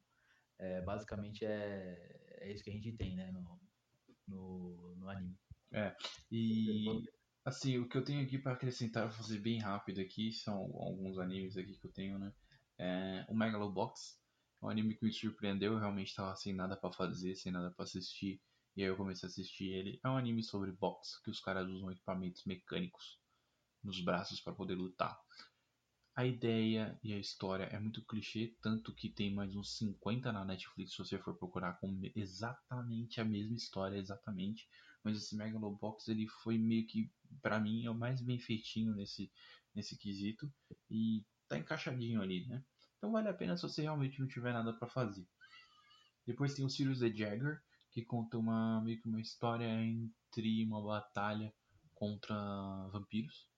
é, 0.58 0.82
basicamente 0.82 1.46
é, 1.46 2.36
é 2.40 2.52
isso 2.52 2.62
que 2.62 2.70
a 2.70 2.72
gente 2.72 2.92
tem, 2.92 3.16
né, 3.16 3.32
no, 3.32 3.58
no, 4.26 4.96
no 4.96 5.08
anime. 5.08 5.38
É, 5.72 5.94
e 6.30 7.04
Assim, 7.48 7.78
o 7.78 7.88
que 7.88 7.96
eu 7.96 8.04
tenho 8.04 8.22
aqui 8.22 8.38
para 8.38 8.52
acrescentar, 8.52 9.04
vou 9.08 9.16
fazer 9.16 9.38
bem 9.38 9.58
rápido 9.58 10.00
aqui, 10.00 10.30
são 10.32 10.54
alguns 10.54 11.18
animes 11.18 11.56
aqui 11.56 11.78
que 11.78 11.86
eu 11.86 11.92
tenho, 11.92 12.18
né? 12.18 12.30
É, 12.78 13.24
o 13.28 13.34
Megalobox 13.34 14.20
é 14.62 14.66
um 14.66 14.68
anime 14.68 14.94
que 14.94 15.04
me 15.06 15.12
surpreendeu, 15.12 15.72
eu 15.72 15.78
realmente 15.78 16.08
estava 16.08 16.36
sem 16.36 16.54
nada 16.54 16.76
para 16.76 16.92
fazer, 16.92 17.34
sem 17.36 17.50
nada 17.50 17.72
para 17.74 17.84
assistir, 17.84 18.42
e 18.76 18.82
aí 18.82 18.88
eu 18.88 18.96
comecei 18.96 19.26
a 19.26 19.30
assistir 19.30 19.68
ele. 19.72 19.98
É 20.04 20.08
um 20.08 20.16
anime 20.18 20.42
sobre 20.42 20.72
boxe, 20.72 21.22
que 21.22 21.30
os 21.30 21.40
caras 21.40 21.66
usam 21.70 21.90
equipamentos 21.90 22.44
mecânicos 22.44 23.18
nos 23.82 24.00
braços 24.04 24.40
para 24.40 24.54
poder 24.54 24.74
lutar. 24.76 25.18
a 26.14 26.26
ideia 26.26 26.98
e 27.02 27.14
a 27.14 27.18
história 27.18 27.64
é 27.64 27.78
muito 27.78 28.04
clichê, 28.04 28.54
tanto 28.60 28.94
que 28.94 29.08
tem 29.08 29.32
mais 29.32 29.54
uns 29.56 29.76
50 29.78 30.30
na 30.32 30.44
Netflix 30.44 30.92
se 30.92 30.98
você 30.98 31.18
for 31.18 31.38
procurar 31.38 31.78
com 31.80 31.98
exatamente 32.14 33.20
a 33.20 33.24
mesma 33.24 33.54
história, 33.56 33.96
exatamente. 33.96 34.68
Mas 35.02 35.16
esse 35.16 35.36
Megalobox 35.36 36.08
ele 36.08 36.26
foi 36.26 36.58
meio 36.58 36.86
que, 36.86 37.10
para 37.40 37.60
mim, 37.60 37.84
é 37.84 37.90
o 37.90 37.94
mais 37.94 38.20
bem 38.20 38.38
feitinho 38.38 38.94
nesse, 38.94 39.30
nesse 39.74 39.96
quesito 39.96 40.52
e 40.90 41.24
tá 41.48 41.58
encaixadinho 41.58 42.20
ali, 42.20 42.46
né? 42.46 42.62
Então 42.96 43.12
vale 43.12 43.28
a 43.28 43.34
pena 43.34 43.56
se 43.56 43.62
você 43.62 43.82
realmente 43.82 44.20
não 44.20 44.26
tiver 44.26 44.52
nada 44.52 44.72
para 44.72 44.88
fazer. 44.88 45.26
Depois 46.26 46.54
tem 46.54 46.64
o 46.64 46.68
Sirius 46.68 46.98
the 46.98 47.08
Jagger, 47.14 47.62
que 47.90 48.04
conta 48.04 48.36
uma 48.36 48.82
meio 48.82 49.00
que 49.00 49.08
uma 49.08 49.20
história 49.20 49.66
entre 49.66 50.64
uma 50.64 50.82
batalha 50.82 51.54
contra 51.94 52.34
vampiros. 52.92 53.48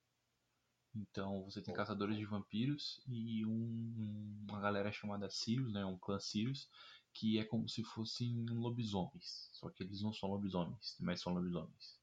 Então 0.95 1.43
você 1.43 1.61
tem 1.61 1.73
caçadores 1.73 2.17
de 2.17 2.25
vampiros 2.25 3.01
e 3.07 3.45
um, 3.45 4.45
uma 4.47 4.59
galera 4.59 4.91
chamada 4.91 5.29
Sirius, 5.29 5.71
né, 5.73 5.85
um 5.85 5.97
clã 5.97 6.19
Sirius, 6.19 6.69
que 7.13 7.39
é 7.39 7.45
como 7.45 7.67
se 7.67 7.83
fossem 7.83 8.45
lobisomens. 8.49 9.49
Só 9.53 9.69
que 9.69 9.83
eles 9.83 10.01
não 10.01 10.13
são 10.13 10.29
lobisomens, 10.29 10.97
mas 10.99 11.21
são 11.21 11.33
lobisomens. 11.33 11.99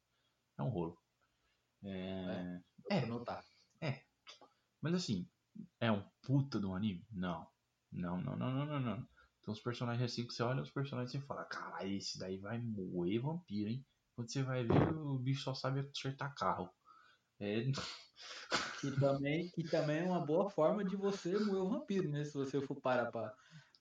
É 0.58 0.62
um 0.62 0.68
rolo. 0.68 0.98
É, 1.84 2.60
é, 2.90 2.98
é, 2.98 3.88
é. 3.88 4.02
Mas 4.80 4.94
assim, 4.94 5.28
é 5.80 5.90
um 5.90 6.02
puta 6.22 6.58
de 6.58 6.66
um 6.66 6.74
anime? 6.74 7.06
Não. 7.10 7.46
Não, 7.90 8.20
não, 8.20 8.36
não, 8.36 8.52
não, 8.52 8.66
não, 8.66 8.80
não. 8.80 8.96
Tem 8.96 9.52
uns 9.52 9.60
personagens 9.60 10.12
assim 10.12 10.26
que 10.26 10.32
você 10.32 10.42
olha 10.42 10.62
os 10.62 10.70
personagens 10.70 11.14
e 11.14 11.26
fala, 11.26 11.44
cara, 11.44 11.86
esse 11.86 12.18
daí 12.18 12.38
vai 12.38 12.58
moer 12.58 13.20
vampiro, 13.20 13.70
hein? 13.70 13.86
Quando 14.14 14.30
você 14.30 14.42
vai 14.42 14.64
ver, 14.64 14.94
o 14.94 15.18
bicho 15.18 15.42
só 15.42 15.54
sabe 15.54 15.80
acertar 15.80 16.34
carro. 16.34 16.70
É... 17.40 17.64
Que 18.80 18.90
também, 18.92 19.48
que 19.50 19.62
também 19.64 19.98
é 19.98 20.04
uma 20.04 20.24
boa 20.24 20.50
forma 20.50 20.84
de 20.84 20.96
você 20.96 21.38
moer 21.38 21.62
o 21.62 21.68
vampiro, 21.68 22.08
né? 22.08 22.24
Se 22.24 22.34
você 22.34 22.60
for 22.60 22.80
parar 22.80 23.10
pra. 23.10 23.32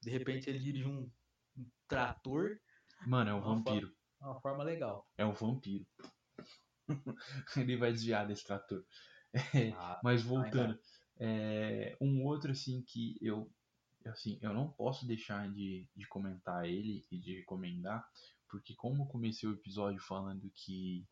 De 0.07 0.13
repente 0.13 0.49
ele 0.49 0.59
dirige 0.59 0.87
um, 0.87 1.11
um 1.57 1.69
trator. 1.85 2.57
Mano, 3.05 3.29
é 3.29 3.33
um 3.33 3.41
vampiro. 3.41 3.87
Forma, 3.87 3.97
é 4.21 4.25
uma 4.25 4.39
forma 4.39 4.63
legal. 4.63 5.05
É 5.17 5.25
um 5.25 5.33
vampiro. 5.33 5.85
ele 7.57 7.75
vai 7.75 7.91
desviar 7.91 8.25
desse 8.25 8.45
trator. 8.45 8.85
É, 9.53 9.71
ah, 9.71 9.99
mas 10.01 10.23
voltando. 10.23 10.79
É, 11.19 11.97
um 11.99 12.23
outro 12.23 12.53
assim 12.53 12.81
que 12.87 13.17
eu 13.21 13.51
assim, 14.05 14.39
eu 14.41 14.53
não 14.53 14.71
posso 14.71 15.05
deixar 15.05 15.51
de, 15.51 15.85
de 15.93 16.07
comentar 16.07 16.65
ele 16.65 17.05
e 17.11 17.19
de 17.19 17.35
recomendar, 17.39 18.07
porque 18.49 18.73
como 18.75 19.03
eu 19.03 19.07
comecei 19.07 19.49
o 19.49 19.55
episódio 19.55 19.99
falando 19.99 20.49
que 20.55 21.05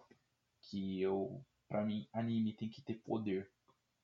que 0.70 1.02
eu 1.02 1.46
para 1.68 1.84
mim 1.84 2.08
anime 2.14 2.56
tem 2.56 2.70
que 2.70 2.82
ter 2.82 2.96
poder, 2.96 3.52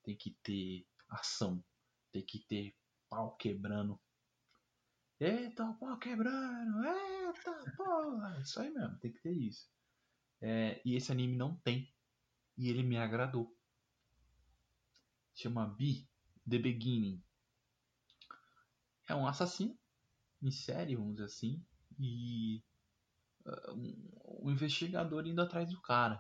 tem 0.04 0.18
que 0.18 0.36
ter 0.44 0.86
ação, 1.08 1.64
tem 2.12 2.26
que 2.26 2.40
ter 2.40 2.76
pau 3.10 3.38
quebrando. 3.38 3.98
Eita, 5.24 5.72
pau 5.80 6.00
quebrando, 6.00 6.84
eita, 6.84 7.74
porra, 7.78 8.40
isso 8.42 8.60
aí 8.60 8.72
mesmo, 8.72 8.98
tem 8.98 9.12
que 9.12 9.22
ter 9.22 9.32
isso. 9.32 9.70
É, 10.42 10.82
e 10.84 10.96
esse 10.96 11.12
anime 11.12 11.38
não 11.38 11.56
tem, 11.58 11.94
e 12.58 12.70
ele 12.70 12.82
me 12.82 12.98
agradou. 12.98 13.56
Chama 15.36 15.68
Be 15.68 16.10
The 16.50 16.58
Beginning 16.58 17.24
é 19.08 19.16
um 19.16 19.28
assassino 19.28 19.78
em 20.42 20.50
série, 20.50 20.96
vamos 20.96 21.14
dizer 21.14 21.26
assim, 21.26 21.64
e 22.00 22.64
uh, 23.46 23.74
um, 23.74 24.46
um, 24.46 24.50
investigador 24.50 25.28
indo 25.28 25.40
atrás 25.40 25.70
do 25.70 25.80
cara. 25.82 26.20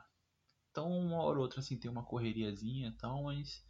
Então, 0.70 0.91
uma 0.91 1.24
hora 1.24 1.38
ou 1.38 1.43
outra, 1.43 1.60
assim, 1.60 1.80
tem 1.80 1.89
uma 1.89 2.06
correriazinha 2.06 2.89
e 2.89 2.97
tal, 2.97 3.24
mas 3.24 3.66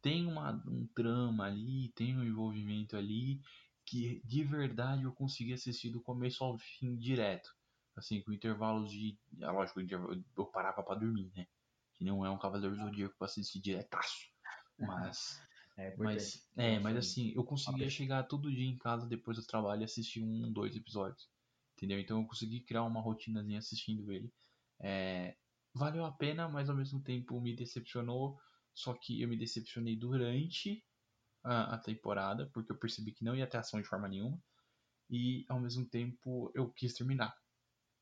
tem 0.00 0.26
uma, 0.26 0.52
um 0.64 0.86
trama 0.94 1.44
ali, 1.44 1.92
tem 1.96 2.16
um 2.16 2.22
envolvimento 2.22 2.96
ali 2.96 3.42
que 3.90 4.22
de 4.24 4.44
verdade 4.44 5.02
eu 5.02 5.12
consegui 5.12 5.52
assistir 5.52 5.90
do 5.90 6.00
começo 6.00 6.44
ao 6.44 6.56
fim 6.56 6.96
direto. 6.96 7.50
Assim, 7.96 8.22
com 8.22 8.32
intervalos 8.32 8.92
de. 8.92 9.18
É 9.40 9.50
lógico, 9.50 9.80
eu 9.80 10.46
parava 10.46 10.80
pra 10.80 10.94
dormir, 10.94 11.32
né? 11.34 11.44
Que 11.94 12.04
não 12.04 12.24
é 12.24 12.30
um 12.30 12.38
Cavaleiro 12.38 12.76
Zodíaco 12.76 13.16
pra 13.18 13.26
assistir 13.26 13.60
diretaço. 13.60 14.30
Mas 14.78 15.42
é, 15.76 15.96
mas, 15.96 16.48
é, 16.56 16.78
mas 16.78 16.96
assim, 16.96 17.32
eu 17.34 17.42
conseguia 17.42 17.90
chegar 17.90 18.22
todo 18.22 18.50
dia 18.54 18.68
em 18.68 18.78
casa 18.78 19.08
depois 19.08 19.36
do 19.36 19.44
trabalho 19.44 19.82
e 19.82 19.84
assistir 19.84 20.22
um, 20.22 20.52
dois 20.52 20.76
episódios. 20.76 21.28
Entendeu? 21.76 21.98
Então 21.98 22.20
eu 22.20 22.26
consegui 22.28 22.60
criar 22.60 22.84
uma 22.84 23.00
rotinazinha 23.00 23.58
assistindo 23.58 24.12
ele. 24.12 24.32
É, 24.78 25.36
valeu 25.74 26.04
a 26.04 26.12
pena, 26.12 26.48
mas 26.48 26.70
ao 26.70 26.76
mesmo 26.76 27.02
tempo 27.02 27.40
me 27.40 27.56
decepcionou. 27.56 28.38
Só 28.72 28.94
que 28.94 29.20
eu 29.20 29.28
me 29.28 29.36
decepcionei 29.36 29.96
durante 29.96 30.84
a, 31.42 31.74
a 31.74 31.78
temporada, 31.78 32.50
porque 32.52 32.72
eu 32.72 32.78
percebi 32.78 33.12
que 33.12 33.24
não 33.24 33.34
ia 33.34 33.46
ter 33.46 33.58
ação 33.58 33.80
de 33.80 33.88
forma 33.88 34.08
nenhuma. 34.08 34.38
E 35.10 35.44
ao 35.48 35.60
mesmo 35.60 35.88
tempo 35.88 36.50
eu 36.54 36.70
quis 36.70 36.94
terminar. 36.94 37.34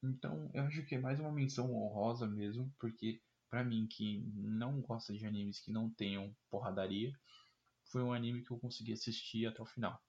Então 0.02 0.50
eu 0.54 0.64
acho 0.64 0.84
que 0.86 0.94
é 0.94 1.00
mais 1.00 1.18
uma 1.20 1.32
menção 1.32 1.72
honrosa 1.74 2.26
mesmo, 2.26 2.72
porque 2.78 3.20
para 3.50 3.64
mim 3.64 3.86
que 3.86 4.20
não 4.34 4.80
gosta 4.80 5.12
de 5.12 5.26
animes 5.26 5.60
que 5.60 5.72
não 5.72 5.90
tenham 5.90 6.34
porradaria, 6.50 7.12
foi 7.90 8.02
um 8.02 8.12
anime 8.12 8.44
que 8.44 8.50
eu 8.50 8.58
consegui 8.58 8.92
assistir 8.92 9.46
até 9.46 9.62
o 9.62 9.66
final. 9.66 10.00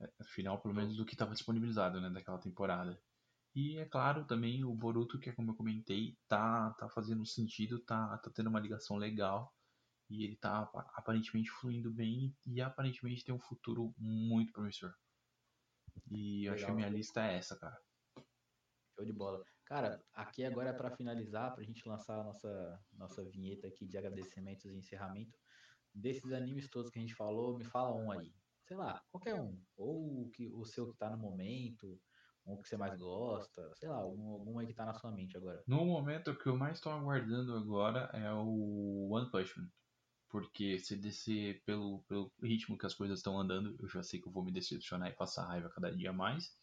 É, 0.00 0.24
final, 0.24 0.60
pelo 0.60 0.74
menos, 0.74 0.96
do 0.96 1.04
que 1.04 1.14
estava 1.14 1.32
disponibilizado, 1.32 2.00
né, 2.00 2.10
daquela 2.10 2.38
temporada. 2.38 2.98
E 3.54 3.76
é 3.78 3.84
claro, 3.84 4.24
também 4.26 4.64
o 4.64 4.74
Boruto, 4.74 5.18
que 5.18 5.28
é 5.28 5.32
como 5.32 5.50
eu 5.50 5.56
comentei, 5.56 6.16
tá, 6.28 6.70
tá 6.74 6.88
fazendo 6.88 7.26
sentido, 7.26 7.80
tá, 7.80 8.16
tá 8.18 8.30
tendo 8.30 8.48
uma 8.48 8.60
ligação 8.60 8.96
legal. 8.96 9.52
E 10.10 10.24
ele 10.24 10.36
tá 10.36 10.68
aparentemente 10.94 11.50
fluindo 11.50 11.92
bem 11.92 12.36
e 12.44 12.60
aparentemente 12.60 13.24
tem 13.24 13.34
um 13.34 13.38
futuro 13.38 13.94
muito 13.96 14.52
promissor. 14.52 14.92
E 16.10 16.44
eu 16.46 16.52
acho 16.52 16.64
que 16.64 16.70
a 16.70 16.74
minha 16.74 16.88
lista 16.88 17.24
é 17.24 17.36
essa, 17.36 17.56
cara. 17.56 17.80
Show 18.96 19.04
de 19.04 19.12
bola. 19.12 19.44
Cara, 19.64 20.04
aqui 20.12 20.44
agora 20.44 20.70
é 20.70 20.72
para 20.72 20.90
finalizar, 20.90 21.54
pra 21.54 21.62
gente 21.62 21.88
lançar 21.88 22.18
a 22.18 22.24
nossa, 22.24 22.84
nossa 22.92 23.24
vinheta 23.24 23.68
aqui 23.68 23.86
de 23.86 23.96
agradecimentos 23.96 24.64
e 24.64 24.76
encerramento 24.76 25.38
desses 25.94 26.32
animes 26.32 26.68
todos 26.68 26.90
que 26.90 26.98
a 26.98 27.02
gente 27.02 27.14
falou, 27.14 27.56
me 27.56 27.64
fala 27.64 27.94
um 27.94 28.10
aí. 28.10 28.34
Sei 28.66 28.76
lá, 28.76 29.00
qualquer 29.10 29.34
um. 29.34 29.60
Ou 29.76 30.22
o, 30.26 30.30
que, 30.30 30.48
o 30.48 30.64
seu 30.64 30.90
que 30.90 30.98
tá 30.98 31.08
no 31.10 31.18
momento, 31.18 32.00
um 32.46 32.60
que 32.60 32.68
você 32.68 32.76
mais 32.76 32.98
gosta, 32.98 33.72
sei 33.76 33.88
lá, 33.88 33.96
algum, 33.96 34.32
algum 34.32 34.58
aí 34.58 34.66
que 34.66 34.74
tá 34.74 34.84
na 34.84 34.94
sua 34.94 35.12
mente 35.12 35.36
agora. 35.36 35.62
No 35.66 35.84
momento, 35.84 36.30
o 36.30 36.38
que 36.38 36.48
eu 36.48 36.56
mais 36.56 36.78
estou 36.78 36.92
aguardando 36.92 37.56
agora 37.56 38.10
é 38.12 38.32
o 38.32 39.08
One 39.10 39.30
Punch 39.30 39.58
Man. 39.58 39.68
Porque 40.30 40.78
se 40.78 40.96
descer 40.96 41.62
pelo, 41.64 42.02
pelo 42.02 42.32
ritmo 42.40 42.78
que 42.78 42.86
as 42.86 42.94
coisas 42.94 43.18
estão 43.18 43.38
andando, 43.38 43.76
eu 43.80 43.88
já 43.88 44.02
sei 44.02 44.20
que 44.20 44.28
eu 44.28 44.32
vou 44.32 44.44
me 44.44 44.52
decepcionar 44.52 45.10
e 45.10 45.14
passar 45.14 45.44
raiva 45.44 45.68
cada 45.68 45.94
dia 45.94 46.12
mais. 46.12 46.56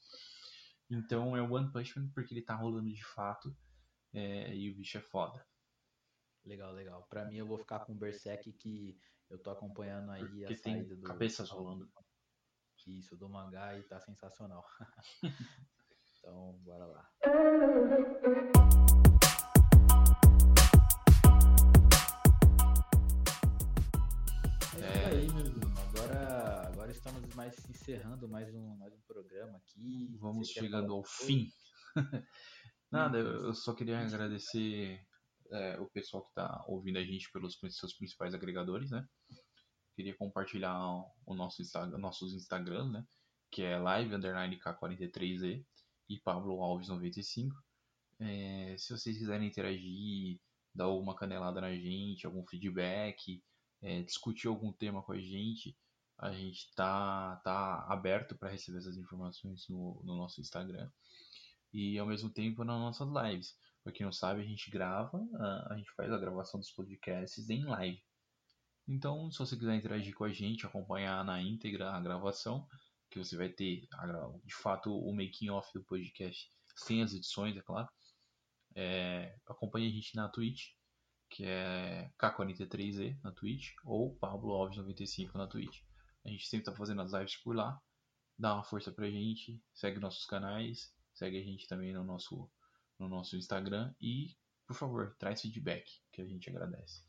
Então 0.90 1.36
é 1.36 1.42
o 1.42 1.52
One 1.52 1.72
Punch 1.72 2.00
Man 2.00 2.10
porque 2.16 2.34
ele 2.34 2.42
tá 2.42 2.56
rolando 2.56 2.90
de 2.90 3.04
fato 3.04 3.56
é, 4.14 4.56
e 4.56 4.72
o 4.72 4.76
bicho 4.76 4.98
é 4.98 5.02
foda. 5.02 5.46
Legal, 6.46 6.72
legal. 6.72 7.06
Pra 7.10 7.26
mim 7.26 7.36
eu 7.36 7.46
vou 7.46 7.58
ficar 7.58 7.82
com 7.82 7.92
o 7.92 7.98
Berserk 7.98 8.54
que 8.54 8.98
eu 9.30 9.38
tô 9.38 9.52
acompanhando 9.52 10.12
aí 10.12 10.26
Porque 10.26 10.54
a 10.54 10.58
saída 10.58 10.96
do. 10.96 11.04
Cabeças 11.04 11.50
rolando. 11.50 11.92
Isso, 12.88 13.18
do 13.18 13.28
mangá 13.28 13.78
e 13.78 13.84
tá 13.84 14.00
sensacional. 14.00 14.66
então, 16.20 16.54
bora 16.64 16.86
lá. 16.86 17.12
isso 24.98 25.10
aí, 25.10 25.32
meu 25.32 25.46
irmão. 25.46 25.74
Agora, 25.90 26.68
agora 26.68 26.92
estamos 26.92 27.36
mais 27.36 27.56
encerrando 27.70 28.28
mais 28.28 28.54
um, 28.54 28.76
mais 28.78 28.94
um 28.94 29.02
programa 29.02 29.58
aqui. 29.58 30.18
Vamos 30.20 30.50
chegando 30.50 30.94
ao 30.94 31.04
fim. 31.04 31.48
Nada, 32.92 33.18
eu 33.20 33.54
só 33.54 33.74
queria 33.74 34.00
agradecer 34.00 35.00
é, 35.52 35.80
o 35.80 35.88
pessoal 35.90 36.24
que 36.24 36.30
está 36.30 36.64
ouvindo 36.68 36.98
a 36.98 37.04
gente 37.04 37.32
pelos 37.32 37.60
seus 37.72 37.94
principais 37.96 38.34
agregadores, 38.34 38.90
né? 38.90 39.06
Queria 39.96 40.16
compartilhar 40.18 40.80
o 41.26 41.36
nosso 41.36 41.62
Instagram, 41.62 41.98
nossos 41.98 42.34
Instagram, 42.34 42.90
né? 42.90 43.06
Que 43.52 43.64
é 43.64 43.78
live 43.78 44.16
underline 44.16 44.60
K43E 44.60 45.64
e 46.10 46.20
Pablo 46.22 46.62
Alves 46.62 46.88
95. 46.88 47.56
É, 48.20 48.76
se 48.78 48.98
vocês 48.98 49.18
quiserem 49.18 49.48
interagir, 49.48 50.40
dar 50.74 50.86
alguma 50.86 51.16
canelada 51.16 51.62
na 51.62 51.74
gente, 51.74 52.26
algum 52.26 52.46
feedback, 52.48 53.44
é, 53.82 54.02
discutir 54.04 54.48
algum 54.48 54.72
tema 54.72 55.04
com 55.04 55.12
a 55.12 55.20
gente, 55.20 55.78
a 56.18 56.32
gente 56.32 56.74
tá, 56.76 57.40
tá 57.44 57.86
aberto 57.90 58.36
para 58.36 58.50
receber 58.50 58.80
essas 58.80 58.98
informações 58.98 59.68
no, 59.70 60.02
no 60.04 60.18
nosso 60.18 60.42
Instagram 60.42 60.90
e 61.72 61.98
ao 62.00 62.08
mesmo 62.08 62.30
tempo 62.30 62.64
nas 62.64 62.80
nossas 62.80 63.08
lives. 63.10 63.56
Pra 63.84 63.94
quem 63.94 64.06
não 64.06 64.12
sabe, 64.12 64.42
a 64.42 64.46
gente 64.46 64.70
grava, 64.70 65.18
a 65.70 65.76
gente 65.78 65.90
faz 65.96 66.12
a 66.12 66.18
gravação 66.18 66.60
dos 66.60 66.72
podcasts 66.72 67.50
em 67.50 67.64
live. 67.64 68.02
Então, 68.88 69.32
se 69.32 69.40
você 69.40 69.56
quiser 69.58 69.76
interagir 69.76 70.14
com 70.14 70.24
a 70.24 70.32
gente, 70.32 70.66
acompanhar 70.66 71.24
na 71.24 71.42
íntegra 71.42 71.92
a 71.92 72.00
gravação, 72.00 72.68
que 73.10 73.20
você 73.20 73.38
vai 73.38 73.50
ter 73.50 73.88
de 74.44 74.56
fato 74.56 74.92
o 74.92 75.14
making 75.14 75.50
off 75.50 75.72
do 75.74 75.84
podcast 75.84 76.50
sem 76.76 77.02
as 77.02 77.14
edições, 77.14 77.56
é 77.56 77.62
claro. 77.62 77.88
É, 78.76 79.38
acompanhe 79.48 79.88
a 79.88 79.92
gente 79.92 80.16
na 80.16 80.30
Twitch, 80.30 80.72
que 81.30 81.46
é 81.46 82.12
K43E 82.18 83.18
na 83.24 83.32
Twitch, 83.32 83.74
ou 83.84 84.16
Pablo 84.16 84.54
Alves 84.54 84.78
95 84.78 85.38
na 85.38 85.48
Twitch. 85.48 85.82
A 86.26 86.30
gente 86.30 86.48
sempre 86.48 86.66
tá 86.66 86.74
fazendo 86.74 87.02
as 87.02 87.14
lives 87.14 87.38
por 87.38 87.56
lá. 87.56 87.82
Dá 88.38 88.54
uma 88.54 88.64
força 88.64 88.92
pra 88.92 89.10
gente, 89.10 89.64
segue 89.74 90.00
nossos 90.00 90.26
canais, 90.26 90.94
segue 91.14 91.40
a 91.40 91.44
gente 91.44 91.68
também 91.68 91.94
no 91.94 92.04
nosso, 92.04 92.50
no 93.00 93.08
nosso 93.08 93.36
Instagram 93.36 93.94
e, 94.00 94.36
por 94.66 94.76
favor, 94.76 95.16
traz 95.18 95.42
feedback, 95.42 96.02
que 96.12 96.22
a 96.22 96.26
gente 96.26 96.50
agradece. 96.50 97.04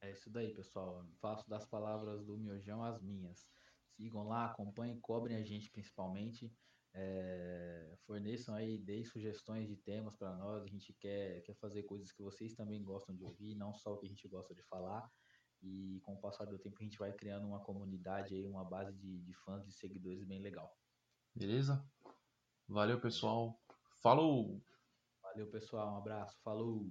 É 0.00 0.12
isso 0.12 0.30
daí, 0.30 0.54
pessoal. 0.54 1.04
Faço 1.20 1.48
das 1.48 1.64
palavras 1.64 2.24
do 2.24 2.36
Miojão 2.36 2.84
as 2.84 3.00
minhas. 3.02 3.48
Sigam 3.96 4.28
lá, 4.28 4.46
acompanhem, 4.46 5.00
cobrem 5.00 5.36
a 5.36 5.42
gente 5.42 5.70
principalmente. 5.70 6.52
É, 6.94 7.94
forneçam 8.06 8.54
aí, 8.54 8.78
deem 8.78 9.04
sugestões 9.04 9.68
de 9.68 9.76
temas 9.76 10.16
para 10.16 10.34
nós. 10.36 10.62
A 10.62 10.66
gente 10.66 10.92
quer, 10.94 11.42
quer 11.42 11.54
fazer 11.54 11.82
coisas 11.84 12.10
que 12.12 12.22
vocês 12.22 12.54
também 12.54 12.82
gostam 12.82 13.14
de 13.14 13.24
ouvir, 13.24 13.54
não 13.54 13.74
só 13.74 13.92
o 13.92 13.98
que 13.98 14.06
a 14.06 14.08
gente 14.08 14.26
gosta 14.28 14.54
de 14.54 14.62
falar. 14.62 15.10
E 15.62 16.00
com 16.04 16.14
o 16.14 16.20
passar 16.20 16.44
do 16.44 16.58
tempo 16.58 16.76
a 16.80 16.84
gente 16.84 16.98
vai 16.98 17.12
criando 17.12 17.46
uma 17.46 17.60
comunidade 17.60 18.34
aí, 18.34 18.46
uma 18.46 18.64
base 18.64 18.96
de, 18.96 19.20
de 19.20 19.34
fãs 19.34 19.66
e 19.66 19.72
seguidores 19.72 20.24
bem 20.24 20.40
legal. 20.40 20.72
Beleza? 21.34 21.84
Valeu, 22.68 23.00
pessoal. 23.00 23.60
Falou! 24.02 24.62
Valeu, 25.22 25.48
pessoal. 25.50 25.94
Um 25.94 25.98
abraço. 25.98 26.38
Falou! 26.42 26.88